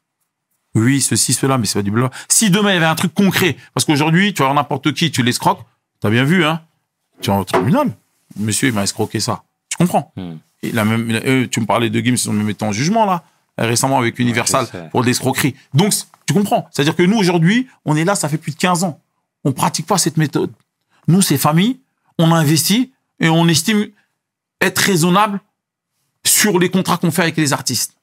[0.77, 2.11] Oui, ceci, cela, mais c'est pas du blabla.
[2.29, 5.11] Si demain il y avait un truc concret, parce qu'aujourd'hui, tu vas voir n'importe qui,
[5.11, 5.61] tu l'escroques,
[6.01, 6.61] t'as bien vu, hein
[7.21, 7.93] Tu es en tribunal.
[8.37, 9.45] Monsieur, il m'a escroqué ça.
[9.71, 10.13] Tu comprends?
[10.17, 10.35] Hmm.
[10.63, 13.05] Et la même, eux, tu me parlais de Gims, ils ont même été en jugement
[13.07, 13.23] là
[13.61, 15.55] euh, récemment avec Universal pour de l'escroquerie.
[15.75, 15.93] Donc,
[16.27, 16.69] tu comprends?
[16.73, 18.99] C'est-à-dire que nous, aujourd'hui, on est là, ça fait plus de 15 ans.
[19.45, 20.51] On pratique pas cette méthode.
[21.09, 21.81] Nous, c'est famille,
[22.19, 23.89] on a investi et on estime
[24.61, 25.41] être raisonnable
[26.25, 27.95] sur les contrats qu'on fait avec les artistes.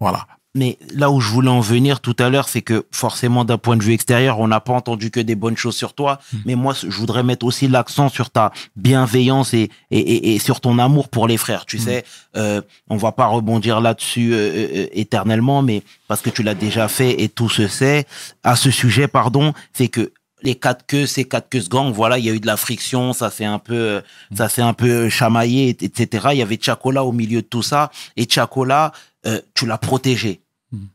[0.00, 0.26] Voilà.
[0.54, 3.76] Mais là où je voulais en venir tout à l'heure, c'est que forcément, d'un point
[3.76, 6.18] de vue extérieur, on n'a pas entendu que des bonnes choses sur toi.
[6.46, 10.60] Mais moi, je voudrais mettre aussi l'accent sur ta bienveillance et, et, et, et sur
[10.60, 11.66] ton amour pour les frères.
[11.66, 16.42] Tu sais, euh, on va pas rebondir là-dessus euh, euh, éternellement, mais parce que tu
[16.42, 18.06] l'as déjà fait et tout se sait.
[18.42, 20.12] À ce sujet, pardon, c'est que
[20.42, 23.12] les quatre queues, ces quatre queues gang, voilà, il y a eu de la friction,
[23.12, 24.00] ça s'est un peu, euh,
[24.36, 26.28] ça s'est un peu chamaillé, et- etc.
[26.32, 28.92] Il y avait Chacola au milieu de tout ça, et Chacola,
[29.26, 30.40] euh, tu l'as protégé,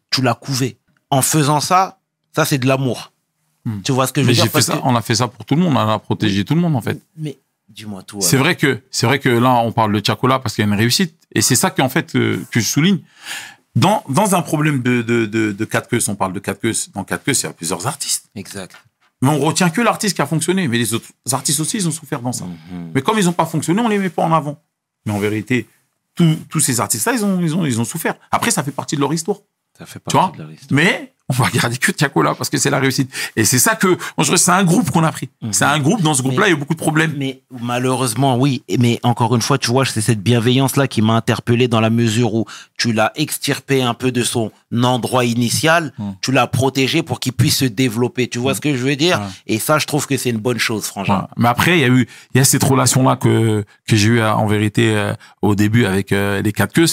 [0.09, 0.77] tu l'as couvé.
[1.09, 1.99] En faisant ça,
[2.35, 3.11] ça c'est de l'amour.
[3.65, 3.81] Hmm.
[3.83, 4.51] Tu vois ce que je Mais veux dire?
[4.51, 6.55] Fait ça, que- on a fait ça pour tout le monde, on a protégé tout
[6.55, 6.99] le monde en fait.
[7.17, 7.37] Mais
[7.69, 8.19] dis-moi tout.
[8.21, 10.71] C'est vrai que c'est vrai que là on parle de Chacola parce qu'il y a
[10.73, 12.99] une réussite et c'est ça qu'en fait euh, que je souligne.
[13.75, 16.73] Dans dans un problème de de de, de quatre queues, on parle de quatre queues,
[16.93, 18.25] dans quatre queues, il y a plusieurs artistes.
[18.35, 18.75] Exact.
[19.23, 21.91] Mais on retient que l'artiste qui a fonctionné, mais les autres artistes aussi ils ont
[21.91, 22.43] souffert dans ça.
[22.43, 22.91] Mhm.
[22.93, 24.61] Mais comme ils n'ont pas fonctionné, on les met pas en avant.
[25.05, 25.65] Mais en vérité,
[26.13, 28.15] tous tous ces artistes-là, ils ont ils ont ils ont souffert.
[28.31, 29.37] Après ça fait partie de leur histoire.
[29.77, 30.67] Ça fait Tu vois de histoire.
[30.71, 33.09] Mais on va garder que Chacola parce que c'est la réussite.
[33.37, 35.29] Et c'est ça que moi, je c'est un groupe qu'on a pris.
[35.51, 37.13] C'est un groupe dans ce groupe-là, il y a beaucoup de problèmes.
[37.17, 38.61] Mais malheureusement, oui.
[38.77, 42.33] Mais encore une fois, tu vois, c'est cette bienveillance-là qui m'a interpellé dans la mesure
[42.35, 42.45] où
[42.77, 44.51] tu l'as extirpé un peu de son
[44.83, 46.11] endroit initial, Mm.
[46.21, 48.27] tu l'as protégé pour qu'il puisse se développer.
[48.27, 49.21] Tu vois ce que je veux dire?
[49.47, 51.29] Et ça, je trouve que c'est une bonne chose, franchement.
[51.37, 54.19] Mais après, il y a eu, il y a cette relation-là que que j'ai eu
[54.19, 56.87] euh, en vérité euh, au début avec euh, les quatre queues.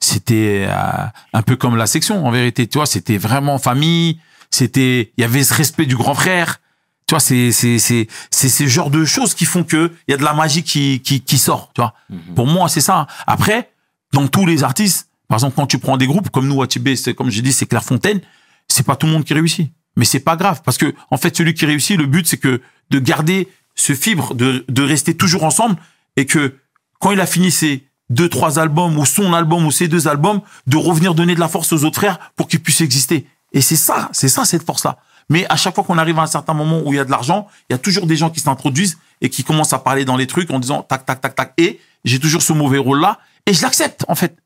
[0.00, 2.66] C'était euh, un peu comme la section en vérité.
[2.66, 4.20] Tu vois, c'était vraiment famille.
[4.50, 6.60] C'était, il y avait ce respect du grand frère.
[7.06, 10.14] Tu vois, c'est c'est c'est c'est ce genre de choses qui font que il y
[10.14, 11.70] a de la magie qui qui qui sort.
[11.74, 11.94] Tu vois.
[12.10, 12.34] Mhm.
[12.34, 13.06] Pour moi, c'est ça.
[13.26, 13.70] Après,
[14.12, 17.14] dans tous les artistes, par exemple, quand tu prends des groupes comme nous, Atibé, c'est
[17.14, 18.20] comme j'ai dit, c'est Clairefontaine,
[18.68, 19.70] c'est pas tout le monde qui réussit.
[19.96, 22.60] Mais c'est pas grave parce que en fait, celui qui réussit, le but c'est que
[22.90, 25.76] de garder ce fibre, de de rester toujours ensemble
[26.16, 26.56] et que
[26.98, 30.40] quand il a fini ses deux trois albums ou son album ou ses deux albums,
[30.66, 33.26] de revenir donner de la force aux autres frères pour qu'ils puissent exister.
[33.52, 34.98] Et c'est ça, c'est ça cette force-là.
[35.28, 37.10] Mais à chaque fois qu'on arrive à un certain moment où il y a de
[37.10, 40.16] l'argent, il y a toujours des gens qui s'introduisent et qui commencent à parler dans
[40.16, 41.52] les trucs en disant tac tac tac tac.
[41.56, 44.36] Et j'ai toujours ce mauvais rôle-là et je l'accepte en fait.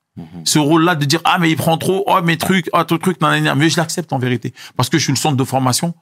[0.45, 3.21] Ce rôle-là de dire ah mais il prend trop, oh mes trucs, oh ton truc,
[3.21, 3.59] nan, nan, nan.
[3.59, 5.95] mais je l'accepte en vérité parce que je suis le centre de formation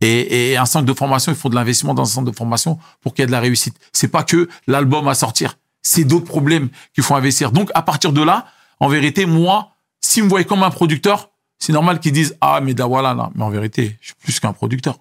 [0.00, 2.78] et, et un centre de formation, il faut de l'investissement dans un centre de formation
[3.00, 3.76] pour qu'il y ait de la réussite.
[3.92, 7.52] C'est pas que l'album à sortir, c'est d'autres problèmes qu'il faut investir.
[7.52, 8.46] Donc à partir de là,
[8.80, 12.74] en vérité, moi, s'ils me voyaient comme un producteur, c'est normal qu'ils disent ah mais
[12.74, 13.30] da voilà là.
[13.36, 14.98] Mais en vérité, je suis plus qu'un producteur.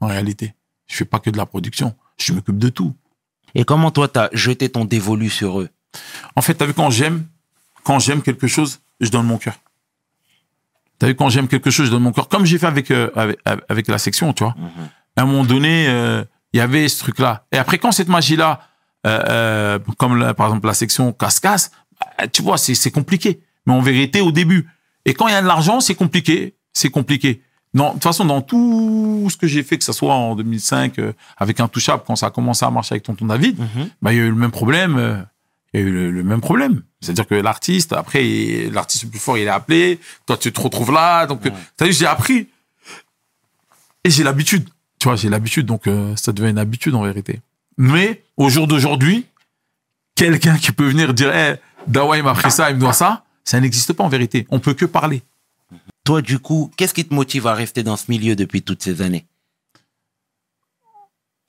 [0.00, 0.54] En réalité,
[0.86, 2.94] je fais pas que de la production, je m'occupe de tout.
[3.54, 5.70] Et comment toi, t'as jeté ton dévolu sur eux?
[6.36, 7.26] En fait, t'as vu quand j'aime,
[7.84, 9.54] quand j'aime quelque chose, je donne mon cœur.
[10.98, 12.28] T'as vu quand j'aime quelque chose, je donne mon cœur.
[12.28, 14.56] Comme j'ai fait avec, euh, avec avec la section, tu vois.
[15.16, 17.46] À un moment donné, euh, il y avait ce truc-là.
[17.52, 18.60] Et après, quand cette magie-là,
[19.06, 23.40] euh, euh, comme par exemple la section casse-casse, bah, tu vois, c'est compliqué.
[23.66, 24.68] Mais en vérité, au début.
[25.04, 26.54] Et quand il y a de l'argent, c'est compliqué.
[26.72, 27.42] C'est compliqué.
[27.72, 30.98] Non, de toute façon, dans tout ce que j'ai fait, que ce soit en 2005
[30.98, 33.58] euh, avec Intouchable, quand ça a commencé à marcher avec Tonton David,
[34.00, 34.96] bah, il y a eu le même problème.
[34.96, 35.16] euh,
[35.72, 36.82] il y a eu le, le même problème.
[37.00, 38.22] C'est-à-dire que l'artiste, après,
[38.72, 39.98] l'artiste le plus fort, il est appelé.
[40.24, 41.26] Toi, tu te retrouves là.
[41.26, 41.40] Donc,
[41.80, 42.46] as vu, j'ai appris
[44.04, 44.68] Et j'ai l'habitude.
[45.00, 47.40] Tu vois, j'ai l'habitude, donc euh, ça devient une habitude en vérité.
[47.76, 49.26] Mais au jour d'aujourd'hui,
[50.14, 51.56] quelqu'un qui peut venir dire, hey,
[51.86, 54.46] Dawa, il m'a pris ça, il me doit ça, ça n'existe pas en vérité.
[54.50, 55.22] On peut que parler.
[56.04, 59.02] Toi, du coup, qu'est-ce qui te motive à rester dans ce milieu depuis toutes ces
[59.02, 59.26] années?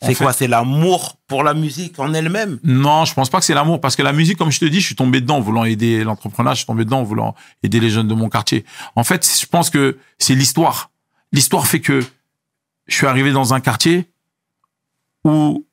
[0.01, 0.33] C'est quoi?
[0.33, 2.59] C'est l'amour pour la musique en elle-même?
[2.63, 4.79] Non, je pense pas que c'est l'amour parce que la musique, comme je te dis,
[4.79, 7.79] je suis tombé dedans en voulant aider l'entrepreneuriat, je suis tombé dedans en voulant aider
[7.79, 8.65] les jeunes de mon quartier.
[8.95, 10.91] En fait, je pense que c'est l'histoire.
[11.31, 12.05] L'histoire fait que
[12.87, 14.07] je suis arrivé dans un quartier
[15.23, 15.64] où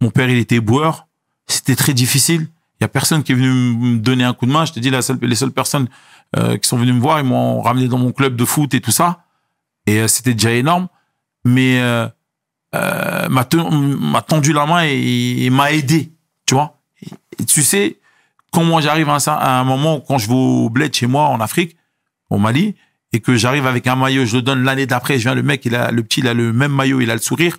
[0.00, 1.06] mon père, il était boueur.
[1.46, 2.48] C'était très difficile.
[2.80, 4.64] Il y a personne qui est venu me donner un coup de main.
[4.64, 5.88] Je te dis, la seule, les seules personnes
[6.36, 8.80] euh, qui sont venues me voir, ils m'ont ramené dans mon club de foot et
[8.80, 9.24] tout ça.
[9.86, 10.88] Et euh, c'était déjà énorme.
[11.44, 12.08] Mais euh,
[12.74, 16.12] euh, m'a ten- m'a tendu la main et, m'a aidé,
[16.44, 16.80] tu vois?
[17.46, 17.98] Tu sais,
[18.50, 21.40] quand moi j'arrive à un, un moment, quand je vais au bled chez moi en
[21.40, 21.76] Afrique,
[22.28, 22.74] au Mali,
[23.12, 25.64] et que j'arrive avec un maillot, je le donne l'année d'après, je viens, le mec,
[25.64, 27.56] il a, le petit, il a le même maillot, il a le sourire,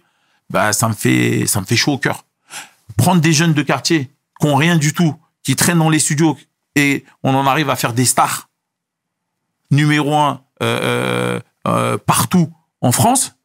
[0.49, 2.25] bah, ça me fait, ça me fait chaud au cœur.
[2.97, 6.37] Prendre des jeunes de quartier qui ont rien du tout, qui traînent dans les studios,
[6.75, 8.49] et on en arrive à faire des stars,
[9.71, 13.35] numéro un, euh, euh, euh, partout en France,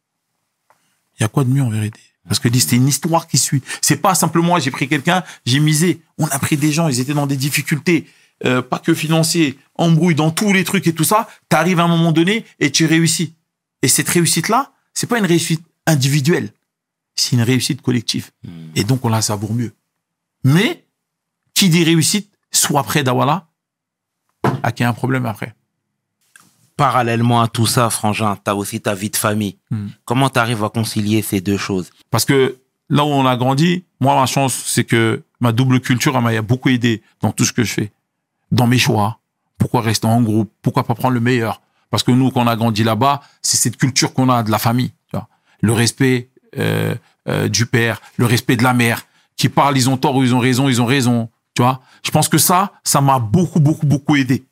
[1.17, 1.99] il y a quoi de mieux en vérité?
[2.27, 3.61] Parce que c'est une histoire qui suit.
[3.81, 6.01] C'est pas simplement j'ai pris quelqu'un, j'ai misé.
[6.17, 8.07] On a pris des gens, ils étaient dans des difficultés,
[8.45, 11.27] euh, pas que financiers, embrouilles dans tous les trucs et tout ça.
[11.49, 13.35] T'arrives à un moment donné et tu réussis.
[13.81, 16.51] Et cette réussite-là, c'est pas une réussite individuelle,
[17.15, 18.31] c'est une réussite collective.
[18.75, 19.73] Et donc on la savoure mieux.
[20.43, 20.85] Mais
[21.53, 23.47] qui dit réussite, soit près d'Awala,
[24.61, 25.55] à qui a un problème après.
[26.75, 29.57] Parallèlement à tout ça, Frangin, t'as aussi ta vie de famille.
[29.69, 29.87] Hmm.
[30.05, 31.91] Comment t'arrives à concilier ces deux choses?
[32.09, 32.57] Parce que
[32.89, 36.69] là où on a grandi, moi, ma chance, c'est que ma double culture, m'a beaucoup
[36.69, 37.91] aidé dans tout ce que je fais.
[38.51, 39.19] Dans mes choix.
[39.57, 40.51] Pourquoi rester en groupe?
[40.61, 41.61] Pourquoi pas prendre le meilleur?
[41.89, 44.57] Parce que nous, quand on a grandi là-bas, c'est cette culture qu'on a de la
[44.57, 44.89] famille.
[45.09, 45.27] tu vois.
[45.61, 46.95] Le respect euh,
[47.27, 49.05] euh, du père, le respect de la mère,
[49.37, 51.29] qui parlent, ils ont tort ou ils ont raison, ils ont raison.
[51.55, 54.43] Tu vois Je pense que ça, ça m'a beaucoup, beaucoup, beaucoup aidé.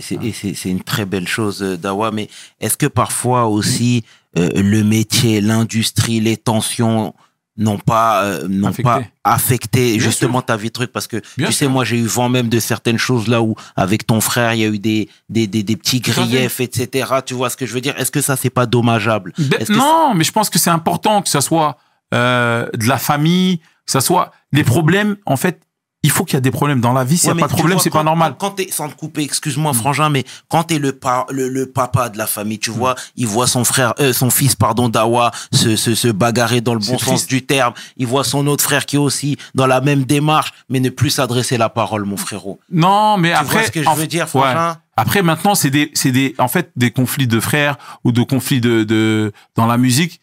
[0.00, 2.28] C'est une très belle chose, euh, Dawa, mais
[2.60, 4.04] est-ce que parfois aussi
[4.34, 7.12] le métier, l'industrie, les tensions
[7.58, 8.82] n'ont pas euh, n'ont Affecté.
[8.84, 11.66] pas affecté Bien justement ta vie de truc parce que Bien tu sûr.
[11.66, 14.60] sais moi j'ai eu vent même de certaines choses là où avec ton frère il
[14.60, 17.74] y a eu des des des, des petits griefs etc tu vois ce que je
[17.74, 17.94] veux dire?
[17.98, 19.32] Est-ce que ça c'est pas dommageable?
[19.38, 21.76] Ben, que non, mais je pense que c'est important que ça soit
[22.14, 25.16] euh, de la famille, que ça soit les problèmes.
[25.26, 25.60] En fait,
[26.04, 27.18] il faut qu'il y a des problèmes dans la vie.
[27.18, 28.36] S'il Ouais, n'y a pas de problème, c'est pas normal.
[28.38, 32.08] Quand, t'es, sans te couper, excuse-moi, frangin, mais quand t'es le, pa- le, le papa
[32.08, 32.60] de la famille, Mm.
[32.60, 36.60] tu vois, il voit son frère, euh, son fils, pardon, Dawa, se, se, se bagarrer
[36.60, 37.74] dans le bon sens du terme.
[37.96, 41.10] Il voit son autre frère qui est aussi dans la même démarche, mais ne plus
[41.10, 42.60] s'adresser la parole, mon frérot.
[42.70, 44.28] Non, mais Tu après, vois ce que je veux dire, ouais.
[44.42, 44.78] frangin?
[44.96, 48.60] Après, maintenant, c'est des, c'est des, en fait, des conflits de frères ou de conflits
[48.60, 50.20] de, de, dans la musique.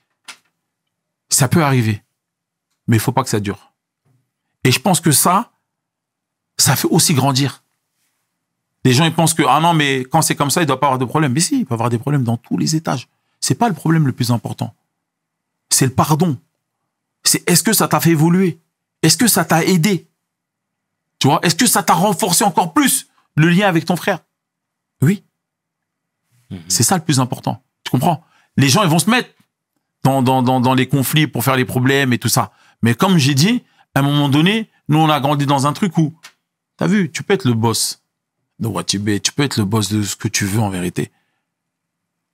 [1.30, 2.01] Ça peut arriver.
[2.88, 3.73] Mais il faut pas que ça dure.
[4.63, 5.51] Et je pense que ça,
[6.57, 7.63] ça fait aussi grandir.
[8.83, 10.87] Les gens, ils pensent que, ah non, mais quand c'est comme ça, il doit pas
[10.87, 11.33] avoir de problème.
[11.33, 13.07] Mais si, il peut avoir des problèmes dans tous les étages.
[13.41, 14.73] C'est pas le problème le plus important.
[15.69, 16.37] C'est le pardon.
[17.23, 18.59] C'est est-ce que ça t'a fait évoluer?
[19.01, 20.07] Est-ce que ça t'a aidé?
[21.19, 21.39] Tu vois?
[21.41, 24.19] Est-ce que ça t'a renforcé encore plus le lien avec ton frère?
[25.01, 25.23] Oui.
[26.67, 27.63] C'est ça le plus important.
[27.83, 28.23] Tu comprends?
[28.55, 29.29] Les gens, ils vont se mettre
[30.03, 32.51] dans, dans, dans, dans les conflits pour faire les problèmes et tout ça.
[32.83, 33.63] Mais comme j'ai dit,
[33.95, 36.13] à un moment donné, nous, on a grandi dans un truc où,
[36.78, 38.01] t'as vu, tu peux être le boss
[38.59, 41.12] de Watibé, tu peux être le boss de ce que tu veux en vérité.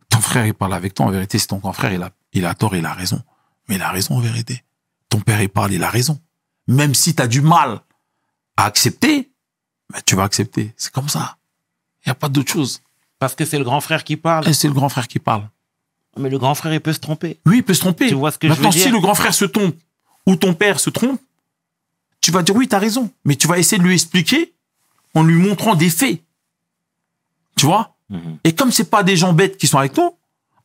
[0.09, 2.45] Ton frère, il parle avec toi, en vérité, c'est ton grand frère, il a, il
[2.45, 3.21] a tort, il a raison.
[3.67, 4.63] Mais il a raison en vérité.
[5.09, 6.19] Ton père, il parle, il a raison.
[6.67, 7.79] Même si tu as du mal
[8.57, 9.31] à accepter,
[9.89, 10.73] ben, tu vas accepter.
[10.77, 11.37] C'est comme ça.
[12.05, 12.81] Il n'y a pas d'autre chose.
[13.19, 14.47] Parce que c'est le grand frère qui parle.
[14.47, 15.49] Et c'est le grand frère qui parle.
[16.17, 17.39] Mais le grand frère, il peut se tromper.
[17.45, 18.07] Oui, il peut se tromper.
[18.09, 18.83] Tu vois ce que je Maintenant, veux dire?
[18.83, 19.75] si le grand frère se trompe
[20.25, 21.21] ou ton père se trompe,
[22.21, 23.11] tu vas dire oui, tu as raison.
[23.25, 24.53] Mais tu vas essayer de lui expliquer
[25.13, 26.21] en lui montrant des faits.
[27.57, 28.37] Tu vois Mhm.
[28.43, 30.13] Et comme c'est pas des gens bêtes qui sont avec toi,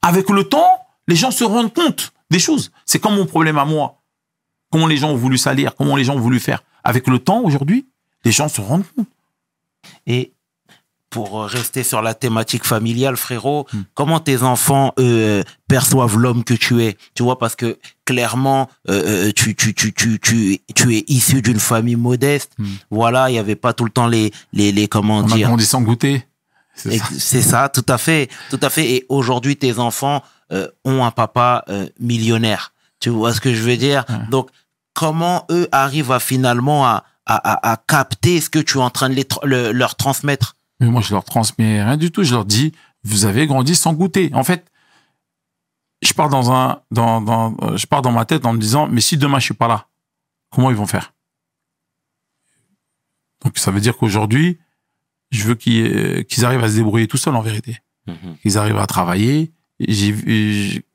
[0.02, 0.68] avec le temps,
[1.08, 2.72] les gens se rendent compte des choses.
[2.84, 4.02] C'est comme mon problème à moi.
[4.70, 6.62] Comment les gens ont voulu salir, comment les gens ont voulu faire.
[6.82, 7.86] Avec le temps, aujourd'hui,
[8.24, 9.08] les gens se rendent compte.
[10.06, 10.32] Et
[11.16, 13.82] pour euh, rester sur la thématique familiale, frérot, Hmm.
[13.94, 16.96] comment tes enfants euh, perçoivent l'homme que tu es?
[17.14, 21.58] Tu vois, parce que clairement, euh, tu, tu, tu, tu, tu, tu es issu d'une
[21.72, 22.52] famille modeste.
[22.58, 22.66] Hmm.
[22.90, 25.48] Voilà, il n'y avait pas tout le temps les, les, les comment On a dire.
[25.48, 26.26] grandi sans goûter.
[26.74, 27.70] C'est ça.
[27.70, 28.86] Tout à fait, tout à fait.
[28.94, 30.22] Et aujourd'hui, tes enfants
[30.52, 31.64] euh, ont un papa
[31.98, 32.72] millionnaire.
[33.00, 34.04] Tu vois ce que je veux dire?
[34.10, 34.16] Ouais.
[34.30, 34.50] Donc,
[34.92, 38.90] comment eux arrivent à finalement à, à, à, à capter ce que tu es en
[38.90, 40.54] train de les le- leur transmettre?
[40.80, 42.22] Mais moi, je leur transmets rien du tout.
[42.22, 42.72] Je leur dis,
[43.02, 44.30] vous avez grandi sans goûter.
[44.34, 44.70] En fait,
[46.02, 48.86] je pars dans un, dans, dans, euh, je pars dans ma tête en me disant,
[48.86, 49.86] mais si demain je suis pas là,
[50.50, 51.14] comment ils vont faire?
[53.44, 54.58] Donc ça veut dire qu'aujourd'hui,
[55.30, 57.78] je veux qu'ils euh, qu'ils arrivent à se débrouiller tout seuls en vérité.
[58.06, 58.36] Mhm.
[58.42, 59.52] Qu'ils arrivent à travailler.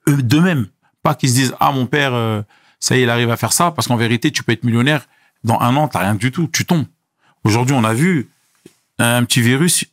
[0.08, 0.68] D'eux-mêmes,
[1.04, 2.42] pas qu'ils se disent, ah mon père, euh,
[2.80, 5.08] ça y est, il arrive à faire ça, parce qu'en vérité, tu peux être millionnaire
[5.44, 6.86] dans un an, t'as rien du tout, tu tombes.
[7.44, 8.30] Aujourd'hui, on a vu
[9.04, 9.86] un petit virus,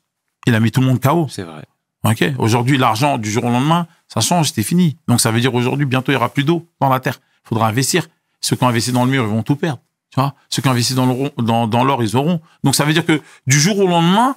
[0.46, 1.28] il a mis tout le monde KO.
[1.28, 1.64] C'est vrai.
[2.04, 2.24] Ok.
[2.38, 4.96] Aujourd'hui, l'argent du jour au lendemain, ça change, c'était fini.
[5.08, 7.20] Donc ça veut dire aujourd'hui, bientôt, il y aura plus d'eau dans la terre.
[7.44, 8.08] Il faudra investir.
[8.40, 9.80] Ceux qui ont investi dans le mur, ils vont tout perdre.
[10.10, 10.34] Tu vois?
[10.48, 12.40] Ceux qui ont investi dans l'or, dans, dans l'or, ils auront.
[12.64, 14.36] Donc ça veut dire que du jour au lendemain,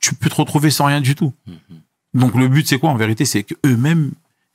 [0.00, 1.32] tu peux te retrouver sans rien du tout.
[2.14, 2.90] Donc le but, c'est quoi?
[2.90, 4.12] En vérité C'est que eux-mêmes,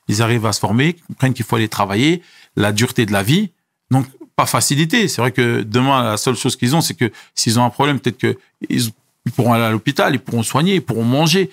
[0.08, 2.22] ils arrivent à se former, comprennent qu'il faut aller travailler,
[2.56, 3.50] la dureté de la vie.
[3.90, 4.06] Donc
[4.46, 5.08] facilité.
[5.08, 8.00] C'est vrai que demain, la seule chose qu'ils ont, c'est que s'ils ont un problème,
[8.00, 8.38] peut-être que
[8.68, 8.90] ils,
[9.26, 11.50] ils pourront aller à l'hôpital, ils pourront soigner, ils pourront manger.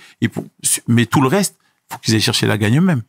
[0.88, 1.56] Mais tout le reste,
[1.92, 3.04] faut qu'ils aient cherché la gagne eux-mêmes.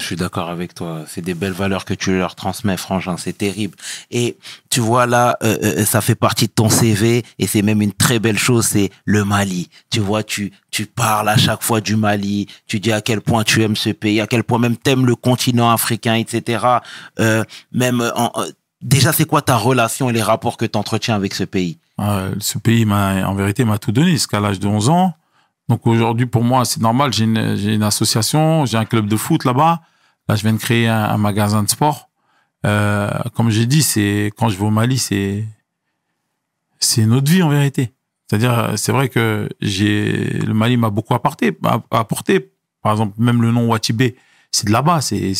[0.00, 1.02] Je suis d'accord avec toi.
[1.08, 3.16] C'est des belles valeurs que tu leur transmets, Frangin.
[3.16, 3.76] C'est terrible.
[4.12, 4.36] Et
[4.70, 7.92] tu vois là, euh, euh, ça fait partie de ton CV et c'est même une
[7.92, 8.64] très belle chose.
[8.66, 9.68] C'est le Mali.
[9.90, 12.46] Tu vois, tu tu parles à chaque fois du Mali.
[12.68, 15.16] Tu dis à quel point tu aimes ce pays, à quel point même t'aimes le
[15.16, 16.64] continent africain, etc.
[17.18, 17.42] Euh,
[17.72, 18.50] même en- euh,
[18.80, 21.78] déjà, c'est quoi ta relation et les rapports que tu entretiens avec ce pays?
[22.00, 25.14] Euh, ce pays m'a, en vérité, m'a tout donné jusqu'à l'âge de 11 ans.
[25.68, 27.12] Donc aujourd'hui, pour moi, c'est normal.
[27.12, 29.82] J'ai une, une association, j'ai un club de foot là-bas.
[30.28, 32.10] Là, je viens de créer un, magasin de sport.
[32.66, 35.44] Euh, comme j'ai dit, c'est quand je vais au Mali, c'est
[36.80, 37.94] c'est notre vie en vérité.
[38.26, 41.56] C'est-à-dire, c'est vrai que j'ai le Mali m'a beaucoup apporté,
[41.90, 42.52] apporté.
[42.82, 44.16] Par exemple, même le nom Watibé,
[44.50, 45.00] c'est de là-bas.
[45.00, 45.32] C'est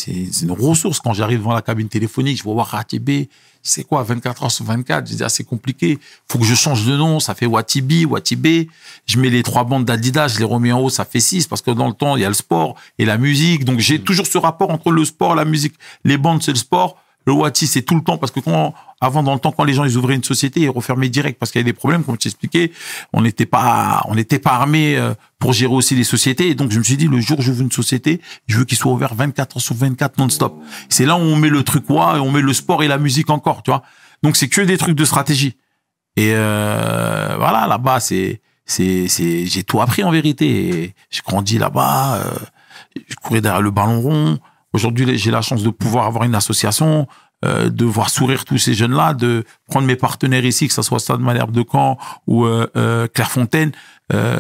[0.43, 1.01] une ressource.
[1.01, 3.29] Quand j'arrive devant la cabine téléphonique, je vois Watibé.
[3.69, 5.99] C'est quoi 24 heures sur 24 Je dis ah c'est compliqué.
[6.31, 7.21] Faut que je change de nom.
[7.21, 8.69] Ça fait Watibi, Watibé.
[9.07, 11.63] Je mets les trois bandes d'Adidas, je les remets en haut, ça fait six parce
[11.63, 13.65] que dans le temps il y a le sport et la musique.
[13.65, 15.75] Donc j'ai toujours ce rapport entre le sport et la musique.
[16.05, 16.97] Les bandes c'est le sport.
[17.29, 19.75] Le Wati, c'est tout le temps parce que quand, avant, dans le temps, quand les
[19.75, 22.19] gens, ils ouvraient une société, ils refermaient direct parce qu'il y avait des problèmes, comme
[22.19, 22.73] tu expliquais.
[23.13, 26.49] On n'était pas, on n'était pas armé euh, pour gérer aussi les sociétés.
[26.49, 28.77] Et donc, je me suis dit, le jour où j'ouvre une société, je veux qu'il
[28.77, 30.61] soit ouvert 24 heures sur 24 non-stop.
[30.89, 32.99] C'est là où on met le truc quoi, et on met le sport et la
[32.99, 33.83] musique encore, tu vois.
[34.23, 35.57] Donc, c'est que des trucs de stratégie.
[36.17, 40.95] Et euh, voilà, là-bas, c'est, c'est, c'est, j'ai tout appris en vérité.
[41.11, 42.17] J'ai grandi là-bas.
[42.17, 42.35] euh,
[43.09, 44.39] je courais derrière le ballon rond.
[44.73, 47.07] Aujourd'hui, j'ai la chance de pouvoir avoir une association,
[47.45, 50.99] euh, de voir sourire tous ces jeunes-là, de prendre mes partenaires ici, que ce soit
[50.99, 51.97] Stade Malherbe de Caen
[52.27, 53.73] ou euh, euh, Clairefontaine,
[54.13, 54.39] euh,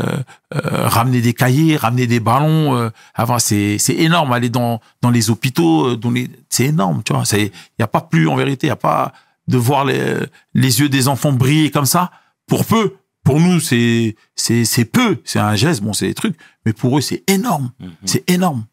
[0.55, 2.77] euh, ramener des cahiers, ramener des ballons.
[2.77, 4.33] Euh, avant, c'est énorme.
[4.33, 7.03] Aller dans dans les hôpitaux, euh, dans les, c'est énorme.
[7.05, 8.67] Tu vois, c'est il y a pas plus en vérité.
[8.67, 9.13] Il y a pas
[9.47, 10.15] de voir les
[10.55, 12.11] les yeux des enfants briller comme ça
[12.47, 12.97] pour peu.
[13.25, 15.21] Pour nous, c'est c'est c'est peu.
[15.25, 15.83] C'est un geste.
[15.83, 17.71] Bon, c'est des trucs, mais pour eux, c'est énorme.
[18.05, 18.65] C'est énorme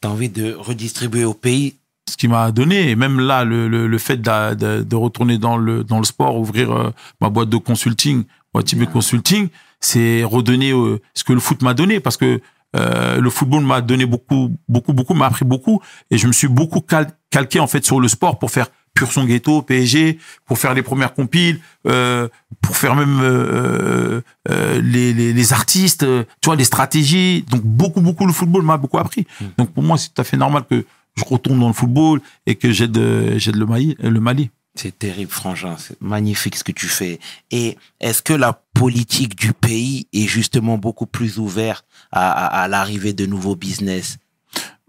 [0.00, 1.74] T'as envie de redistribuer au pays
[2.08, 2.90] ce qui m'a donné.
[2.90, 6.04] Et même là le, le, le fait de, de, de retourner dans le dans le
[6.04, 6.90] sport ouvrir euh,
[7.20, 8.24] ma boîte de consulting
[8.54, 9.48] Watibé Consulting
[9.80, 12.00] c'est redonner euh, ce que le foot m'a donné.
[12.00, 12.40] Parce que
[12.76, 15.80] euh, le football m'a donné beaucoup beaucoup beaucoup m'a appris beaucoup.
[16.10, 19.12] Et je me suis beaucoup cal- calqué en fait sur le sport pour faire Pur
[19.12, 22.26] son ghetto PSG pour faire les premières compiles euh,
[22.62, 26.04] pour faire même euh, euh, les, les, les artistes
[26.40, 27.44] tu vois les stratégies.
[27.50, 29.26] Donc beaucoup beaucoup le football m'a beaucoup appris.
[29.56, 30.84] Donc pour moi c'est tout à fait normal que
[31.18, 34.96] je retourne dans le football et que j'aide euh, j'aide le Mali le Mali C'est
[34.98, 35.76] terrible, Frangin.
[35.78, 37.18] C'est magnifique ce que tu fais.
[37.50, 42.68] Et est-ce que la politique du pays est justement beaucoup plus ouverte à, à, à
[42.68, 44.18] l'arrivée de nouveaux business?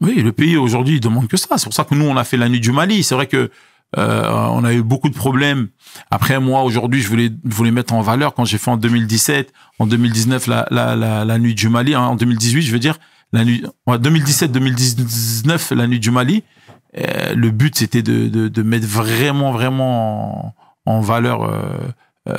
[0.02, 1.58] Oui, le pays aujourd'hui il demande que ça.
[1.58, 3.04] C'est pour ça que nous on a fait la nuit du Mali.
[3.04, 3.50] C'est vrai que
[3.98, 5.70] euh, on a eu beaucoup de problèmes.
[6.12, 9.88] Après moi aujourd'hui je voulais voulais mettre en valeur quand j'ai fait en 2017, en
[9.88, 13.00] 2019 la la la, la nuit du Mali, hein, en 2018 je veux dire
[13.32, 16.44] la nuit 2017 2019 la nuit du Mali.
[16.98, 21.78] Euh, le but c'était de, de de mettre vraiment vraiment en, en valeur euh,
[22.28, 22.36] euh,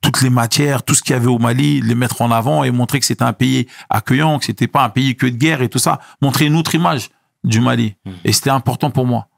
[0.00, 2.70] toutes les matières, tout ce qu'il y avait au Mali, les mettre en avant et
[2.70, 5.68] montrer que c'était un pays accueillant, que c'était pas un pays que de guerre et
[5.68, 7.10] tout ça, montrer une autre image
[7.44, 7.94] du Mali.
[8.24, 9.28] Et c'était important pour moi.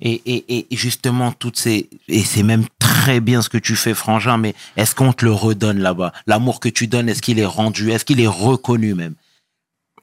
[0.00, 1.90] et, et, et justement, toutes ces...
[2.08, 5.32] Et c'est même très bien ce que tu fais, Frangin, mais est-ce qu'on te le
[5.32, 6.12] redonne là-bas?
[6.26, 7.90] L'amour que tu donnes, est-ce qu'il est rendu?
[7.90, 9.14] Est-ce qu'il est reconnu même?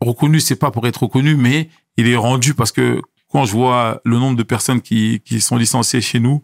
[0.01, 3.01] Reconnu, c'est pas pour être reconnu, mais il est rendu parce que
[3.31, 6.43] quand je vois le nombre de personnes qui, qui sont licenciées chez nous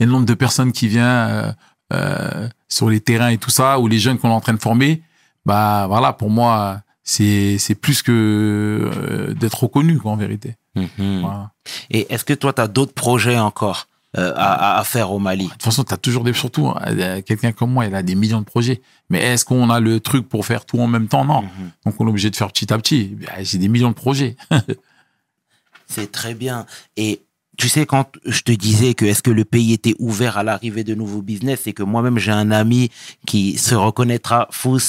[0.00, 1.52] et le nombre de personnes qui viennent euh,
[1.92, 4.60] euh, sur les terrains et tout ça, ou les jeunes qu'on est en train de
[4.60, 5.02] former,
[5.46, 10.56] bah voilà, pour moi, c'est c'est plus que euh, d'être reconnu, quoi, en vérité.
[10.74, 11.20] Mhm.
[11.20, 11.50] Voilà.
[11.90, 13.88] Et est-ce que toi, tu as d'autres projets encore?
[14.18, 15.46] Euh, à, faire au Mali.
[15.46, 16.34] De toute façon, tu as toujours des.
[16.34, 18.82] Surtout, euh, quelqu'un comme moi, il a des millions de projets.
[19.08, 21.24] Mais est-ce qu'on a le truc pour faire tout en même temps?
[21.24, 21.42] Non.
[21.42, 21.70] Mhm.
[21.86, 23.16] Donc, on est obligé de faire petit à petit.
[23.16, 24.36] Ben, J'ai des millions de projets.
[25.86, 26.66] C'est très bien.
[26.96, 27.22] Et
[27.62, 30.82] tu sais, quand je te disais que est-ce que le pays était ouvert à l'arrivée
[30.82, 32.90] de nouveaux business, c'est que moi-même, j'ai un ami
[33.24, 34.80] qui se reconnaîtra, Fous,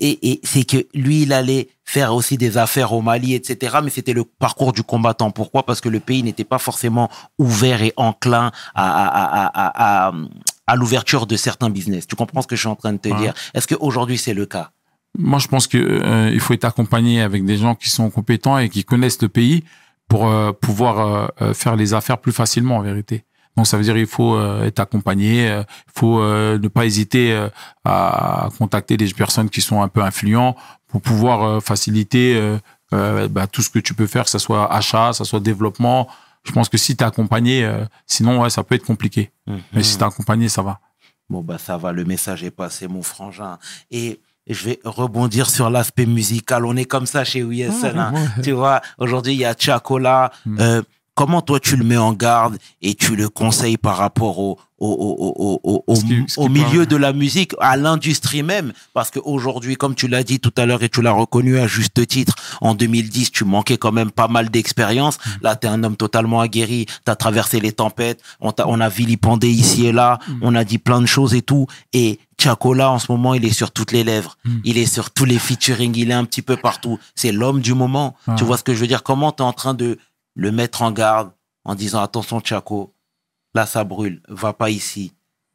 [0.00, 3.76] et, et c'est que lui, il allait faire aussi des affaires au Mali, etc.
[3.82, 5.30] Mais c'était le parcours du combattant.
[5.30, 5.64] Pourquoi?
[5.64, 7.08] Parce que le pays n'était pas forcément
[7.38, 10.12] ouvert et enclin à, à, à, à, à,
[10.66, 12.06] à l'ouverture de certains business.
[12.06, 13.16] Tu comprends ce que je suis en train de te Ouais.
[13.16, 13.32] dire?
[13.54, 14.72] Est-ce qu'aujourd'hui, c'est le cas?
[15.18, 18.58] Moi, je pense que euh, il faut être accompagné avec des gens qui sont compétents
[18.58, 19.64] et qui connaissent le pays
[20.08, 23.24] pour euh, pouvoir euh, euh, faire les affaires plus facilement, en vérité.
[23.56, 26.86] Donc, ça veut dire il faut euh, être accompagné, euh, il faut euh, ne pas
[26.86, 27.48] hésiter euh,
[27.84, 30.56] à contacter des personnes qui sont un peu influents
[30.88, 32.58] pour pouvoir euh, faciliter
[32.92, 36.08] bah, tout ce que tu peux faire, que ce soit achat, que ce soit développement.
[36.44, 39.32] Je pense que si tu es accompagné, euh, sinon, ouais, ça peut être compliqué.
[39.72, 40.78] Mais si tu es accompagné, ça va.
[41.28, 43.58] Bon, bah, ça va, le message est passé, mon frangin.
[43.90, 46.66] Et je vais rebondir sur l'aspect musical.
[46.66, 47.98] On est comme ça chez WSL.
[47.98, 48.12] hein.
[48.42, 50.30] Tu vois, aujourd'hui, il y a Chacola.
[50.44, 50.60] Mm.
[50.60, 50.82] Euh,
[51.14, 54.88] comment toi, tu le mets en garde et tu le conseilles par rapport au, au,
[54.88, 56.86] au, au, au, qui- milieu parle.
[56.86, 58.72] de la musique, à l'industrie même?
[58.92, 62.06] Parce qu'aujourd'hui, comme tu l'as dit tout à l'heure et tu l'as reconnu à juste
[62.06, 65.18] titre, en 2010, tu manquais quand même pas mal d'expérience.
[65.18, 65.30] Mm.
[65.42, 66.86] Là, tu es un homme totalement aguerri.
[66.86, 68.20] Tu as traversé les tempêtes.
[68.40, 70.18] On, t'a- on a vilipendé ici et là.
[70.28, 70.32] Mm.
[70.42, 71.66] On a dit plein de choses et tout.
[71.92, 74.36] Et Chacola, en ce moment, il est sur toutes les lèvres.
[74.44, 74.50] Mm.
[74.64, 75.94] Il est sur tous les featuring.
[75.96, 76.98] Il est un petit peu partout.
[77.14, 78.16] C'est l'homme du moment.
[78.26, 78.34] Ah.
[78.36, 79.02] Tu vois ce que je veux dire?
[79.04, 79.98] Comment tu es en train de
[80.34, 81.32] le mettre en garde
[81.64, 82.94] en disant attention, Chaco,
[83.54, 84.20] là, ça brûle.
[84.28, 85.12] Va pas ici.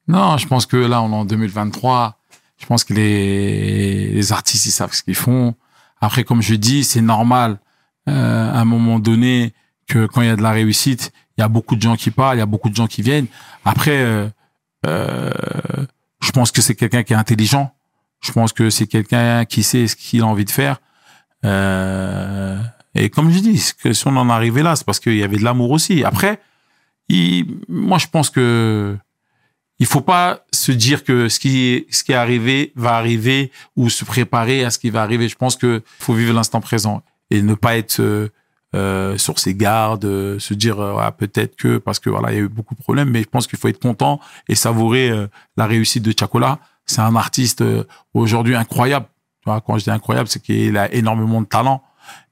[0.07, 2.19] Non, je pense que là, on est en 2023.
[2.57, 5.55] Je pense que les, les artistes, ils savent ce qu'ils font.
[6.01, 7.59] Après, comme je dis, c'est normal
[8.07, 9.53] euh, à un moment donné
[9.87, 12.11] que quand il y a de la réussite, il y a beaucoup de gens qui
[12.11, 13.27] parlent, il y a beaucoup de gens qui viennent.
[13.65, 14.27] Après, euh,
[14.85, 15.31] euh,
[16.21, 17.73] je pense que c'est quelqu'un qui est intelligent.
[18.21, 20.81] Je pense que c'est quelqu'un qui sait ce qu'il a envie de faire.
[21.45, 22.59] Euh,
[22.95, 25.43] et comme je dis, si on en arrivé là, c'est parce qu'il y avait de
[25.43, 26.03] l'amour aussi.
[26.03, 26.39] Après,
[27.07, 28.97] il, moi, je pense que
[29.79, 33.51] il faut pas se dire que ce qui est, ce qui est arrivé va arriver
[33.77, 35.29] ou se préparer à ce qui va arriver.
[35.29, 38.27] Je pense que faut vivre l'instant présent et ne pas être euh,
[38.75, 42.35] euh, sur ses gardes, euh, se dire euh, Ah, peut-être que parce que voilà il
[42.35, 45.09] y a eu beaucoup de problèmes, mais je pense qu'il faut être content et savourer
[45.09, 46.59] euh, la réussite de Chacola.
[46.85, 47.63] C'est un artiste
[48.15, 49.05] aujourd'hui incroyable.
[49.43, 51.83] Tu vois, quand je dis incroyable, c'est qu'il a énormément de talent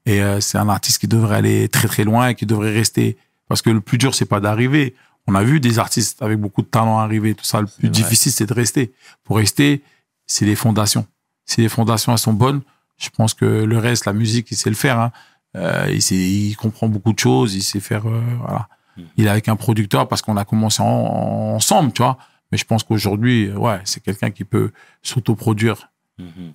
[0.07, 3.17] et euh, c'est un artiste qui devrait aller très très loin et qui devrait rester.
[3.47, 4.95] Parce que le plus dur c'est pas d'arriver,
[5.27, 7.61] on a vu des artistes avec beaucoup de talent arriver, tout ça.
[7.61, 7.89] Le plus vrai.
[7.91, 8.93] difficile, c'est de rester.
[9.23, 9.84] Pour rester,
[10.25, 11.05] c'est les fondations.
[11.45, 12.61] Si les fondations elles sont bonnes,
[12.97, 14.99] je pense que le reste, la musique, il sait le faire.
[14.99, 15.11] Hein.
[15.55, 18.07] Euh, il, sait, il comprend beaucoup de choses, il sait faire.
[18.07, 18.67] euh, voilà.
[18.97, 19.05] Mhm.
[19.17, 22.17] Il est avec un producteur parce qu'on a commencé en- ensemble, tu vois.
[22.51, 24.71] Mais je pense qu'aujourd'hui, ouais, c'est quelqu'un qui peut
[25.03, 25.89] s'autoproduire.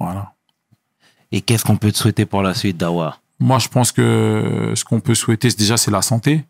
[0.00, 0.32] Voilà.
[1.30, 3.18] Et qu'est-ce qu'on peut te souhaiter pour la suite, Dawa?
[3.42, 6.44] Moi, je pense que ce qu'on peut souhaiter, c'est déjà, c'est la santé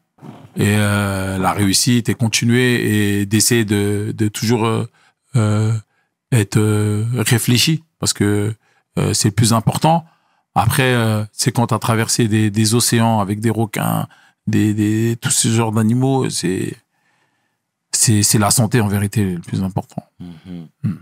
[0.57, 4.87] et euh, la réussite et continuer et d'essayer de, de toujours euh,
[5.37, 5.73] euh,
[6.33, 6.61] être
[7.17, 8.53] réfléchi parce que
[8.99, 10.05] euh, c'est le plus important.
[10.55, 10.95] Après,
[11.33, 14.07] c'est quand tu as traversé des, des océans avec des requins,
[14.47, 16.77] des, des, tous ce genre d'animaux, c'est,
[17.91, 20.05] c'est, la santé en vérité le plus important.
[20.21, 20.99] Mhm.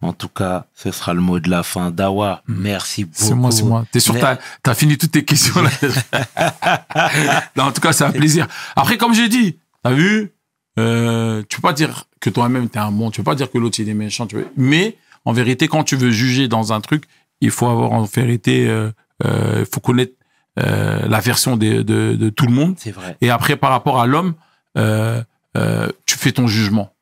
[0.00, 1.90] En tout cas, ce sera le mot de la fin.
[1.90, 3.16] Dawa, merci beaucoup.
[3.16, 3.84] C'est moi, c'est moi.
[3.90, 4.14] T'es sûr,
[4.62, 5.70] t'as, fini toutes tes questions là.
[7.56, 8.46] non, en tout cas, c'est un plaisir.
[8.76, 10.32] Après, comme j'ai dit, t'as vu,
[10.78, 13.58] euh, tu peux pas dire que toi-même t'es un bon, tu peux pas dire que
[13.58, 14.48] l'autre il est méchant, tu veux.
[14.56, 17.04] Mais en vérité, quand tu veux juger dans un truc,
[17.40, 18.90] il faut avoir en vérité, euh,
[19.24, 20.14] euh, il faut connaître
[20.58, 22.74] euh, la version de, de, de tout le monde.
[22.78, 23.16] C'est vrai.
[23.20, 24.34] Et après, par rapport à l'homme,
[24.74, 26.94] tu fais ton jugement.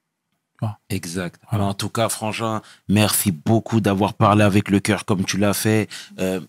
[0.88, 1.40] Exact.
[1.50, 1.66] Voilà.
[1.66, 5.88] En tout cas, Frangin, merci beaucoup d'avoir parlé avec le cœur comme tu l'as fait.
[6.18, 6.40] Euh,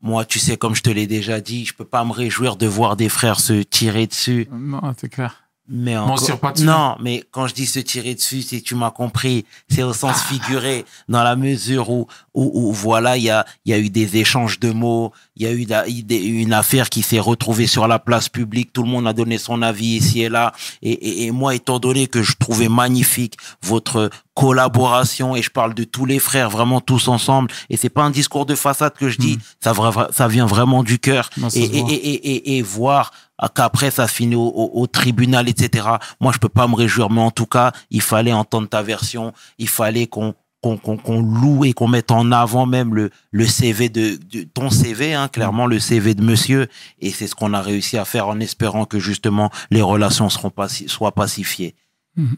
[0.00, 2.66] moi, tu sais, comme je te l'ai déjà dit, je peux pas me réjouir de
[2.66, 4.48] voir des frères se tirer dessus.
[4.52, 5.42] Non, c'est clair.
[5.68, 6.22] Mais on encore...
[6.22, 6.64] tire pas dessus.
[6.64, 9.44] Non, mais quand je dis se tirer dessus, c'est tu m'as compris.
[9.68, 12.06] C'est au sens figuré, dans la mesure où,
[12.40, 15.46] où, où voilà, il y a, y a eu des échanges de mots, il y
[15.46, 18.72] a eu da- des- une affaire qui s'est retrouvée sur la place publique.
[18.72, 20.52] Tout le monde a donné son avis ici et là.
[20.82, 25.74] Et, et, et moi, étant donné que je trouvais magnifique votre collaboration et je parle
[25.74, 27.50] de tous les frères, vraiment tous ensemble.
[27.70, 29.40] Et c'est pas un discours de façade que je dis, Mm.
[29.64, 29.72] ça,
[30.12, 31.30] ça vient vraiment du cœur.
[31.60, 32.14] Et, et,
[32.54, 33.10] et, et voir
[33.54, 35.86] qu'après ça finit au, au, au tribunal, etc.
[36.20, 39.32] Moi, je peux pas me réjouir, mais en tout cas, il fallait entendre ta version,
[39.58, 44.18] il fallait qu'on qu'on loue et qu'on mette en avant même le, le CV de,
[44.32, 46.66] de ton CV, hein, clairement le CV de monsieur.
[47.00, 50.48] Et c'est ce qu'on a réussi à faire en espérant que justement les relations seront
[50.50, 51.74] paci- soient pacifiées.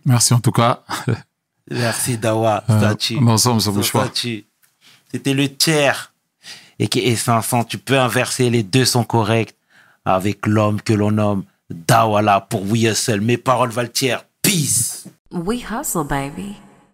[0.04, 0.82] Merci en tout cas.
[1.70, 2.94] Merci Dawa, Euh,
[3.26, 4.10] ensemble, ça bouge pas.
[5.12, 6.12] C'était le tiers.
[6.78, 9.54] Et, qui- et 500, tu peux inverser, les deux sont corrects
[10.04, 13.20] avec l'homme que l'on nomme Dawala pour We Hustle.
[13.20, 14.24] Mes paroles valent tiers.
[14.42, 15.06] Peace.
[15.30, 16.56] We hustle, baby.